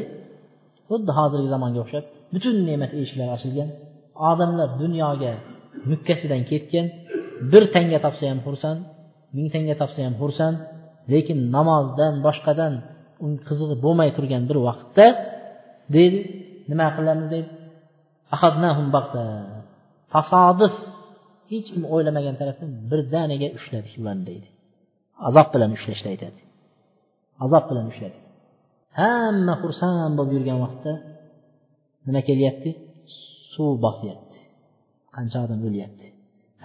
xuddi 0.89 1.11
hozirgi 1.19 1.47
zamonga 1.53 1.79
o'xshab 1.83 2.05
butun 2.33 2.55
ne'mat 2.69 2.91
eshiklari 3.01 3.31
ochilgan 3.37 3.69
odamlar 4.29 4.69
dunyoga 4.81 5.33
mukkasidan 5.91 6.41
ketgan 6.51 6.87
bir 7.51 7.63
tanga 7.75 7.99
topsa 8.05 8.25
ham 8.31 8.39
xursand 8.45 8.79
ming 9.35 9.47
tanga 9.53 9.75
topsa 9.81 9.99
ham 10.07 10.15
xursand 10.21 10.57
lekin 11.11 11.39
namozdan 11.55 12.13
boshqadan 12.25 12.73
un 13.25 13.31
qizig'i 13.47 13.75
bo'lmay 13.85 14.09
turgan 14.17 14.43
bir 14.49 14.57
vaqtda 14.67 15.05
deydi 15.95 16.19
nima 16.71 16.87
qilamiz 16.97 17.27
deb 17.35 17.45
tasodif 20.13 20.73
hech 21.51 21.67
kim 21.73 21.83
o'ylamagan 21.93 22.35
tarafdan 22.41 22.71
birdaniga 22.91 23.47
ushladik 23.57 23.93
ularni 24.01 24.23
deydi. 24.29 24.47
Azob 25.27 25.47
bilan 25.53 25.71
ushlashni 25.77 26.07
aytadi. 26.13 26.39
Azob 27.45 27.63
bilan 27.69 27.85
ushladik 27.93 28.23
hamma 29.01 29.53
xursand 29.61 30.13
bo'lib 30.17 30.31
yurgan 30.37 30.57
vaqtda 30.65 30.93
nima 32.07 32.21
kelyapti? 32.29 32.69
Suv 33.53 33.73
bosyapti. 33.85 34.28
Qancha 35.19 35.37
odam 35.45 35.59
o'lyapti. 35.67 36.05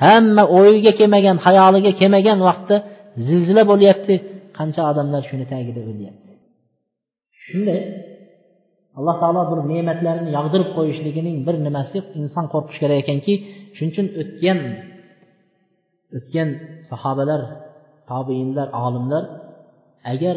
Hamma 0.05 0.45
o'yiga 0.59 0.93
kelmagan 0.99 1.37
xayoliga 1.47 1.93
kelmagan 2.01 2.39
vaqtda 2.49 2.77
zilzila 3.27 3.63
bo'lyapti 3.71 4.15
qancha 4.59 4.83
odamlar 4.91 5.23
shuni 5.31 5.47
tagida 5.53 5.81
o'lyapti. 5.91 6.33
Shunday 7.45 7.81
alloh 8.99 9.17
taolo 9.23 9.43
bir 9.51 9.59
ne'matlarini 9.73 10.31
yog'dirib 10.37 10.71
qo'yishligining 10.77 11.37
bir 11.47 11.57
nimasi 11.67 11.99
inson 12.21 12.45
qo'rqishi 12.53 12.79
kerak 12.83 12.99
ekanki 13.05 13.33
shuning 13.77 13.93
uchun 13.93 14.07
o'tgan 14.23 14.59
o'tgan 16.17 16.49
sahobalar 16.91 17.41
tobeinlar 18.11 18.69
olimlar 18.85 19.25
agar 20.13 20.37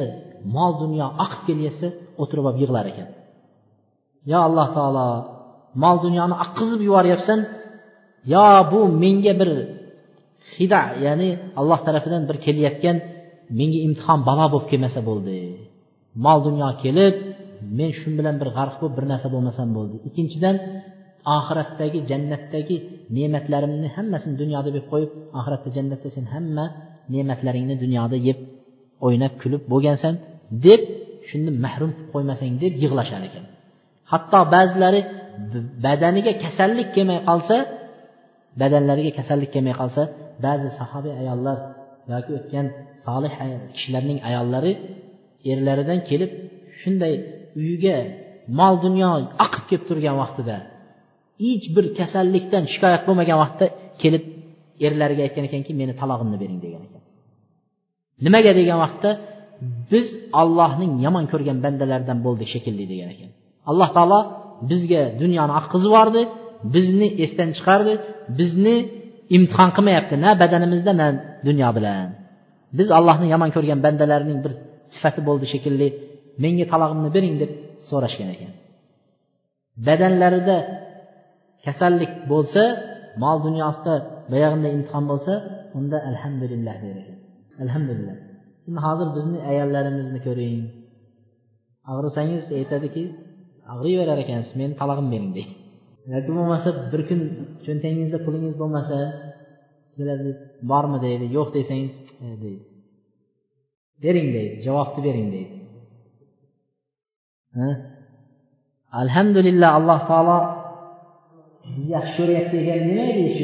mol 0.55 0.71
dunyo 0.81 1.07
oqib 1.23 1.41
kelayotsa 1.47 1.87
o'tirib 2.21 2.45
olib 2.49 2.59
yig'lar 2.63 2.85
ekan. 2.91 3.07
Yo 4.31 4.37
alloh 4.47 4.67
taolo 4.77 5.07
mol 5.83 5.97
dunyoni 6.05 6.35
oqqizib 6.43 6.81
yuboryapsan 6.87 7.39
yo 8.33 8.45
bu 8.71 8.79
menga 9.03 9.33
bir 9.39 9.49
hida 10.53 10.81
ya'ni 11.05 11.29
alloh 11.59 11.79
tarafidan 11.87 12.23
bir 12.29 12.37
kelayotgan 12.45 12.97
menga 13.59 13.79
imtihon 13.87 14.19
balo 14.29 14.45
bo'lib 14.53 14.67
kelmasa 14.71 14.99
bo'ldi. 15.09 15.37
Mol 16.25 16.39
dunyo 16.47 16.69
kelib 16.83 17.15
men 17.77 17.89
shu 17.99 18.07
bilan 18.19 18.35
bir 18.41 18.49
g'arq 18.57 18.75
bo'lib 18.81 18.95
bir 18.97 19.05
narsa 19.11 19.27
bo'lmasam 19.33 19.69
bo'ldi. 19.77 19.95
Ikkinchidan 20.07 20.55
oxiratdagi 21.37 21.99
jannatdagi 22.09 22.75
ne'matlarimni 23.17 23.87
hammasini 23.95 24.35
dunyoda 24.41 24.69
berib 24.75 24.87
qo'yib 24.93 25.11
oxiratda 25.39 25.69
jannatda 25.77 26.09
sen 26.15 26.25
hamma 26.33 26.65
ne'matlaringni 27.13 27.75
dunyoda 27.83 28.17
yeb 28.27 28.39
o'ynab 29.05 29.33
kulib 29.41 29.63
bo'lgansan 29.71 30.13
deb 30.65 30.81
shuni 31.29 31.51
mahrum 31.65 31.91
qilib 31.95 32.09
qo'ymasang 32.13 32.53
deb 32.63 32.73
yig'lashar 32.83 33.21
ekan. 33.29 33.45
Hatto 34.11 34.39
ba'zilari 34.55 35.01
badaniga 35.85 36.33
kasallik 36.43 36.87
kelmay 36.95 37.19
qolsa 37.29 37.55
badanlariga 38.61 39.11
kasallik 39.19 39.49
kelmay 39.55 39.75
qolsa 39.81 40.01
ba'zi 40.45 40.67
sahobiy 40.79 41.13
ayollar 41.21 41.57
yoki 42.13 42.31
o'tgan 42.39 42.65
solih 43.05 43.33
kishilarning 43.75 44.19
ayollari 44.29 44.71
erlaridan 45.51 45.99
kelib 46.09 46.31
shunday 46.79 47.13
uyiga 47.59 47.97
mol 48.59 48.75
dunyo 48.85 49.09
oqib 49.45 49.63
kelib 49.69 49.83
turgan 49.89 50.15
vaqtida 50.23 50.57
hech 51.43 51.65
bir 51.75 51.85
kasallikdan 51.99 52.63
shikoyat 52.73 53.01
bo'lmagan 53.07 53.37
vaqtda 53.43 53.65
kelib 54.01 54.23
erlariga 54.85 55.21
aytgan 55.27 55.43
ekanki 55.49 55.71
meni 55.81 55.93
talog'imni 56.01 56.37
bering 56.43 56.59
degan 56.65 56.81
ekan. 56.87 57.01
Nimaga 58.25 58.51
degan 58.59 58.77
vaqtda 58.85 59.09
biz 59.91 60.07
ollohning 60.41 60.93
yomon 61.05 61.25
ko'rgan 61.31 61.57
bandalaridan 61.65 62.17
bo'ldik 62.25 62.49
shekilli 62.53 62.85
degan 62.93 63.09
ekan. 63.15 63.29
Alloh 63.69 63.89
taolo 63.97 64.19
bizga 64.71 65.01
dunyoni 65.21 65.53
oqqizib 65.59 65.89
yubordi. 65.89 66.21
Bizni 66.75 67.07
esdan 67.23 67.49
chiqardi 67.57 67.93
bizni 68.39 68.75
imtihon 69.35 69.69
qilmayapti 69.75 70.15
na 70.23 70.29
badanimizda 70.41 70.91
na 71.01 71.07
dunyo 71.47 71.69
bilan. 71.77 72.07
Biz 72.77 72.87
allohni 72.97 73.27
yomon 73.33 73.49
ko'rgan 73.55 73.79
bandalarining 73.85 74.39
bir 74.45 74.53
sifati 74.93 75.21
bo'ldi 75.27 75.45
shekilli 75.53 75.87
menga 76.43 76.65
talog'imni 76.73 77.09
bering 77.15 77.35
deb 77.41 77.51
so'rashgan 77.89 78.29
ekan. 78.35 78.53
Badanlarida 79.87 80.57
kasallik 81.65 82.11
bo'lsa 82.31 82.63
mol 83.23 83.37
dunyosida 83.47 83.93
boyag'inday 84.31 84.71
imtihon 84.77 85.05
bo'lsa 85.11 85.33
unda 85.77 85.97
alhamdulillah 86.11 86.75
der 86.83 86.95
ekan. 87.01 87.17
Alhamdulillah. 87.63 88.15
Endi 88.67 88.79
hozir 88.87 89.07
bizni 89.17 89.37
ayollarimizni 89.51 90.19
ko'ring. 90.27 90.61
Og'risangiz 91.91 92.43
aytadiki 92.59 93.03
og'riyverar 93.73 94.17
ekansiz 94.25 94.53
meni 94.61 94.73
talog'imni 94.81 95.11
bering 95.15 95.31
deydi. 95.37 95.53
Yoki 96.13 96.31
bo'lmasa 96.37 96.69
bir 96.91 97.01
kun 97.09 97.19
cho'ntagingizda 97.65 98.19
pulingiz 98.25 98.53
bo'lmasa 98.61 98.97
keladi 99.95 100.29
bormi 100.71 100.97
deydi 101.05 101.25
yo'q 101.37 101.49
desangiz 101.57 101.93
e, 102.25 102.27
deydi. 102.43 102.63
Bering 104.03 104.27
deydi 104.35 104.55
javobni 104.65 105.01
bering 105.07 105.27
deydi. 105.35 105.53
Alhamdulillah 109.01 109.69
alloh 109.79 109.99
taolo 110.09 110.37
bizni 111.63 111.85
yaxshi 111.95 112.13
ko'ryapti 112.19 112.55
ekan 112.61 112.81
nima 112.89 113.07
deyish 113.17 113.41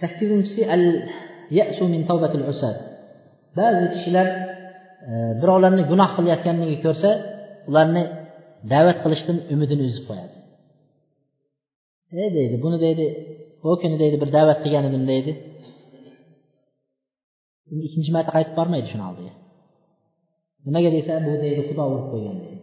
sakkizinchisi 0.00 0.62
al 0.74 0.84
yasu 1.58 1.84
min 1.92 2.02
tavbatil 2.10 2.44
usad. 2.52 2.76
Ba'zi 3.58 3.84
kishilar 3.94 4.28
e, 5.10 5.12
birovlarni 5.40 5.82
gunoh 5.90 6.10
qilayotganligini 6.16 6.78
ko'rsa 6.86 7.10
ularni 7.68 8.02
da'vat 8.72 8.98
qilishdan 9.04 9.36
umidini 9.54 9.84
uzib 9.90 10.04
qo'yadi. 10.10 10.34
E 12.20 12.22
deydi 12.36 12.56
buni 12.64 12.78
deydi 12.84 13.06
u 13.64 13.70
kuni 13.82 13.96
deydi 14.02 14.16
bir 14.22 14.28
da'vat 14.36 14.58
qilgan 14.64 14.84
edim 14.90 15.04
deydi 15.12 15.32
ikkinchi 17.86 18.10
marta 18.16 18.30
qaytib 18.36 18.54
bormaydi 18.58 18.88
shuni 18.92 19.04
oldiga. 19.10 19.32
Nimaga 20.66 20.90
desa 20.96 21.12
bu 21.26 21.32
deydi 21.44 21.60
xudo 21.68 21.82
urib 21.92 22.06
qo'ygan 22.12 22.36
deydi. 22.42 22.60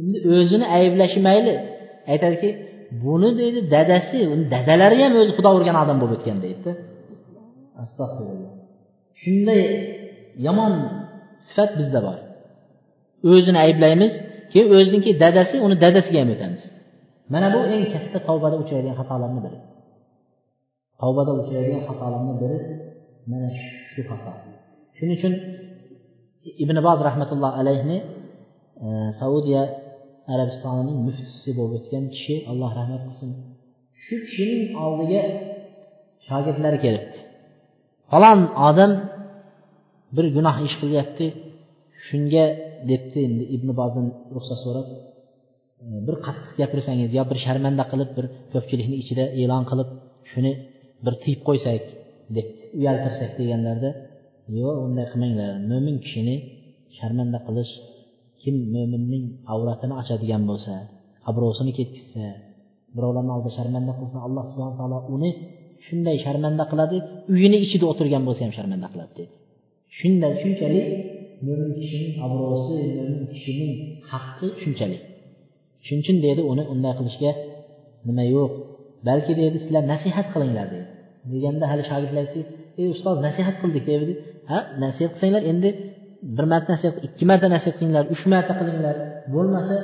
Endi 0.00 0.18
o'zini 0.34 0.66
ayblashi 0.76 1.18
mayli 1.28 1.54
aytadiki 2.12 2.48
buni 3.04 3.30
deydi 3.40 3.60
dadasi 3.74 4.18
uni 4.32 4.44
dadalari 4.54 4.96
ham 5.04 5.12
o'zi 5.20 5.32
xudo 5.38 5.50
urgan 5.58 5.76
odam 5.82 5.96
bo'lib 6.02 6.14
o'tgan 6.18 6.38
deydida 6.44 6.72
astag'firulloh. 7.82 8.52
Shunday 9.22 9.62
yomon 10.46 10.72
sifat 11.48 11.70
bizda 11.80 12.00
bor. 12.06 12.18
O'zini 13.30 13.58
ayblaymiz 13.66 14.12
keyin 14.52 14.68
o'ziniki 14.76 15.10
dadasi 15.24 15.56
uni 15.66 15.76
dadasiga 15.84 16.18
ham 16.22 16.30
o'tamiz. 16.34 16.62
Mana 17.32 17.46
bu 17.54 17.60
eng 17.74 17.84
katta 17.94 18.18
tavbada 18.28 18.56
uchraydigan 18.62 18.96
xatolarni 19.00 19.40
biri. 19.46 19.58
Tavbada 21.00 21.32
uchraydigan 21.40 21.82
xatolarni 21.88 22.34
biri 22.42 22.58
mana 23.30 23.48
shu 23.90 24.00
xato. 24.08 24.32
Shuning 24.96 25.16
uchun 25.18 25.34
ibn 26.64 26.76
boz 26.86 26.98
rahmatulloh 27.08 27.52
alayhni 27.60 27.98
e, 28.84 28.88
saudiya 29.20 29.62
arabistonining 30.32 30.98
muftisi 31.06 31.50
bo'lib 31.58 31.74
o'tgan 31.78 32.04
kishi 32.14 32.34
alloh 32.50 32.70
rahmat 32.80 33.02
qilsin. 33.06 33.30
Shu 34.02 34.14
kishining 34.26 34.62
oldiga 34.84 35.22
shogirdlari 36.26 36.78
kelibdi. 36.84 37.18
Falon 38.10 38.40
odam 38.68 38.92
bir 40.16 40.26
gunoh 40.36 40.56
ish 40.66 40.76
qilyapti 40.82 41.26
shunga 42.06 42.44
debdi 42.90 43.18
endi 43.28 43.44
ibn 43.56 43.68
bozdan 43.80 44.06
ruxsat 44.34 44.58
so'rab. 44.64 44.86
Bir 46.06 46.16
qattiq 46.26 46.52
gapirsangiz 46.60 47.10
yo 47.18 47.22
bir 47.30 47.38
sharmanda 47.46 47.84
qilib 47.92 48.10
bir 48.16 48.26
ko'pchilikni 48.52 48.96
ichida 49.02 49.24
e'lon 49.42 49.64
qilib 49.70 49.88
shuni 50.30 50.52
bir 51.04 51.14
tiyib 51.22 51.40
qo'ysak 51.48 51.82
deb 52.36 52.48
uyaltirsak 52.78 53.30
deganlarida 53.40 53.90
yo'q 54.58 54.76
unday 54.86 55.06
qilmanglar 55.12 55.52
mo'min 55.70 55.96
kishini 56.04 56.36
sharmanda 56.98 57.38
qilish 57.46 57.72
kim 58.42 58.56
mo'minning 58.74 59.24
avratini 59.54 59.94
ochadigan 60.00 60.42
bo'lsa 60.50 60.74
obro'sini 61.30 61.72
ketkizsa 61.78 62.24
birovlarni 62.96 63.32
oldida 63.36 63.52
sharmanda 63.58 63.92
qilsa 64.00 64.18
alloh 64.26 64.44
subhana 64.50 64.74
taolo 64.80 64.98
uni 65.16 65.30
shunday 65.86 66.16
sharmanda 66.24 66.64
qiladi 66.72 66.96
uyini 67.34 67.58
ichida 67.66 67.84
o'tirgan 67.92 68.22
bo'lsa 68.28 68.40
ham 68.46 68.52
sharmanda 68.58 68.88
qiladi 68.92 69.12
dedi. 69.18 69.32
Shunday 69.98 70.32
shunchalik 70.42 70.86
mo'min 71.46 71.70
kishining 71.80 72.12
obro'si 72.26 72.74
mo'min 72.96 73.22
kishining 73.34 73.72
haqqi 74.12 74.46
shunchalik. 74.62 75.02
Shuning 75.86 76.02
uchun 76.04 76.16
dedi 76.26 76.40
uni 76.52 76.62
unday 76.72 76.92
qilishga 76.98 77.30
nima 78.08 78.24
yo'q 78.36 78.52
balki 79.08 79.32
deydi 79.40 79.56
sizlar 79.64 79.82
nasihat 79.92 80.26
qilinglar 80.34 80.66
deydi 80.72 80.88
deganda 81.32 81.64
hali 81.72 81.82
shogirdlar 81.90 82.22
aytdi 82.26 82.40
ey 82.80 82.86
ustoz 82.94 83.16
nasihat 83.26 83.56
qildik 83.62 83.84
dedi 83.90 84.12
ha 84.50 84.58
nasihat 84.84 85.10
qilsanglar 85.14 85.42
endi 85.52 85.70
bir 86.36 86.44
marta 86.52 86.68
nasihat 86.74 86.96
ikki 87.06 87.24
marta 87.30 87.46
nasihat 87.56 87.76
qilinglar 87.78 88.04
uch 88.14 88.22
marta 88.32 88.52
qilinglar. 88.60 88.94
Bo'lmasa 89.34 89.76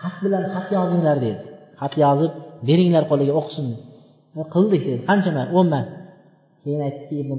xat 0.00 0.16
bilan 0.24 0.44
xat 0.54 0.66
yozinglar 0.76 1.16
dedi. 1.26 1.42
Xat 1.80 1.94
yozib 2.04 2.32
beringlar 2.68 3.04
qo'liga 3.10 3.32
o'qisin. 3.40 3.66
Qildik 4.54 4.82
dedi 4.88 5.00
qancha 5.10 5.30
marta? 5.36 5.52
O'n 5.58 5.66
marta. 5.74 5.94
Keyin 6.62 6.80
aytdiki 6.88 7.14
ibn 7.22 7.32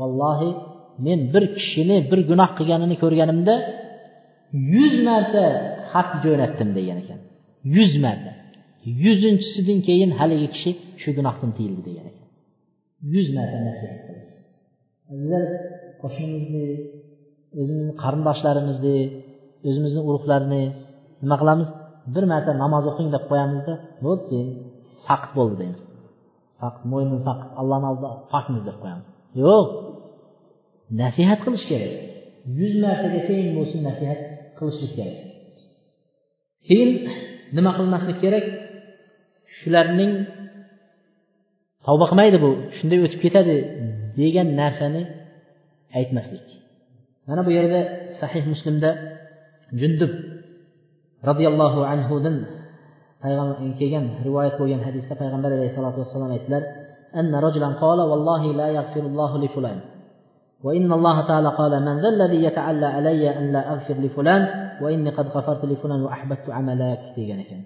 vallohi 0.00 0.50
men 1.06 1.20
bir 1.34 1.44
kishini 1.56 1.96
bir 2.10 2.20
gunoh 2.30 2.50
qilganini 2.58 2.96
ko'rganimda 3.02 3.54
yuz 4.74 4.94
marta 5.08 5.44
xat 5.92 6.08
jo'natdim 6.24 6.70
degan 6.78 6.98
ekan. 7.02 7.20
Yuz 7.76 7.92
marta. 8.04 8.32
Yuzinchisidan 9.04 9.78
keyin 9.88 10.10
haligi 10.18 10.48
kishi 10.54 10.70
shu 11.02 11.10
gunohdan 11.18 11.50
tiyildi 11.56 11.82
degan 11.88 12.06
ekan. 12.10 12.26
Yuz 13.14 13.28
marta 13.36 13.58
nasihat 13.68 13.98
qildi. 14.06 14.26
Bizlar 15.10 15.42
qo'shnimizni 16.02 16.66
o'zimizni 17.60 17.94
qarindoshlarimizni 18.02 18.96
o'zimizni 19.68 20.00
urug'larni 20.08 20.62
nima 21.22 21.36
qilamiz? 21.42 21.68
Bir 22.14 22.24
marta 22.32 22.52
namoz 22.62 22.84
o'qing 22.90 23.08
deb 23.14 23.24
qo'yamizda 23.30 23.74
bo'ldi 24.04 24.24
keyin? 24.30 24.48
Saqit 25.06 25.32
bo'ldi 25.38 25.54
deymiz. 25.60 25.82
Saqit 26.60 26.82
mo'ynin 26.92 27.20
saqit 27.26 27.48
allohni 27.60 27.86
oldida 27.90 28.10
pokmiz 28.32 28.62
deb 28.68 28.76
qo'yamiz. 28.82 29.06
Yo'q. 29.44 29.66
Nasihat 31.02 31.38
qilish 31.44 31.66
kerak. 31.70 31.92
Yuz 32.58 32.74
martagacha 32.84 33.32
eng 33.42 33.50
bo'lsin 33.58 33.80
nasihat 33.88 34.20
qilishlik 34.58 34.92
kerak. 34.98 35.18
keyin 36.67 36.91
nima 37.57 37.71
qilmaslik 37.77 38.17
kerak 38.23 38.45
shularning 39.59 40.11
tavba 41.85 42.05
qilmaydi 42.09 42.37
bu 42.45 42.49
shunday 42.77 42.99
o'tib 43.05 43.19
ketadi 43.25 43.55
degan 44.19 44.47
narsani 44.61 45.01
aytmaslik 45.99 46.45
mana 47.27 47.41
bu 47.47 47.51
yerda 47.57 47.81
sahih 48.21 48.43
muslimda 48.53 48.89
jundub 49.79 50.11
roziyallohu 51.29 51.79
anhudan 51.93 52.35
payg'ambar 53.23 53.57
kelgan 53.79 54.05
rivoyat 54.27 54.55
bo'lgan 54.61 54.81
hadisda 54.87 55.13
payg'ambar 55.21 55.51
alayhissalotu 55.57 55.97
vassalom 56.03 56.31
aytdilar 56.37 56.63
أن 57.15 57.35
رجلا 57.35 57.67
قال 57.67 57.99
والله 57.99 58.53
لا 58.53 58.67
يغفر 58.77 58.99
الله 58.99 59.31
لفلان 59.43 59.79
وإن 60.65 60.89
الله 60.97 61.17
تعالى 61.29 61.49
قال 61.49 61.73
من 61.87 61.95
ذا 62.01 62.09
الذي 62.09 62.43
يتعلى 62.47 62.85
علي 62.85 63.23
أن 63.39 63.45
لا 63.53 63.61
أغفر 63.73 63.93
لفلان 63.93 64.41
وإني 64.81 65.09
قد 65.09 65.27
غفرت 65.27 65.65
لفلان 65.65 66.01
وأحببت 66.01 66.49
عملك 66.49 67.01
degan 67.17 67.39
ekan 67.45 67.61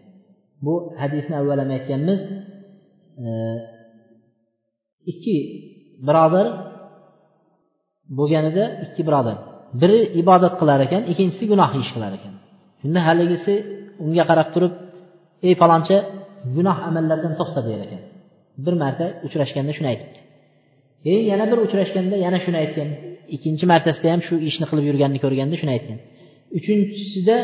bu 0.65 0.73
hadisni 1.01 1.35
avval 1.41 1.59
ham 1.63 1.71
aytganmiz 1.77 2.19
ikki 5.11 5.35
birodar 6.07 6.47
bo'lganida 8.17 8.63
ikki 8.85 9.01
birodar 9.07 9.37
biri 9.81 9.99
ibodat 10.21 10.53
qilar 10.59 10.79
ekan 10.87 11.01
ikkinchisi 11.11 11.43
gunoh 11.51 11.69
ish 11.81 11.91
qilar 11.95 12.11
ekan 12.19 12.33
shunda 12.81 12.99
haligisi 13.07 13.53
unga 14.05 14.23
qarab 14.29 14.47
turib 14.55 14.73
ey 15.47 15.53
faloncha 15.61 15.97
gunoh 16.55 16.77
amallardan 16.89 17.33
to'xta 17.39 17.61
der 17.67 17.79
ekan 17.85 18.01
bir 18.65 18.73
marta 18.83 19.05
uchrashganda 19.27 19.71
shuni 19.77 19.87
aytibdi 19.93 20.19
E 21.12 21.12
yana 21.30 21.44
bir 21.50 21.58
uchrashganda 21.66 22.16
yana 22.26 22.38
shuni 22.44 22.58
aytgan. 22.64 22.88
Ikkinchi 23.34 23.64
martasida 23.72 24.08
ham 24.14 24.20
shu 24.26 24.34
ishni 24.48 24.66
qilib 24.70 24.84
yurganini 24.90 25.20
ko'rganda 25.24 25.56
shuni 25.60 25.72
aytgan. 25.76 25.98
Uchinchisida 26.58 27.36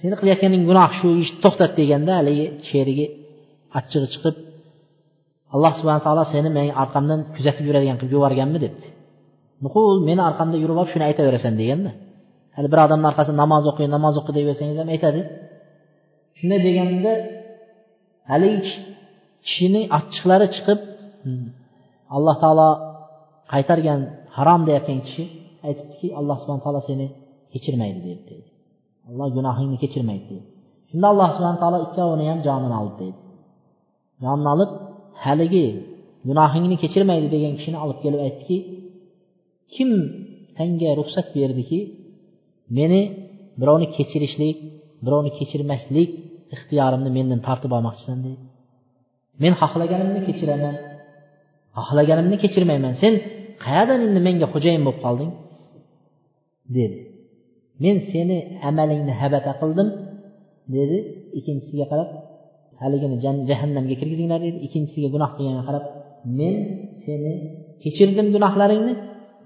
seni 0.00 0.14
qilayotganing 0.20 0.62
gunoh 0.70 0.90
shu 0.98 1.08
ishni 1.24 1.38
to'xtat 1.44 1.72
deganda 1.80 2.12
haligi 2.20 2.46
sherigi 2.68 3.06
achchig'i 3.78 4.08
chiqib 4.14 4.36
alloh 5.54 5.72
subhana 5.78 6.00
taolo 6.06 6.22
seni 6.34 6.48
meni 6.58 6.70
orqamdan 6.82 7.20
kuzatib 7.34 7.64
yuradigan 7.68 7.96
qilib 8.00 8.12
yuborganmi 8.16 8.58
debdi. 8.64 8.86
Nuqul 9.64 9.96
meni 10.08 10.22
orqamda 10.28 10.56
yurib 10.62 10.76
olib 10.80 10.90
shuni 10.94 11.04
aytaverasan 11.10 11.54
deganda. 11.60 11.90
Hali 12.56 12.68
bir 12.72 12.78
odamni 12.86 13.06
orqasidan 13.10 13.38
namoz 13.44 13.64
o'qing 13.70 13.88
namoz 13.96 14.14
o'qi 14.20 14.32
deyversangiz 14.38 14.76
ham 14.82 14.88
aytadi. 14.94 15.20
Shunday 16.38 16.60
deganda 16.68 17.12
haligi 18.32 18.72
kishini 19.46 19.82
achchiqlari 19.98 20.46
chiqib 20.54 20.80
hmm, 21.24 21.46
alloh 22.16 22.36
taolo 22.42 22.68
qaytargan 23.52 24.00
harom 24.36 24.60
deyotgan 24.68 24.98
kishi 25.06 25.24
aytibdiki 25.66 26.06
alloh 26.18 26.36
subhana 26.42 26.62
taolo 26.66 26.80
seni 26.88 27.06
kechirmaydi 27.52 28.00
deydi 28.06 28.34
alloh 29.08 29.28
gunohingni 29.36 29.76
kechirmaydi 29.84 30.24
deydi. 30.30 30.46
Shunda 30.90 31.06
alloh 31.12 31.28
subhana 31.36 31.58
taolo 31.62 31.78
ikkovini 31.86 32.24
ham 32.30 32.38
jonini 32.46 32.76
oldi 32.82 32.94
deydi. 33.00 33.20
Jonini 34.22 34.48
olib 34.54 34.70
haligi 35.24 35.66
gunohingni 36.28 36.76
kechirmaydi 36.82 37.26
degan 37.34 37.52
kishini 37.58 37.78
olib 37.84 37.98
kelib 38.04 38.20
aytdiki 38.26 38.56
kim 39.74 39.90
senga 40.56 40.90
ruxsat 41.00 41.26
berdiki 41.36 41.80
meni 42.78 43.00
birovni 43.60 43.86
kechirishlik 43.96 44.56
birovni 45.04 45.30
kechirmaslik 45.38 46.10
ixtiyorimni 46.54 47.10
mendan 47.16 47.40
tortib 47.46 47.72
olmoqchisan 47.76 48.18
deydi. 48.26 48.44
Men 49.42 49.52
xohlaganimni 49.60 50.20
kechiraman 50.28 50.74
xohlaganimni 51.76 52.36
kechirmayman. 52.44 52.92
Sen 53.02 53.14
qayerdan 53.64 54.00
endi 54.06 54.20
menga 54.26 54.46
xo'jayin 54.54 54.82
bo'lib 54.86 55.00
qolding? 55.06 55.30
Dedi. 56.76 56.96
Men 57.82 57.96
seni 58.12 58.38
amalingni 58.68 59.12
habata 59.20 59.52
qildim 59.60 59.88
dedi. 60.76 60.98
Ikkinchisiga 61.38 61.86
qarab 61.92 62.08
haligini 62.82 63.16
jahannamga 63.50 63.94
kirgizinglar 64.00 64.40
dedi. 64.46 64.58
Ikkinchisiga 64.66 65.08
gunoh 65.14 65.30
qilganga 65.36 65.64
qarab 65.68 65.84
men 66.38 66.56
seni 67.04 67.32
kechirdim 67.82 68.26
gunohlaringni 68.34 68.94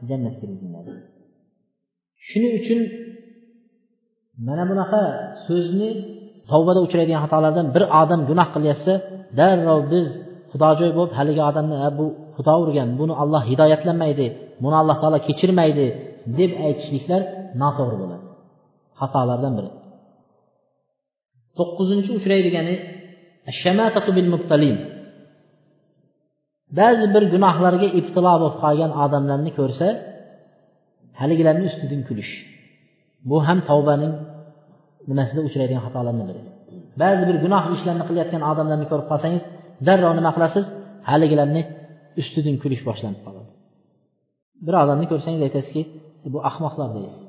jannatga 0.08 0.38
kirgizinglar 0.40 0.84
shuning 2.28 2.52
uchun 2.60 2.80
mana 4.46 4.64
bunaqa 4.70 5.02
so'zni 5.46 5.90
tavbada 6.50 6.80
uchraydigan 6.86 7.20
xatolardan 7.24 7.66
bir 7.74 7.84
odam 8.02 8.20
gunoh 8.30 8.48
qilyapsa 8.54 8.92
darrov 9.38 9.80
biz 9.92 10.06
xudojo'y 10.56 10.92
bo'lib 10.98 11.12
haligi 11.18 11.42
odamni 11.50 11.76
bu 11.98 12.06
xudo 12.36 12.54
urgan 12.62 12.88
buni 13.00 13.14
olloh 13.22 13.42
hidoyatlamaydi 13.50 14.26
buni 14.62 14.76
alloh 14.82 14.96
taolo 15.02 15.18
kechirmaydi 15.28 15.86
deb 16.38 16.50
aytishliklar 16.66 17.22
noto'g'ri 17.62 17.96
bo'ladi. 18.02 18.24
Xatolardan 19.00 19.52
biri. 19.58 19.70
To'qqizinchi 21.58 22.10
uchraydigani 22.18 22.74
ba'zi 26.78 27.06
bir 27.14 27.24
gunohlarga 27.34 27.88
ibtilo 28.00 28.34
bo'lib 28.42 28.56
qolgan 28.64 28.92
odamlarni 29.04 29.50
ko'rsa 29.58 29.86
haligilarni 31.20 31.64
ustidan 31.70 32.00
kulish. 32.08 32.32
Bu 33.28 33.36
ham 33.46 33.58
tavbaning 33.70 34.14
nimasida 35.10 35.40
uchraydigan 35.48 35.82
xatolardan 35.86 36.26
biri. 36.30 36.42
Ba'zi 37.02 37.22
bir 37.28 37.36
gunoh 37.44 37.64
ishlarni 37.76 38.04
qilayotgan 38.08 38.42
odamlarni 38.50 38.86
ko'rib 38.90 39.06
qolsangiz 39.12 39.42
darrov 39.86 40.12
nima 40.18 40.30
qilasiz? 40.36 40.64
Haligilarni 41.10 41.62
ustidan 42.20 42.56
kulish 42.62 42.82
boshlanib 42.88 43.20
qoladi. 43.26 43.50
Bir 44.66 44.74
odamni 44.82 45.06
ko'rsangiz 45.12 45.40
aytasizki 45.46 45.82
e, 46.24 46.28
bu 46.34 46.38
ahmoqlar 46.50 46.88
deysiz 46.96 47.26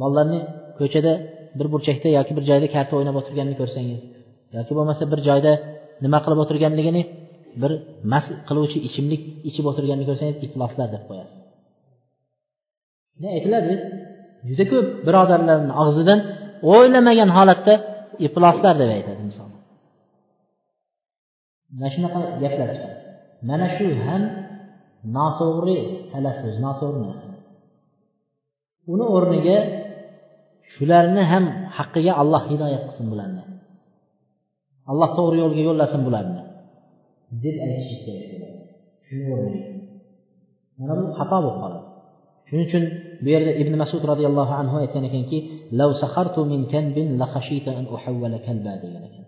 bolalarni 0.00 0.40
ko'chada 0.78 1.12
bir 1.58 1.66
burchakda 1.72 2.08
yoki 2.18 2.32
bir 2.38 2.44
joyda 2.50 2.68
karta 2.74 2.92
o'ynab 2.98 3.16
o'tirganini 3.20 3.56
ko'rsangiz 3.60 4.00
yoki 4.56 4.72
bo'lmasa 4.78 5.02
bir 5.12 5.20
joyda 5.28 5.52
nima 6.04 6.18
qilib 6.24 6.38
o'tirganligini 6.44 7.02
bir 7.62 7.72
mast 8.12 8.30
qiluvchi 8.48 8.78
ichimlik 8.88 9.22
ichib 9.48 9.64
o'tirganini 9.70 10.06
ko'rsangiz 10.10 10.36
ifloslar 10.46 10.88
deb 10.94 11.02
qo'yasiz. 11.08 11.38
Aytiladi 13.36 13.74
juda 14.48 14.64
ko'p 14.72 14.86
birodarlarni 15.06 15.72
og'zidan 15.82 16.20
o'ylamagan 16.72 17.30
holatda 17.36 17.74
ifloslar 18.26 18.74
deb 18.82 18.90
aytadi 18.96 19.22
misol. 19.30 19.50
Mana 21.74 21.88
shunaqa 21.94 22.18
gaplar 22.42 22.68
chiqadi. 22.74 22.96
Mana 23.48 23.66
shu 23.76 23.86
ham 24.06 24.22
noto'g'ri 25.16 25.78
talaffuz 26.12 26.56
noto'g'ri 26.64 27.00
narsa. 27.06 27.28
Uni 28.92 29.04
o'rniga 29.16 29.56
shularni 30.74 31.22
ham 31.32 31.44
haqqiga 31.78 32.12
alloh 32.22 32.42
hidoyat 32.50 32.82
qilsin 32.88 33.06
bularni. 33.12 33.42
Alloh 34.90 35.10
to'g'ri 35.18 35.36
yo'lga 35.42 35.62
yo'llasin 35.68 36.00
bularni. 36.06 36.42
Deb 37.42 37.56
aytish 37.66 37.98
kerak 38.04 38.26
shuni 39.06 39.24
o'rniga. 39.34 39.62
Mana 40.78 40.92
bu 40.98 41.04
xato 41.18 41.36
bo'lib 41.44 41.58
qoladi. 41.62 41.86
Shuning 42.48 42.66
uchun 42.68 42.84
bu 43.22 43.28
yerda 43.34 43.52
ibn 43.62 43.74
masud 43.82 44.02
roziyallohu 44.10 44.52
anhu 44.60 44.76
aytgan 44.82 45.04
ekanki 45.08 45.38
degan 48.84 49.02
ekan. 49.08 49.24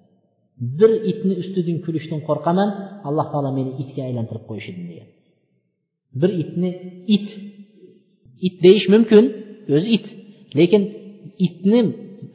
Bir 0.78 0.90
itni 1.10 1.34
ustidan 1.42 1.78
kulishdan 1.84 2.20
qo'rqaman 2.28 2.68
alloh 3.08 3.26
taolo 3.32 3.50
meni 3.58 3.70
itga 3.82 4.02
aylantirib 4.08 4.44
qo'yishidan 4.50 4.84
degan. 4.90 5.08
Bir 6.20 6.30
itni 6.42 6.70
it 7.14 7.26
it 8.46 8.54
deyish 8.64 8.86
mumkin 8.94 9.24
o'zi 9.76 9.88
it. 9.96 10.06
Lekin 10.58 10.82
itni 11.46 11.80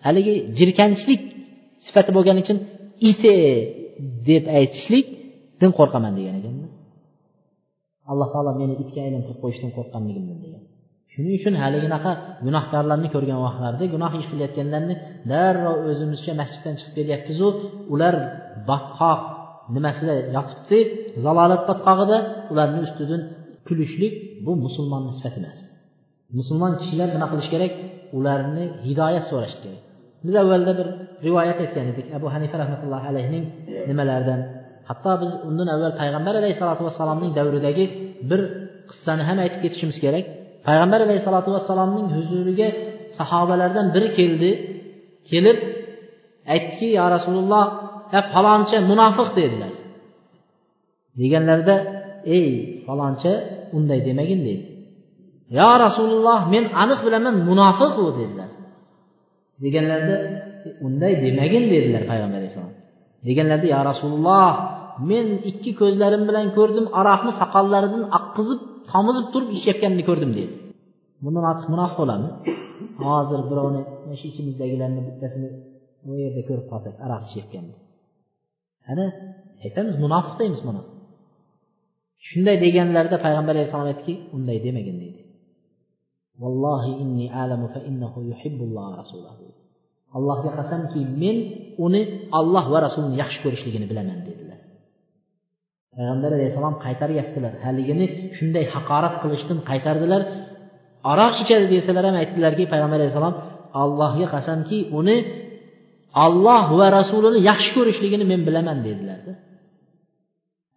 haligi 0.05 0.33
jirkanchlik 0.57 1.21
sifati 1.85 2.11
bo'lgani 2.17 2.39
uchun 2.45 2.57
ite 3.09 3.33
deb 4.29 4.43
aytishlikdan 4.59 5.71
qo'rqaman 5.79 6.13
degan 6.19 6.35
ekanda. 6.39 6.67
Alloh 8.11 8.27
taolo 8.33 8.51
meni 8.61 8.73
itga 8.83 8.99
aylantirib 9.07 9.39
qo'yishdan 9.43 9.71
qo'rqqanligimdan 9.77 10.37
degan. 10.45 10.63
Shuning 11.15 11.33
uchun 11.39 11.55
haliginaqa 11.63 12.11
gunohkorlarni 12.45 13.09
ko'rgan 13.15 13.39
vaqtlarda 13.45 13.83
gunoh 13.95 14.11
ish 14.19 14.27
qilayotganlarni 14.31 14.95
darrov 15.31 15.77
o'zimizcha 15.91 16.31
masjiddan 16.41 16.73
chiqib 16.79 16.93
kelyapmizu 16.97 17.47
ular 17.93 18.15
botqoq 18.69 19.21
nimasida 19.75 20.13
yotibdi? 20.35 20.79
Zalolat 21.25 21.61
botqog'ida 21.69 22.17
ularni 22.51 22.79
ustidan 22.87 23.21
kulishlik 23.67 24.13
bu 24.45 24.51
musulmonni 24.65 25.11
sifati 25.17 25.37
emas. 25.41 25.59
Musulmon 26.39 26.71
kishilar 26.81 27.07
nima 27.15 27.27
qilish 27.31 27.49
kerak? 27.53 27.73
Ularni 28.17 28.65
hidoyat 28.87 29.25
so'rash 29.31 29.55
kerak. 29.63 29.81
Biz 30.25 30.35
avvalda 30.41 30.71
bir 30.79 30.87
rivoyat 31.25 31.57
aytgan 31.63 31.85
edik. 31.91 32.07
Abu 32.17 32.27
hanifa 32.35 32.55
rahmatullohi 32.63 33.05
alayhining 33.11 33.45
nimalaridan 33.89 34.39
hatto 34.89 35.11
biz 35.21 35.31
undan 35.49 35.67
avval 35.75 35.93
payg'ambar 36.01 36.33
alayhissalotu 36.41 36.83
vassalomning 36.87 37.31
davridagi 37.39 37.85
bir 38.29 38.41
qissani 38.89 39.23
ham 39.29 39.37
aytib 39.43 39.59
ketishimiz 39.65 39.97
kerak. 40.05 40.25
Payg'ambar 40.67 40.99
alayhissalotu 41.05 41.49
vassalomning 41.55 42.07
huzuriga 42.15 42.67
sahobalardan 43.17 43.87
biri 43.95 44.09
keldi 44.17 44.51
kelib 45.29 45.57
aytdiki 46.53 46.87
yo 46.99 47.05
rasululloh 47.15 47.65
faloncha 48.33 48.77
munofiq 48.91 49.29
dedilar 49.39 49.73
deganlarida 51.19 51.75
ey 52.37 52.47
faloncha 52.85 53.33
unday 53.77 53.99
demagin 54.07 54.39
deydi 54.47 54.65
yo 55.57 55.69
rasululloh 55.85 56.39
men 56.53 56.63
aniq 56.81 56.99
bilaman 57.05 57.35
munofiq 57.49 57.93
u 58.03 58.05
dedilar 58.19 58.49
deganlarida 59.63 60.17
unday 60.87 61.13
demagin 61.25 61.63
dedilar 61.73 62.03
payg'ambar 62.11 62.37
alayhissalom 62.41 62.73
deganlarida 63.27 63.67
yo 63.75 63.79
rasululloh 63.91 64.49
men 65.09 65.25
ikki 65.49 65.71
ko'zlarim 65.81 66.23
bilan 66.29 66.47
ko'rdim 66.57 66.85
aroqni 66.99 67.31
soqollaridan 67.41 68.03
oqqizib 68.17 68.61
tomizib 68.91 69.25
turib 69.33 69.49
ichayotganini 69.57 70.03
ko'rdim 70.09 70.31
deydi 70.37 70.53
bundan 71.23 71.43
ortiq 71.51 71.67
munofiq 71.73 71.97
bo'ladimi? 72.01 72.31
Hozir 73.05 73.39
birovni 73.51 73.81
mana 74.03 74.15
shu 74.19 74.25
ichimizdagilarni 74.31 75.01
bittasini 75.07 75.49
bu 76.05 76.13
yerda 76.23 76.41
ko'rib 76.49 76.67
qolsak 76.71 76.93
aroq 77.05 77.21
ichayotganini 77.27 77.77
ana 78.91 79.05
aytamiz 79.65 79.95
munofiq 80.05 80.35
deymiz 80.41 80.61
buni. 80.67 80.81
Shunday 82.27 82.55
deganlarida 82.65 83.17
payg'ambar 83.25 83.53
alayhissalom 83.55 83.87
aytdiki 83.91 84.13
unday 84.35 84.57
demagin 84.65 84.97
deydi 85.03 85.21
vallohi 86.41 86.91
inni 87.03 87.25
alamu 87.43 87.67
fa 87.73 87.79
innahu 87.89 88.19
yuhibbulloh 88.29 88.87
rasulahu 89.01 89.45
allohga 90.17 90.51
qasamki 90.59 90.99
men 91.21 91.37
uni 91.85 92.01
olloh 92.39 92.65
va 92.73 92.79
rasulini 92.87 93.15
yaxshi 93.21 93.39
ko'rishligini 93.45 93.85
bilaman 93.91 94.19
dedi. 94.27 94.44
Payg'ambar 95.97 96.31
alayhissalom 96.37 96.75
qaytaryaptilar. 96.85 97.53
Haligini 97.65 98.05
shunday 98.37 98.65
haqorat 98.75 99.15
qilishdan 99.23 99.59
qaytardilar. 99.69 100.21
Aroq 101.11 101.35
ichadi 101.43 101.65
desalar 101.75 102.03
ham 102.07 102.15
aytdilarki 102.21 102.63
payg'ambar 102.73 102.99
alayhissalom 103.01 103.35
allohga 103.81 104.27
qasamki 104.35 104.77
uni 104.99 105.17
olloh 106.25 106.65
va 106.79 106.87
rasulini 106.97 107.39
yaxshi 107.49 107.69
ko'rishligini 107.77 108.25
men 108.31 108.41
bilaman 108.47 108.77
dedilarda 108.87 109.33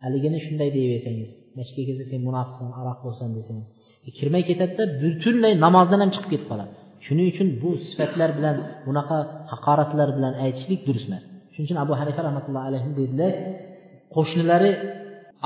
haligini 0.04 0.38
shunday 0.46 0.68
deyaversangiz 0.76 1.30
masjidga 1.58 1.82
kelsa 1.88 2.04
sen 2.10 2.20
munofiqsan 2.28 2.68
aroq 2.80 2.98
bo'lsan 3.06 3.28
desangiz 3.38 3.68
e, 4.06 4.08
kirmay 4.18 4.42
ketadida 4.50 4.84
butunlay 5.02 5.52
namozdan 5.64 6.00
ham 6.02 6.10
chiqib 6.14 6.30
ketib 6.32 6.48
qoladi. 6.52 6.72
Shuning 7.06 7.26
uchun 7.32 7.48
bu 7.62 7.70
sifatlar 7.88 8.30
bilan 8.38 8.56
bunaqa 8.86 9.18
haqoratlar 9.52 10.08
bilan 10.16 10.32
aytishlik 10.44 10.80
durust 10.86 11.06
emas. 11.10 11.24
Shuning 11.52 11.66
uchun 11.68 11.78
abu 11.84 11.92
hanifa 12.00 12.20
rahmatullohi 12.28 12.66
alayhi 12.70 12.90
dedilar 13.00 13.32
qo'shnilari 14.14 14.70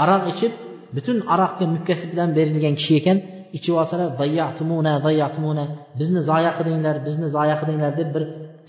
aroq 0.03 0.25
ichib 0.33 0.53
butun 0.97 1.19
aroqni 1.35 1.67
mukkasi 1.75 2.05
bilan 2.13 2.29
berilgan 2.39 2.75
kishi 2.81 2.95
ekan. 3.01 3.19
Ichib 3.57 3.75
olsalar 3.81 4.09
dayyatumuna 4.23 4.93
dayyatumuna 5.07 5.65
bizni 6.01 6.21
zoya 6.31 6.51
qilinglar 6.59 6.97
bizni 7.07 7.27
zoya 7.37 7.57
qilinglar 7.61 7.93
deb 8.01 8.09
bir 8.15 8.23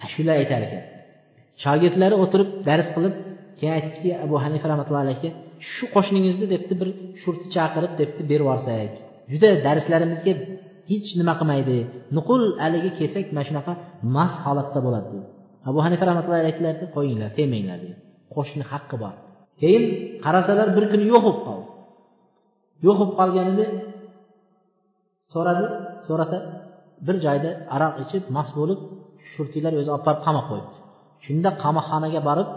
ashula 0.05 0.33
aytar 0.39 0.61
ekan. 0.67 0.83
Shogirdlari 1.63 2.15
o'tirib 2.23 2.49
dars 2.67 2.87
qilib 2.95 3.13
keyin 3.57 3.73
aytdiki 3.77 4.09
abu 4.25 4.35
hanifa 4.43 4.65
rahmatullohi 4.71 5.05
alayhi 5.07 5.29
shu 5.71 5.85
qo'shningizni 5.95 6.45
debdi 6.53 6.73
bir 6.81 6.89
shurti 7.21 7.47
chaqirib 7.55 7.91
debdi 8.01 8.21
berib 8.31 8.45
yuborsak 8.45 8.91
juda 9.31 9.49
darslarimizga 9.65 10.33
hech 10.91 11.09
nima 11.19 11.33
qilmaydi. 11.39 11.77
Nuqul 12.17 12.43
haligi 12.63 12.89
kelsak 12.99 13.25
mana 13.35 13.45
shunaqa 13.49 13.73
mast 14.15 14.37
holatda 14.45 14.79
bo'ladi 14.85 15.19
abu 15.69 15.79
hanifa 15.85 16.03
rahmatullohi 16.09 16.43
aytdilarki 16.49 16.85
qo'yinglar 16.95 17.29
tegmanglar 17.37 17.77
dedi. 17.83 17.95
Qo'shni 18.35 18.63
haqqi 18.71 18.95
bor. 19.03 19.13
Keyin 19.61 19.83
qarasalar 20.25 20.67
bir 20.75 20.85
kuni 20.91 21.05
yo'q 21.13 21.21
bo'lib 21.25 21.41
qoldi. 21.47 21.67
Yo'q 22.85 22.95
bo'lib 22.99 23.13
qolganida 23.19 23.65
so'radi 25.33 25.65
so'rasa 26.07 26.37
bir 27.07 27.15
joyda 27.25 27.49
aroq 27.75 27.93
ichib 28.03 28.23
mast 28.37 28.53
bo'lib 28.59 28.79
shurtiylar 29.33 29.73
o'zi 29.79 29.89
olib 29.95 30.05
borib 30.07 30.21
qamab 30.27 30.45
qo'yibdi 30.49 30.75
shunda 31.25 31.49
qamoqxonaga 31.63 32.21
borib 32.29 32.49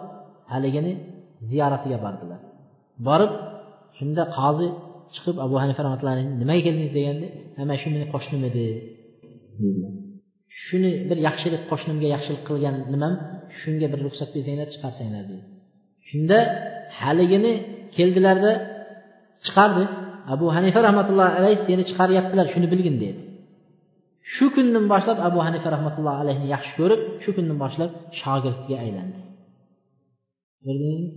haligini 0.53 0.93
ziyoratiga 1.51 1.99
bordilar. 2.05 2.41
Borib 3.09 3.33
shunda 3.99 4.23
qozi 4.39 4.69
chiqib 5.15 5.37
abu 5.47 5.57
hanifa 5.63 5.81
rahmatullohi 5.87 6.25
nimaga 6.43 6.63
keldingiz 6.67 6.93
deganda 6.99 7.27
mana 7.59 7.75
shu 7.81 7.89
meni 7.95 8.07
qo'shnim 8.15 8.43
edi. 8.51 8.67
Dedilar. 9.63 9.93
Shuni 10.65 10.91
bir 11.09 11.19
yaxshilik 11.29 11.63
qo'shnimga 11.71 12.09
yaxshilik 12.15 12.43
qilgan 12.49 12.75
nimam 12.95 13.13
shunga 13.61 13.87
bir 13.93 14.01
ruxsat 14.07 14.29
bersanglar 14.35 14.69
chiqarsanglar 14.75 15.25
deydi 15.31 15.47
shunda 16.09 16.39
haligini 17.01 17.53
keldilarda 17.97 18.53
chiqardi. 19.45 19.85
Abu 20.35 20.47
hanifa 20.57 20.81
rahmatullohi 20.89 21.33
alayhi 21.39 21.59
seni 21.67 21.83
chiqaryaptilar 21.91 22.47
shuni 22.55 22.67
bilgin 22.73 22.97
dedi. 23.03 23.21
Shu 24.35 24.47
kundan 24.55 24.85
boshlab 24.93 25.19
abu 25.29 25.39
hanifa 25.47 25.69
rahmatullohi 25.75 26.19
alayhini 26.23 26.49
yaxshi 26.55 26.73
ko'rib 26.81 27.01
shu 27.23 27.31
kundan 27.37 27.59
boshlab 27.65 27.91
shogirdiga 28.21 28.77
aylandi. 28.85 29.19
Ko'rdingizmi? 30.65 31.11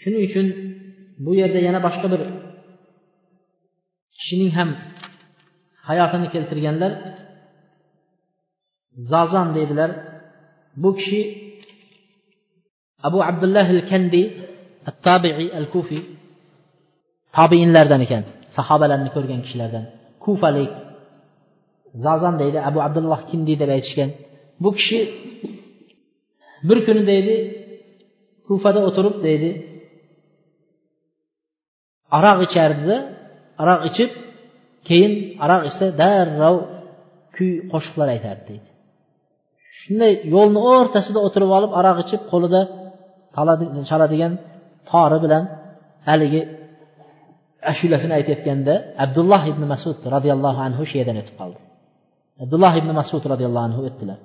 Shuning 0.00 0.22
uchun 0.28 0.46
bu 1.24 1.30
yerda 1.40 1.60
yana 1.66 1.80
boshqa 1.86 2.06
bir 2.12 2.20
kishining 4.16 4.50
ham 4.58 4.70
hayotini 5.88 6.28
keltirganlar 6.34 6.92
zozon 9.12 9.48
deydilar 9.56 9.90
bu 10.82 10.90
kishi 10.98 11.20
abu 13.06 13.18
abdullah 13.30 13.66
al 13.76 13.82
kandiy 13.90 14.26
at 14.88 15.06
al 15.60 15.66
kufi 15.74 15.98
tobiinlardan 17.36 18.00
ekan 18.06 18.22
sahobalarni 18.56 19.10
ko'rgan 19.16 19.40
kishilardan. 19.44 19.84
Kufalik 20.24 20.72
zazan 22.04 22.34
deydi 22.42 22.58
abu 22.68 22.78
abdulloh 22.86 23.20
kindi 23.30 23.52
deb 23.62 23.70
aytishgan. 23.76 24.10
Bu 24.62 24.70
kishi 24.78 24.98
bir 26.68 26.78
kuni 26.86 27.02
deydi 27.12 27.34
kufada 28.46 28.80
o'tirib 28.88 29.16
deydi 29.26 29.50
aroq 32.18 32.38
ichardi 32.46 32.96
aroq 33.62 33.80
ichib 33.90 34.10
keyin 34.88 35.12
aroq 35.44 35.62
ichsa 35.70 35.86
darrov 36.00 36.56
kuy 37.36 37.52
qo'shiqlar 37.72 38.08
aytardi 38.14 38.44
deydi. 38.50 38.68
Shunday 39.80 40.12
yo'lni 40.34 40.60
o'rtasida 40.72 41.20
o'tirib 41.26 41.50
olib 41.58 41.72
aroq 41.80 41.96
ichib 42.04 42.22
qo'lida 42.32 42.60
chaladigan 43.90 44.32
tori 44.90 45.18
bilan 45.24 45.44
haligi 46.08 46.40
ashulasini 47.72 48.12
aytayotganda 48.18 48.74
abdulloh 49.04 49.42
ibn 49.52 49.62
masud 49.72 49.98
roziyallohu 50.14 50.60
anhu 50.66 50.82
shu 50.88 50.94
yerdan 51.00 51.16
o'tib 51.22 51.36
qoldi. 51.40 51.60
Abdulloh 52.44 52.72
ibn 52.80 52.90
masud 53.00 53.22
roziyallohu 53.32 53.66
anhu 53.68 53.80
o'tdilar. 53.88 54.18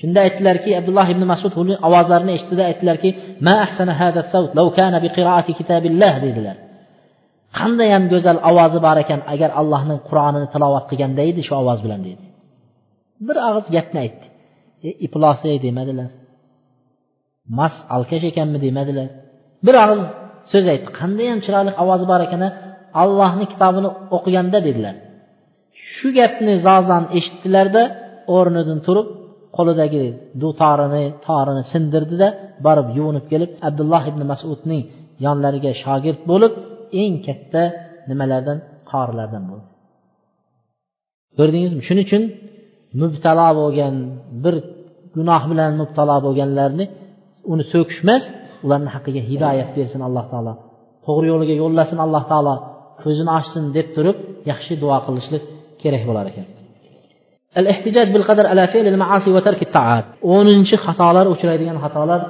Shunda 0.00 0.18
aytdilarki 0.26 0.70
abdulloh 0.80 1.08
ibn 1.14 1.22
masud 1.32 1.52
uni 1.62 1.74
ovozlarini 1.88 2.32
eshitdida 2.36 2.64
aytdilarki 2.70 3.10
ma 3.46 3.54
ahsana 3.64 3.92
hada 4.00 4.20
savt 4.32 4.50
law 4.58 4.68
kana 4.78 4.98
bi 5.04 5.08
qiraati 5.16 5.52
kitabillah 5.60 6.14
dedilar. 6.26 6.56
Qandayyam 7.58 8.04
go'zal 8.12 8.38
ovozi 8.50 8.78
bor 8.86 8.96
ekan 9.04 9.20
agar 9.34 9.50
allohning 9.60 10.00
qur'onini 10.08 10.48
tilovat 10.54 10.84
qilganda 10.90 11.22
edi 11.30 11.40
shu 11.48 11.54
ovoz 11.62 11.78
bilan 11.84 12.00
dedi. 12.08 12.24
Bir 13.26 13.36
og'iz 13.48 13.66
gapni 13.76 13.98
aytdi. 14.04 14.26
E, 14.86 14.88
iflos 15.06 15.40
demadilar. 15.66 16.10
Mast 17.58 17.80
alkash 17.96 18.24
ekanmi 18.30 18.58
demadilar. 18.66 19.08
Bir 19.66 19.74
og'iz 19.84 20.00
so'z 20.50 20.66
aytdi 20.72 20.90
qandayyam 21.00 21.38
chiroyli 21.44 21.72
ovozi 21.82 22.06
bor 22.12 22.20
ekan 22.26 22.42
allohni 23.02 23.46
kitobini 23.52 23.90
o'qiganda 24.16 24.58
dedilar. 24.68 24.94
Shu 25.92 26.08
gapni 26.18 26.54
zozan 26.66 27.04
eshitdilarda 27.18 27.82
o'rnidan 28.36 28.80
turib 28.86 29.08
qo'lidagi 29.56 30.04
dutorini 30.42 31.04
torini 31.26 31.62
sindirdida 31.72 32.28
borib 32.66 32.88
yuvinib 32.98 33.26
kelib 33.32 33.50
abdulloh 33.68 34.02
ibn 34.10 34.22
masudning 34.32 34.82
yonlariga 35.26 35.72
shogird 35.82 36.20
bo'lib 36.30 36.52
eng 37.02 37.14
katta 37.26 37.62
nimalardan 38.10 38.58
qorilardan 38.90 39.44
bo'ldi. 39.50 39.66
Ko'rdingizmi? 41.38 41.80
Shuning 41.88 42.06
uchun 42.08 42.22
mubtalo 43.02 43.48
bo'lgan 43.60 43.94
bir 44.44 44.54
gunoh 45.16 45.42
bilan 45.50 45.70
mubtalo 45.80 46.16
bo'lganlarni 46.26 46.84
uni 47.52 47.64
so'kish 47.72 48.00
emas 48.04 48.24
ularni 48.65 48.89
haqqiga 48.95 49.21
hidoyat 49.29 49.69
bersin 49.77 50.01
alloh 50.07 50.25
taolo 50.31 50.53
to'g'ri 51.05 51.27
yo'liga 51.31 51.53
yo'llasin 51.61 51.99
alloh 52.05 52.23
taolo 52.31 52.55
ko'zini 53.01 53.31
ochsin 53.39 53.63
deb 53.77 53.87
turib 53.95 54.17
yaxshi 54.51 54.73
duo 54.83 54.97
qilishlik 55.05 55.43
kerak 55.81 56.03
bo'lar 56.09 56.27
ekan 56.31 56.47
الاحتجاج 57.59 58.07
بالقدر 58.13 58.45
على 58.47 58.67
فعل 58.67 58.87
المعاصي 58.93 59.31
وترك 59.35 59.61
الطاعات 59.67 60.05
o'ninchi 60.33 60.75
xatolar 60.85 61.25
uchraydigan 61.33 61.77
xatolar 61.83 62.21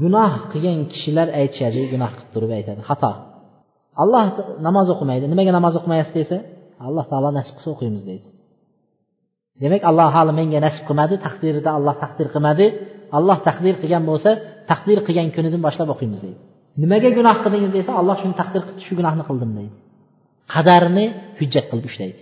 gunoh 0.00 0.32
qilgan 0.52 0.78
kishilar 0.92 1.28
aytishadi 1.40 1.80
gunoh 1.92 2.10
qilib 2.14 2.30
turib 2.34 2.50
aytadi 2.58 2.80
xato 2.88 3.12
alloh 4.02 4.24
namoz 4.66 4.86
o'qimaydi 4.94 5.24
nimaga 5.32 5.52
namoz 5.58 5.74
o'qimayapsiz 5.80 6.16
desa 6.22 6.38
alloh 6.88 7.04
taolo 7.10 7.28
nasib 7.38 7.54
qilsa 7.56 7.70
o'qiymiz 7.74 8.02
deydi 8.10 8.26
demak 9.62 9.82
alloh 9.90 10.08
hali 10.16 10.32
menga 10.40 10.58
nasib 10.66 10.82
qilmadi 10.88 11.14
taqdirida 11.26 11.70
alloh 11.78 11.94
taqdir 12.04 12.26
qilmadi 12.34 12.66
Alloh 13.17 13.37
taqdir 13.47 13.75
qilgan 13.81 14.03
bo'lsa 14.09 14.29
taqdir 14.71 14.97
qilgan 15.07 15.27
kunidan 15.35 15.61
boshlab 15.67 15.89
o'qiymiz 15.93 16.19
deydi. 16.25 16.39
Nimaga 16.83 17.09
gunoh 17.17 17.37
qildingiz 17.43 17.71
desa 17.77 17.91
alloh 18.01 18.15
shuni 18.21 18.35
taqdir 18.41 18.61
qildi 18.67 18.81
shu 18.87 18.93
gunohni 18.99 19.23
qildim 19.29 19.51
deydi. 19.57 19.75
Qadarni 20.53 21.05
hujjat 21.39 21.65
qilib 21.71 21.85
ushlaydi 21.91 22.21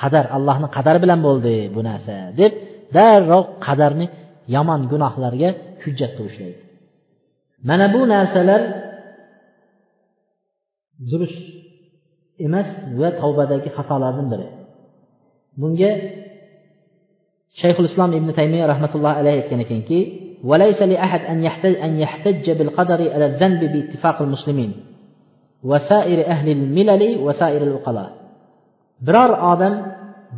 qadar 0.00 0.24
allohni 0.36 0.68
qadari 0.76 0.98
bilan 1.04 1.20
bo'ldi 1.26 1.54
bu 1.74 1.80
narsa 1.88 2.14
deb 2.40 2.52
darrov 2.96 3.44
qadarni 3.66 4.06
yomon 4.54 4.80
gunohlarga 4.92 5.48
hujjat 5.82 6.10
qilib 6.16 6.30
ushlaydi 6.32 6.60
mana 7.68 7.86
bu 7.94 8.00
narsalar 8.14 8.62
durust 11.10 11.42
emas 12.46 12.68
va 13.00 13.08
tavbadagi 13.20 13.68
xatolardan 13.76 14.26
biri. 14.32 14.46
Bunga 15.60 15.90
shayxul 17.61 17.87
islom 17.91 18.11
ibn 18.19 18.29
taymiya 18.39 18.65
rahmatullohi 18.73 19.15
alayhi 19.21 19.37
aytgan 19.41 19.61
ekanki 19.67 19.99
وليس 20.43 20.81
لأحد 20.81 21.21
أن 21.33 21.43
يحتج, 21.43 21.75
أن 21.75 21.97
يحتج 21.97 22.45
بالقدر 22.57 22.99
على 23.13 23.25
الذنب 23.25 23.61
باتفاق 23.73 24.21
المسلمين 24.21 24.71
وسائر 25.63 26.27
أهل 26.27 26.47
الملل 26.57 27.03
وسائر 27.25 27.61
العقلاء 27.67 28.09
biror 29.07 29.31
odam 29.53 29.73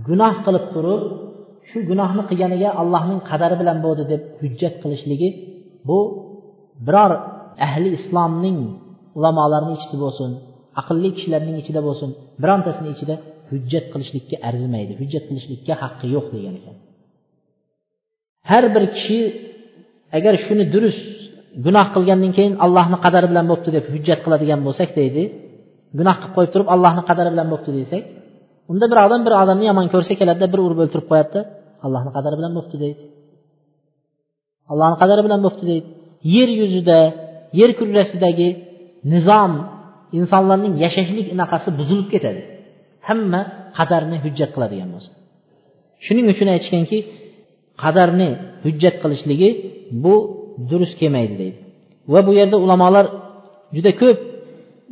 gunoh 0.08 0.34
qilib 0.46 0.66
turib 0.76 1.02
shu 1.70 1.78
gunohni 1.90 2.24
qilganiga 2.30 2.70
allohning 2.82 3.20
qadari 3.30 3.56
bilan 3.62 3.78
bo'ldi 3.86 4.04
deb 4.12 4.22
hujjat 4.42 4.76
qilishligi 4.84 5.30
bu 5.88 6.00
biror 6.88 7.12
ahli 7.68 7.90
islomning 8.00 8.60
ulamolarini 9.18 9.74
ichida 9.80 9.98
bo'lsin 10.06 10.32
aqlli 10.82 11.10
kishilarning 11.16 11.58
ichida 11.62 11.82
bo'lsin 11.88 12.10
birontasini 12.42 12.90
ichida 12.96 13.16
hujjat 13.50 13.86
qilishlikka 13.94 14.36
arzimaydi 14.50 14.94
hujjat 15.02 15.24
qilishlikka 15.30 15.74
haqqi 15.84 16.06
yo'q 16.16 16.26
degan 16.36 16.56
ekan 16.60 16.76
Har 18.51 18.65
bir 18.75 18.85
kishi 18.97 19.21
agar 20.17 20.35
shuni 20.45 20.65
durust 20.75 21.05
gunoh 21.65 21.87
qilgandan 21.95 22.33
keyin 22.37 22.55
allohni 22.65 22.97
qadari 23.05 23.27
bilan 23.33 23.45
bo'libdi 23.51 23.71
deb 23.77 23.85
hujjat 23.95 24.21
qiladigan 24.25 24.61
bo'lsak 24.67 24.91
deydi 25.01 25.23
gunoh 25.99 26.17
qilib 26.21 26.33
qo'yib 26.37 26.51
turib 26.55 26.69
allohni 26.75 27.03
qadari 27.11 27.31
bilan 27.35 27.47
bo'libdi 27.53 27.73
desak 27.81 28.03
unda 28.73 28.85
bir 28.91 28.99
odam 29.07 29.21
bir 29.27 29.33
odamni 29.43 29.65
yomon 29.71 29.87
ko'rsa 29.95 30.13
keladida 30.21 30.47
bir 30.53 30.61
urib 30.67 30.79
o'ltirib 30.85 31.07
qo'yadida 31.11 31.41
allohni 31.87 32.11
qadari 32.17 32.37
bilan 32.41 32.53
bo'libdi 32.57 32.77
deydi. 32.85 33.03
Allohni 34.73 34.97
qadari 35.03 35.23
bilan 35.27 35.41
bo'libdi 35.45 35.65
deydi. 35.73 35.89
Yer 36.35 36.51
yuzida 36.61 36.99
yer 37.61 37.71
kurrasidagi 37.79 38.49
nizom 39.13 39.53
insonlarning 40.19 40.75
yashashlik 40.85 41.27
anaqasi 41.35 41.69
buzilib 41.79 42.09
ketadi. 42.15 42.41
Hamma 43.09 43.41
qadarni 43.79 44.17
hujjat 44.25 44.51
qiladigan 44.55 44.89
bo'lsa. 44.95 45.11
Shuning 46.05 46.27
uchun 46.33 46.49
aytishganki 46.55 46.99
qadarni 47.84 48.30
hujjat 48.66 48.96
qilishligi 49.04 49.50
bu 50.04 50.16
durust 50.70 50.96
kelmaydi 51.02 51.36
deydi 51.42 51.60
va 52.14 52.20
bu 52.28 52.32
yerda 52.40 52.58
ulamolar 52.66 53.06
juda 53.76 53.92
ko'p 54.02 54.18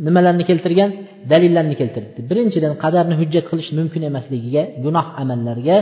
nimalarni 0.06 0.44
keltirgan 0.50 0.90
dalillarni 1.32 1.76
keltiribdi 1.82 2.20
birinchidan 2.30 2.74
qadarni 2.84 3.16
hujjat 3.22 3.46
qilish 3.52 3.70
mumkin 3.80 4.02
emasligiga 4.12 4.64
gunoh 4.86 5.06
amallarga 5.22 5.78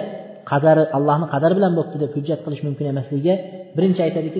qadari 0.51 0.83
allohni 0.97 1.27
qadari 1.33 1.53
bilan 1.59 1.71
bo'libdi 1.77 1.97
deb 2.03 2.11
hujjat 2.17 2.39
qilish 2.45 2.61
mumkin 2.67 2.85
emasligiga 2.93 3.35
birinchi 3.75 4.01
aytadiki 4.07 4.39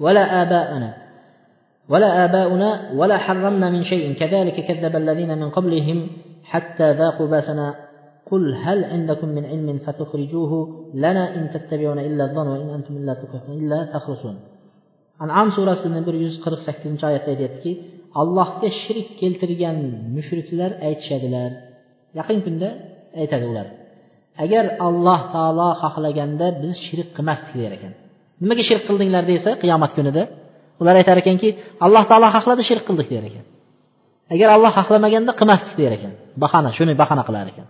ولا 0.00 0.42
آباءنا 0.42 0.90
ولا 1.88 2.24
آباؤنا 2.24 2.70
ولا 2.94 3.16
حرمنا 3.18 3.70
من 3.70 3.84
شيء 3.84 4.14
كذلك 4.14 4.66
كذب 4.68 4.96
الذين 4.96 5.38
من 5.38 5.50
قبلهم 5.50 6.08
حتى 6.44 6.92
ذاقوا 6.92 7.26
باسنا 7.26 7.74
قل 8.30 8.54
هل 8.54 8.84
عندكم 8.84 9.28
من 9.36 9.44
علم 9.44 9.68
فتخرجوه 9.86 10.52
لنا 10.94 11.24
إن 11.36 11.44
تتبعون 11.54 11.98
إلا 11.98 12.22
الظن 12.24 12.48
وإن 12.52 12.68
أنتم 12.78 12.94
إلا 12.96 13.12
إلا 13.60 13.78
تخرصون 13.94 14.36
an'am 15.24 15.48
surasini 15.56 16.00
bir 16.06 16.14
yuz 16.24 16.34
qirq 16.44 16.60
sakkizinchi 16.66 17.04
oyatda 17.10 17.30
aytyaptiki 17.34 17.72
allohga 18.20 18.68
shirik 18.82 19.08
keltirgan 19.20 19.76
mushriklar 20.16 20.70
aytishadilar 20.88 21.50
yaqin 22.18 22.38
kunda 22.46 22.68
aytadi 23.20 23.44
ular 23.52 23.66
agar 24.44 24.64
alloh 24.86 25.20
taolo 25.34 25.68
xohlaganda 25.82 26.46
biz 26.62 26.74
shirk 26.86 27.08
qilmasdik 27.16 27.54
der 27.62 27.72
ekan 27.78 27.92
nimaga 28.42 28.62
shirk 28.68 28.82
qildinglar 28.88 29.24
desa 29.32 29.50
qiyomat 29.62 29.92
kunida 29.96 30.22
ular 30.80 30.94
aytar 31.00 31.16
ekanki 31.22 31.48
alloh 31.86 32.04
taolo 32.10 32.28
xohladi 32.36 32.62
shirk 32.70 32.84
qildik 32.88 33.08
der 33.14 33.24
ekan 33.30 33.44
agar 34.34 34.48
alloh 34.56 34.72
xohlamaganda 34.78 35.32
qilmasdik 35.40 35.76
der 35.82 35.92
ekan 35.98 36.12
bahona 36.42 36.70
shuni 36.78 36.92
bahona 37.02 37.22
qilar 37.28 37.46
ekan 37.52 37.66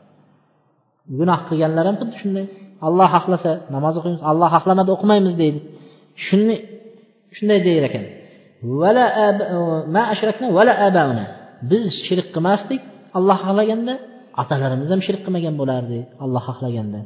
Gunoh 1.19 1.39
qilganlar 1.49 1.85
ham 1.89 1.95
xuddi 2.01 2.15
shunday. 2.21 2.45
Alloh 2.87 3.09
xohlasa 3.15 3.51
namoz 3.75 3.95
o'qiymiz 3.99 4.21
alloh 4.31 4.49
xohlamadi 4.55 4.89
o'qimaymiz 4.95 5.33
deydi. 5.41 5.59
Shuni 6.25 6.55
shunday 7.37 7.59
deyar 7.67 7.83
ekan. 7.89 8.05
Biz 11.71 11.85
shirk 12.07 12.27
qilmasdik 12.35 12.81
alloh 13.17 13.37
xohlaganda 13.45 13.93
otalarimiz 14.41 14.89
ham 14.93 15.01
shirk 15.07 15.21
qilmagan 15.25 15.55
bo'lardi 15.61 15.99
alloh 16.23 16.43
xohlaganda. 16.49 16.99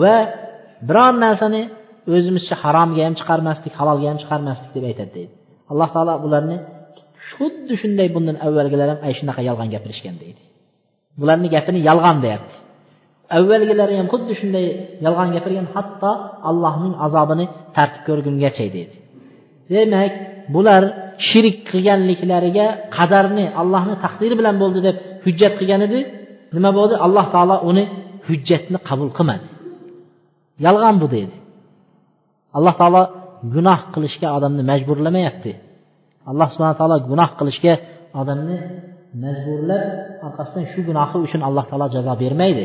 Va 0.00 0.16
biror 0.88 1.12
narsani 1.24 1.62
o'zimizcha 2.14 2.54
haromga 2.62 3.02
ham 3.06 3.14
chiqarmasdik 3.20 3.72
halolga 3.80 4.06
ham 4.12 4.18
chiqarmasdik 4.22 4.70
deb 4.76 4.84
aytadi 4.90 5.10
deydi. 5.16 5.34
Alloh 5.72 5.88
taolo 5.94 6.14
bularni 6.24 6.56
xuddi 7.32 7.74
shunday 7.82 8.08
bundan 8.14 8.36
avvalgilar 8.46 8.88
ham 8.92 8.98
ana 9.04 9.14
shunaqa 9.18 9.40
yolg'on 9.48 9.68
gapirishgan 9.74 10.16
deydi. 10.22 10.42
Bularni 11.20 11.48
gapini 11.54 11.80
yolg'on 11.88 12.18
deyapti. 12.24 12.56
Avvalgilari 13.36 13.94
ham 14.00 14.08
xuddi 14.12 14.32
shunday 14.40 14.66
yolg'on 15.04 15.28
gapirgan 15.36 15.66
hatto 15.74 16.10
allohning 16.50 16.94
azobini 17.06 17.46
tartib 17.76 18.02
ko'rgungacha 18.08 18.64
deydi 18.76 18.94
demak 19.72 20.12
bular 20.54 20.82
shirik 21.28 21.56
qilganliklariga 21.70 22.66
qadarni 22.96 23.44
allohni 23.60 23.94
taqdiri 24.04 24.34
bilan 24.40 24.56
bo'ldi 24.62 24.80
deb 24.88 24.96
hujjat 25.24 25.52
qilgan 25.60 25.82
edi. 25.88 26.00
Nima 26.56 26.70
bo'ldi? 26.78 26.94
Alloh 27.06 27.26
taolo 27.34 27.56
uni 27.70 27.84
hujjatni 28.28 28.78
qabul 28.88 29.10
qilmadi. 29.16 29.46
Yolg'on 30.66 30.96
bu 31.02 31.06
deydi. 31.14 31.36
Alloh 32.56 32.74
taolo 32.80 33.02
gunoh 33.54 33.80
qilishga 33.94 34.28
odamni 34.36 34.62
majburlamayapti. 34.70 35.52
Alloh 36.30 36.48
subhana 36.54 36.74
taolo 36.80 36.96
gunoh 37.10 37.30
qilishga 37.38 37.74
odamni 38.20 38.56
majburlab 39.24 39.82
orqasidan 40.26 40.64
shu 40.72 40.80
gunohi 40.88 41.16
uchun 41.26 41.40
alloh 41.48 41.64
taolo 41.70 41.86
jazo 41.94 42.12
bermaydi. 42.22 42.64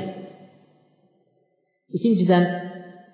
Ikkinchidan 1.95 2.43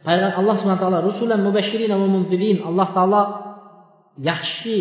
payg'ambar 0.06 0.34
alloh 0.40 0.56
subhana 0.60 0.80
taolo 0.84 0.98
rusulan 1.10 1.40
mubashirin 1.48 1.92
va 2.02 2.08
munzirin 2.16 2.58
alloh 2.70 2.88
taolo 2.98 3.22
yaxshi 4.30 4.78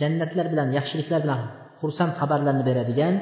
jannatlar 0.00 0.46
bilan 0.52 0.68
yaxshiliklar 0.78 1.20
bilan 1.24 1.40
xursand 1.80 2.12
xabarlarni 2.20 2.64
beradigan 2.68 3.14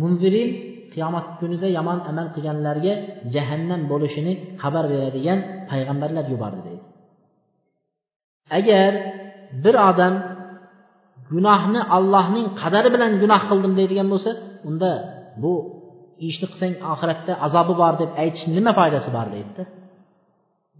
munzirin 0.00 0.50
qiyomat 0.92 1.26
kunida 1.40 1.68
yomon 1.78 1.98
amal 2.10 2.26
qilganlarga 2.34 2.94
jahannam 3.34 3.82
bo'lishini 3.90 4.32
xabar 4.62 4.84
beradigan 4.92 5.38
payg'ambarlar 5.70 6.24
yubordi 6.32 6.60
deydi. 6.66 6.84
Agar 8.58 8.92
bir 9.64 9.74
odam 9.90 10.14
gunohni 11.30 11.80
allohning 11.96 12.46
qadari 12.60 12.88
bilan 12.94 13.12
gunoh 13.22 13.42
qildim 13.50 13.72
deydigan 13.78 14.08
bo'lsa 14.12 14.30
unda 14.68 14.90
bu 15.42 15.52
ishni 16.28 16.46
qilsang 16.50 16.74
oxiratda 16.92 17.32
azobi 17.46 17.74
bor 17.82 17.94
deb 18.00 18.10
aytishni 18.22 18.52
nima 18.58 18.72
foydasi 18.78 19.10
bor 19.16 19.26
deydida 19.34 19.62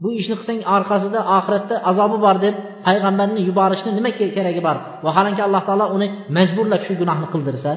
bu 0.03 0.09
ishni 0.21 0.35
qilsang 0.39 0.61
orqasida 0.77 1.21
oxiratda 1.37 1.75
azobi 1.91 2.19
bor 2.25 2.37
deb 2.45 2.55
payg'ambarni 2.87 3.41
yuborishni 3.49 3.91
nima 3.99 4.11
keragi 4.37 4.63
bor 4.67 4.77
vaholanki 5.07 5.43
alloh 5.47 5.63
taolo 5.69 5.87
uni 5.97 6.07
majburlab 6.37 6.83
shu 6.87 6.93
gunohni 7.01 7.27
qildirsa 7.35 7.73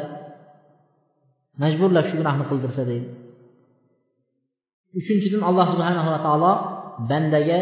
majburlab 1.64 2.06
shu 2.10 2.16
gunohni 2.22 2.44
qildirsa 2.50 2.82
deydi 2.90 3.08
uchinchidan 5.00 5.42
alloh 5.50 5.66
subhanava 5.74 6.18
taolo 6.28 6.52
bandaga 7.10 7.60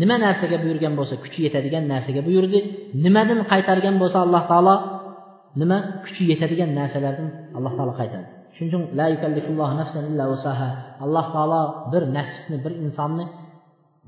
nima 0.00 0.16
narsaga 0.24 0.56
buyurgan 0.64 0.92
bo'lsa 0.98 1.14
kuchi 1.24 1.38
yetadigan 1.46 1.84
narsaga 1.92 2.20
buyurdi 2.28 2.58
nimadan 3.04 3.40
qaytargan 3.50 3.94
bo'lsa 4.02 4.18
alloh 4.26 4.42
taolo 4.50 4.74
nima 5.60 5.78
kuchi 6.04 6.22
yetadigan 6.32 6.70
narsalardan 6.78 7.28
alloh 7.56 7.72
taolo 7.78 7.94
qaytardi 8.00 8.37
shuning 8.58 8.70
uchun 8.70 8.82
la 8.98 9.74
nafsan 9.80 10.04
illa 10.10 10.24
usaha 10.36 10.68
alloh 11.04 11.26
taolo 11.34 11.62
bir 11.92 12.02
nafsni 12.18 12.56
bir 12.64 12.72
insonni 12.84 13.24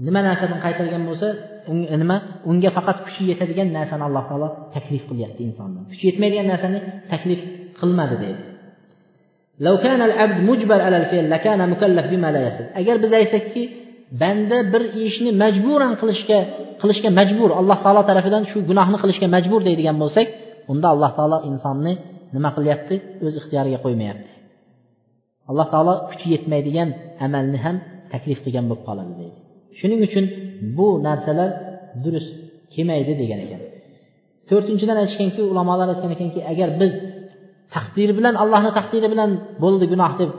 nima 0.07 0.21
narsadan 0.29 0.59
qaytargan 0.65 1.03
bo'lsa 1.09 1.29
e, 1.95 1.97
nima? 2.03 2.17
Unga 2.51 2.71
faqat 2.77 2.97
kuchi 3.05 3.23
yetadigan 3.31 3.69
narsani 3.79 4.03
alloh 4.09 4.25
taolo 4.31 4.49
taklif 4.75 5.03
qilyapti 5.11 5.41
insondan. 5.49 5.83
Kuchi 5.91 6.05
yetmaydigan 6.11 6.47
narsani 6.53 6.79
taklif 7.13 7.41
qilmadi 7.81 8.17
deydi. 8.25 8.43
Agar 12.81 12.97
biz 13.05 13.13
aytsakki 13.21 13.63
banda 14.23 14.59
bir 14.73 14.83
ishni 15.07 15.31
majburan 15.43 15.93
qilishga 16.01 16.39
qilishga 16.81 17.11
majbur 17.21 17.51
alloh 17.61 17.79
taolo 17.85 18.03
tarafidan 18.11 18.43
shu 18.51 18.59
gunohni 18.71 18.99
qilishga 19.03 19.27
majbur 19.37 19.61
deydigan 19.69 19.97
bo'lsak 20.03 20.27
unda 20.73 20.87
alloh 20.95 21.11
taolo 21.19 21.39
insonni 21.51 21.93
nima 22.37 22.51
qilyapti? 22.57 22.95
O'z 23.25 23.35
ixtiyoriga 23.41 23.79
qo'ymayapti. 23.87 24.40
Alloh 25.51 25.67
taolo 25.73 25.95
kuchi 26.11 26.27
yetmaydigan 26.35 26.89
amalni 27.27 27.59
ham 27.65 27.77
taklif 28.13 28.39
qilgan 28.45 28.65
bo'lib 28.71 28.85
qoladi 28.89 29.13
deydi. 29.21 29.39
Shuning 29.79 30.01
uchun 30.09 30.25
bu 30.77 30.87
narsalar 31.07 31.51
durust 32.05 32.31
kelmaydi 32.75 33.13
degan 33.23 33.41
ekan. 33.47 33.63
To'rtinchidan 34.49 34.97
aytishganki 35.03 35.41
ulamolar 35.53 35.89
aytgan 35.93 36.11
ekanki 36.17 36.41
agar 36.53 36.69
biz 36.81 36.93
taqdiri 37.75 38.13
bilan 38.19 38.35
allohni 38.43 38.71
taqdiri 38.79 39.07
bilan 39.13 39.31
bo'ldi 39.63 39.85
gunoh 39.93 40.13
deb 40.21 40.31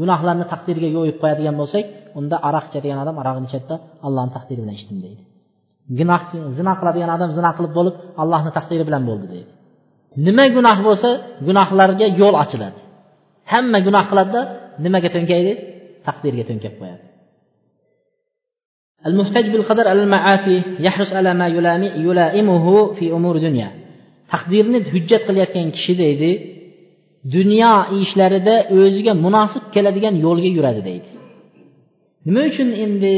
gunohlarni 0.00 0.46
taqdiriga 0.52 0.88
yo'yib 0.96 1.16
qo'yadigan 1.22 1.54
bo'lsak 1.60 1.84
unda 2.18 2.36
aroq 2.48 2.64
ichadigan 2.70 2.98
odam 3.04 3.16
aroqni 3.22 3.46
ichadida 3.50 3.76
allohni 4.06 4.32
taqdiri 4.36 4.60
bilan 4.64 4.76
ichdim 4.80 4.98
deydi. 5.04 5.22
Gunoh 5.98 6.20
zino 6.58 6.72
qiladigan 6.80 7.10
odam 7.16 7.30
zino 7.38 7.50
qilib 7.56 7.72
bo'lib 7.78 7.94
allohni 8.22 8.50
taqdiri 8.58 8.84
bilan 8.88 9.02
bo'ldi 9.08 9.26
deydi. 9.34 9.50
Nima 10.26 10.44
gunoh 10.56 10.78
bo'lsa 10.86 11.08
gunohlarga 11.46 12.06
yo'l 12.20 12.34
ochiladi. 12.44 12.78
hamma 13.51 13.77
gunoh 13.85 14.03
qiladida 14.09 14.41
nimaga 14.83 15.09
to'nkaydi 15.15 15.51
taqdirga 16.07 16.43
to'nkab 16.49 16.75
qo'yadi 16.81 17.05
المحتج 19.09 19.45
بالقدر 19.53 19.85
على 19.87 20.03
المعاصي 20.03 20.61
يحرص 20.79 21.13
على 21.13 21.33
ما 21.33 21.47
يلائمه 22.07 22.65
في 22.93 23.05
أمور 23.17 23.37
دنيا 23.37 23.69
taqdirni 24.33 24.79
hujjat 24.93 25.21
qilayotgan 25.27 25.67
kishi 25.75 25.93
deydi 26.03 26.31
dunyo 27.35 27.73
ishlarida 28.03 28.55
o'ziga 28.79 29.13
munosib 29.25 29.63
keladigan 29.75 30.15
yo'lga 30.25 30.49
yuradi 30.57 30.81
deydi 30.89 31.09
nima 32.25 32.41
uchun 32.49 32.69
endi 32.85 33.15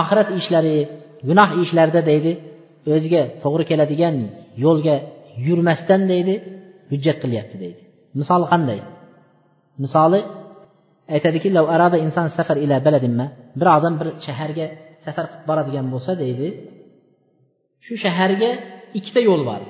oxirat 0.00 0.28
ishlari 0.40 0.76
gunoh 1.28 1.50
ishlarida 1.64 2.00
deydi 2.10 2.32
o'ziga 2.94 3.22
to'g'ri 3.42 3.64
keladigan 3.70 4.14
yo'lga 4.64 4.96
yurmasdan 5.46 6.02
deydi 6.12 6.34
hujjat 6.90 7.16
qilyapti 7.22 7.56
deydi 7.62 7.80
misoli 8.18 8.46
qanday 8.52 8.80
Misoli 9.83 10.19
aytadiki 11.15 11.49
arada 11.75 11.97
inson 12.05 12.27
safar 12.37 12.57
ila 12.65 12.75
baladimma 12.85 13.25
bir 13.59 13.67
odam 13.77 13.93
bir 13.99 14.07
shaharga 14.25 14.65
safar 15.05 15.25
qilib 15.31 15.45
boradigan 15.49 15.85
bo'lsa 15.93 16.11
deydi 16.23 16.47
shu 17.85 17.93
shaharga 18.03 18.51
ikkita 18.97 19.21
yo'l 19.29 19.41
bor. 19.49 19.61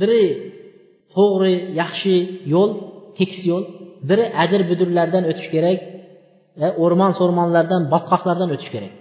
Biri 0.00 0.24
to'g'ri 1.14 1.54
yaxshi 1.80 2.14
yo'l 2.54 2.70
tekis 3.18 3.42
yo'l 3.50 3.64
biri 4.08 4.24
adir 4.42 4.60
budurlardan 4.70 5.24
o'tish 5.30 5.48
kerak 5.54 5.78
e, 6.64 6.66
o'rmon 6.84 7.12
so'rmonlardan 7.18 7.82
botqoqlardan 7.92 8.48
o'tish 8.54 8.70
kerak. 8.74 8.92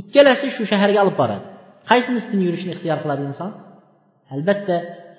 Ikkalasi 0.00 0.46
shu 0.56 0.62
shaharga 0.72 0.98
olib 1.04 1.16
boradi. 1.22 1.46
Qaysinisidan 1.90 2.40
yurishni 2.46 2.70
ixtiyor 2.74 2.98
qiladi 3.02 3.22
inson? 3.30 3.50
Albatta 4.34 4.76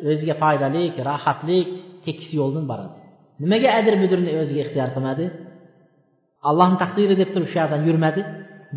o'ziga 0.10 0.36
foydali 0.44 0.84
rohatlik 1.10 1.68
tekis 2.06 2.30
yo'ldan 2.40 2.66
boradi. 2.72 2.99
Nimaga 3.44 3.70
adir 3.80 3.96
budurni 4.04 4.32
o'ziga 4.42 4.62
ixtiyor 4.66 4.90
qilmadi? 4.96 5.26
Allohni 6.50 6.78
taqdiri 6.84 7.16
deb 7.22 7.30
turib 7.34 7.50
shu 7.52 7.58
yoqdan 7.62 7.82
yurmadi. 7.88 8.22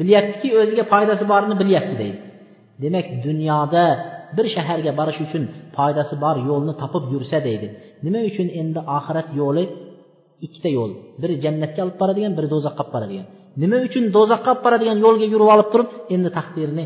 Bilyaptiki 0.01 0.49
o'ziga 0.61 0.85
foydasi 0.93 1.25
borini 1.33 1.55
bilyapti 1.63 1.95
deydi. 2.03 2.19
Demak 2.83 3.07
dunyoda 3.27 3.85
bir 4.37 4.47
shaharga 4.55 4.93
borish 5.01 5.21
uchun 5.27 5.43
foydasi 5.77 6.15
bor 6.25 6.37
yo'lni 6.49 6.73
topib 6.83 7.05
yursa 7.15 7.39
deydi. 7.49 7.67
Nima 8.05 8.21
uchun 8.31 8.49
endi 8.61 8.81
oxirat 8.97 9.29
yo'li 9.41 9.65
ikkita 10.47 10.71
yo'l? 10.79 10.93
Biri 11.23 11.35
jannatga 11.45 11.81
olib 11.85 11.97
boradigan 12.03 12.33
biri 12.39 12.49
do'zaxqa 12.55 12.83
olib 12.85 12.93
boradigan. 12.97 13.27
Nima 13.63 13.79
uchun 13.87 14.05
do'zaxqa 14.17 14.49
olib 14.53 14.63
boradigan 14.67 14.99
yo'lga 15.05 15.27
yurib 15.33 15.49
olib 15.55 15.69
turib 15.73 15.91
endi 16.15 16.29
taqdirni 16.39 16.85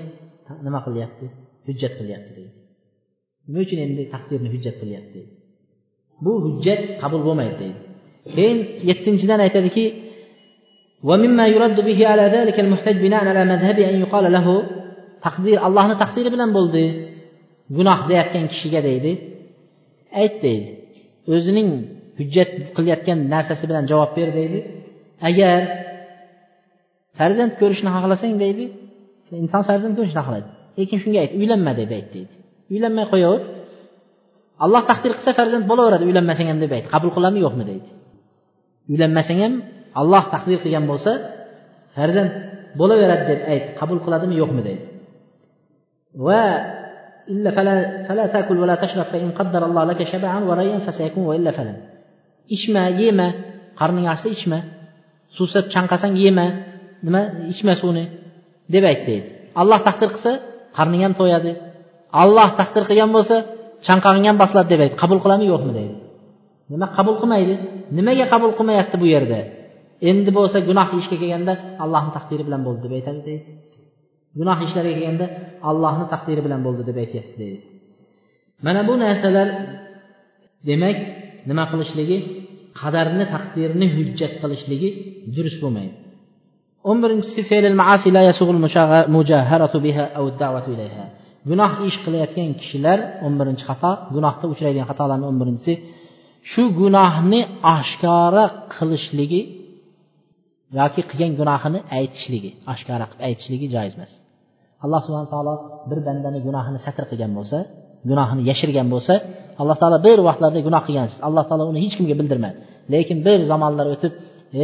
nima 0.66 0.80
qilyapti? 0.86 1.26
Hujjat 1.68 1.92
qilyapti 1.98 2.30
deydi. 2.38 2.52
Nima 3.48 3.58
uchun 3.66 3.78
endi 3.86 4.02
taqdirni 4.14 4.48
hujjat 4.54 4.76
qilyapti 4.82 5.12
deydi? 5.16 5.32
bu 6.25 6.31
hujjat 6.45 6.81
qabul 7.01 7.21
bo'lmaydi 7.27 7.55
deydi 7.61 7.79
keyin 8.35 8.57
yettinchidan 8.89 9.39
aytadiki 9.47 9.85
ومما 11.09 11.45
يرد 11.55 11.77
به 11.87 11.99
على 12.11 12.25
ذلك 12.35 12.57
المحتج 12.63 12.97
بناء 13.05 13.23
على 13.31 13.43
مذهبه 13.51 13.83
أن 13.91 13.97
يقال 14.03 14.25
له 14.37 14.47
taqdir 15.25 15.57
allohni 15.67 15.95
taqdiri 16.03 16.29
bilan 16.35 16.49
bo'ldi 16.57 16.83
gunoh 17.77 17.99
deyotgan 18.09 18.45
kishiga 18.51 18.81
deydi 18.89 19.11
ayt 20.21 20.35
deydi 20.45 20.69
o'zining 21.33 21.69
hujjat 22.19 22.49
qilayotgan 22.75 23.19
narsasi 23.33 23.63
bilan 23.69 23.83
javob 23.91 24.11
ber 24.17 24.29
deydi 24.39 24.59
agar 25.29 25.59
farzand 27.17 27.53
ko'rishni 27.61 27.89
xohlasang 27.95 28.33
deydi 28.43 28.65
inson 29.43 29.61
farzand 29.69 29.93
ko'rishni 29.99 30.21
xohlaydi 30.25 30.49
lekin 30.79 30.97
shunga 31.03 31.19
ayt 31.23 31.33
uylanma 31.39 31.71
deb 31.79 31.89
ayt 31.97 32.07
deydi 32.15 32.33
uylanmay 32.73 33.05
qo'yaver 33.13 33.41
alloh 34.63 34.81
taqdir 34.89 35.11
qilsa 35.17 35.31
farzand 35.39 35.63
bo'laveradi 35.71 36.03
uylanmasang 36.09 36.47
ham 36.51 36.59
deb 36.63 36.71
ayt 36.77 36.85
qabul 36.93 37.11
qiladimi 37.15 37.41
yo'qmi 37.45 37.63
deydi 37.69 37.87
uylanmasang 38.91 39.39
ham 39.43 39.53
alloh 40.01 40.23
taqdir 40.33 40.57
qilgan 40.63 40.85
bo'lsa 40.91 41.11
farzand 41.95 42.31
bo'laveradi 42.79 43.23
deb 43.31 43.39
ayt 43.53 43.65
qabul 43.79 43.97
qiladimi 44.05 44.35
yo'qmi 44.41 44.61
deydi 44.67 44.83
va 46.27 46.43
إلا 47.33 47.49
فلا 47.57 47.73
فلا 48.07 48.25
تأكل 48.33 48.57
ولا 48.63 48.75
تشرب 48.83 49.07
فإن 49.13 49.29
قدر 49.39 49.61
الله 49.69 49.83
لك 49.83 50.01
شبعا 50.03 50.39
وريا 50.49 50.77
فسيكون 50.85 51.23
وإلا 51.29 51.51
فلا 51.57 51.73
ichma 52.55 52.83
yema 53.01 53.27
qarning 53.79 54.07
ochsa 54.13 54.27
ichma 54.35 54.59
suvsa 55.37 55.59
chanqasang 55.73 56.15
yema 56.23 56.45
nima 57.05 57.21
ichma 57.53 57.73
suvni 57.81 58.05
deb 58.73 58.83
ayt 58.91 59.01
deydi 59.09 59.27
alloh 59.61 59.79
taqdir 59.87 60.09
qilsa 60.13 60.31
qarning 60.77 61.01
ham 61.05 61.13
to'yadi 61.19 61.51
alloh 62.23 62.49
taqdir 62.59 62.83
qilgan 62.89 63.11
bo'lsa 63.15 63.35
chanqog'ingni 63.86 64.28
ham 64.30 64.38
bosiladi 64.42 64.68
deb 64.72 64.80
ayt 64.84 64.94
qabul 65.02 65.18
qiladimi 65.24 65.48
yo'qmi 65.52 65.72
deydi. 65.78 65.94
Nima 66.72 66.86
qabul 66.96 67.14
qilmaydi? 67.20 67.54
Nimaga 67.98 68.24
qabul 68.32 68.50
qilmayapti 68.58 68.96
bu 69.02 69.06
yerda? 69.14 69.40
Endi 70.10 70.30
bo'lsa 70.38 70.58
gunoh 70.68 70.88
ishga 71.00 71.16
kelganda 71.22 71.52
allohni 71.84 72.10
taqdiri 72.16 72.42
bilan 72.48 72.62
bo'ldi 72.66 72.80
deb 72.86 72.92
aytadi 72.98 73.20
deydi. 73.28 73.44
Gunoh 74.38 74.58
ishlarga 74.66 74.92
kelganda 74.96 75.26
allohni 75.70 76.06
taqdiri 76.14 76.40
bilan 76.46 76.60
bo'ldi 76.66 76.82
deb 76.88 76.96
aytyapti 77.02 77.36
deydi. 77.42 77.60
Mana 78.66 78.80
bu 78.88 78.94
narsalar 79.04 79.48
demak 80.68 80.98
nima 81.48 81.64
qilishligi 81.72 82.18
qadarni 82.80 83.24
taqdirni 83.34 83.86
hujjat 83.96 84.32
qilishligi 84.42 84.88
durust 85.36 85.58
bo'lmaydi. 85.64 85.94
O'n 86.88 86.98
birinchisi 87.02 87.40
gunoh 91.48 91.72
ish 91.88 91.98
qilayotgan 92.04 92.50
kishilar 92.60 92.98
o'n 93.24 93.34
birinchi 93.40 93.64
xato 93.70 93.90
gunohda 94.14 94.44
uchraydigan 94.52 94.86
xatolarni 94.90 95.26
o'n 95.30 95.36
birinchisi 95.40 95.72
shu 96.50 96.62
gunohni 96.80 97.40
oshkora 97.76 98.44
qilishligi 98.74 99.40
yoki 100.78 101.00
qilgan 101.10 101.32
gunohini 101.40 101.78
aytishligi 101.98 102.50
oshkora 102.72 103.04
qilib 103.10 103.22
aytishligi 103.28 103.66
joiz 103.74 103.94
emas. 103.98 104.12
Alloh 104.84 105.00
subhana 105.06 105.28
taolo 105.34 105.54
bir 105.90 105.98
bandani 106.06 106.38
gunohini 106.46 106.78
satr 106.86 107.04
qilgan 107.10 107.32
bo'lsa 107.38 107.58
gunohini 108.10 108.42
yashirgan 108.50 108.88
bo'lsa 108.94 109.14
alloh 109.60 109.76
taolo 109.82 109.98
bir 110.06 110.18
vaqtlarda 110.28 110.60
gunoh 110.68 110.82
qilgansiz. 110.88 111.18
Alloh 111.28 111.44
taolo 111.48 111.64
uni 111.72 111.78
hech 111.84 111.94
kimga 111.98 112.14
bildirmadi. 112.20 112.56
Lekin 112.92 113.18
bir 113.26 113.38
zamonlar 113.50 113.86
o'tib 113.94 114.12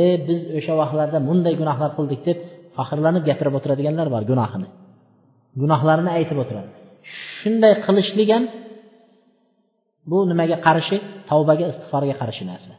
e 0.01 0.05
biz 0.29 0.41
o'sha 0.59 0.73
vaqtlarda 0.81 1.19
bunday 1.29 1.55
gunohlar 1.61 1.91
qildik 1.99 2.21
deb 2.29 2.39
faxrlanib 2.77 3.23
gapirib 3.29 3.55
o'tiradiganlar 3.59 4.07
bor 4.15 4.23
gunohini. 4.33 4.69
Gunohlarini 5.61 6.11
aytib 6.19 6.39
o'tiradi. 6.43 6.71
Shunday 7.41 7.73
qilishlik 7.87 8.29
ham 8.35 8.45
bu 10.11 10.19
nimaga 10.31 10.57
qarshi 10.67 10.97
tavbaga 11.31 11.65
istig'forga 11.73 12.15
qarshi 12.23 12.45
narsa. 12.51 12.73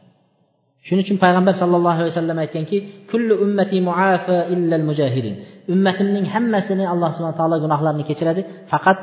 Shuning 0.86 1.04
uchun 1.06 1.18
payg'ambar 1.24 1.54
sallallohu 1.62 1.96
alayhi 1.98 2.12
vasallam 2.12 2.38
aytganki 2.44 2.76
kullu 3.10 3.34
ummati 3.44 3.76
muafa 3.88 4.36
illal 4.54 4.84
mujahidin 4.90 5.34
ummatimning 5.74 6.26
hammasini 6.34 6.84
alloh 6.92 7.10
subhana 7.16 7.36
taolo 7.40 7.56
gunohlarini 7.64 8.04
kechiradi 8.10 8.42
faqat 8.72 8.98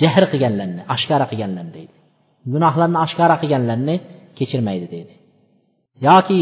jahr 0.00 0.24
qilganlarni 0.32 0.82
oshkora 0.94 1.24
qilganlarni 1.30 1.72
deydi. 1.78 1.94
Gunohlarni 2.54 2.98
oshkora 3.04 3.36
qilganlarni 3.42 3.94
kechirmaydi 4.38 4.86
deydi. 4.94 5.14
Yoki 6.08 6.40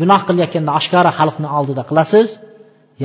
gunoh 0.00 0.20
qilayotganda 0.28 0.70
oshkora 0.80 1.10
xalqni 1.18 1.48
oldida 1.58 1.82
qilasiz 1.90 2.28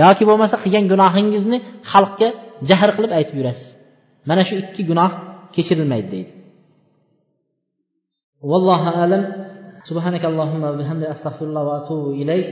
yoki 0.02 0.24
bo'lmasa 0.30 0.56
qilgan 0.64 0.86
gunohingizni 0.92 1.58
xalqqa 1.92 2.28
jahr 2.70 2.90
qilib 2.96 3.12
aytib 3.18 3.36
yurasiz. 3.40 3.68
Mana 4.30 4.42
shu 4.48 4.54
ikki 4.64 4.82
gunoh 4.90 5.12
kechirilmaydi 5.56 6.08
deydi. 6.14 6.32
Vallohu 8.52 8.90
alam. 9.04 9.24
Subhanakallohumma 9.90 10.68
va 10.72 10.78
bihamdik 10.82 11.10
astag'firulloh 11.16 11.64
va 11.70 11.74
atubu 11.82 12.10
ilayk. 12.22 12.48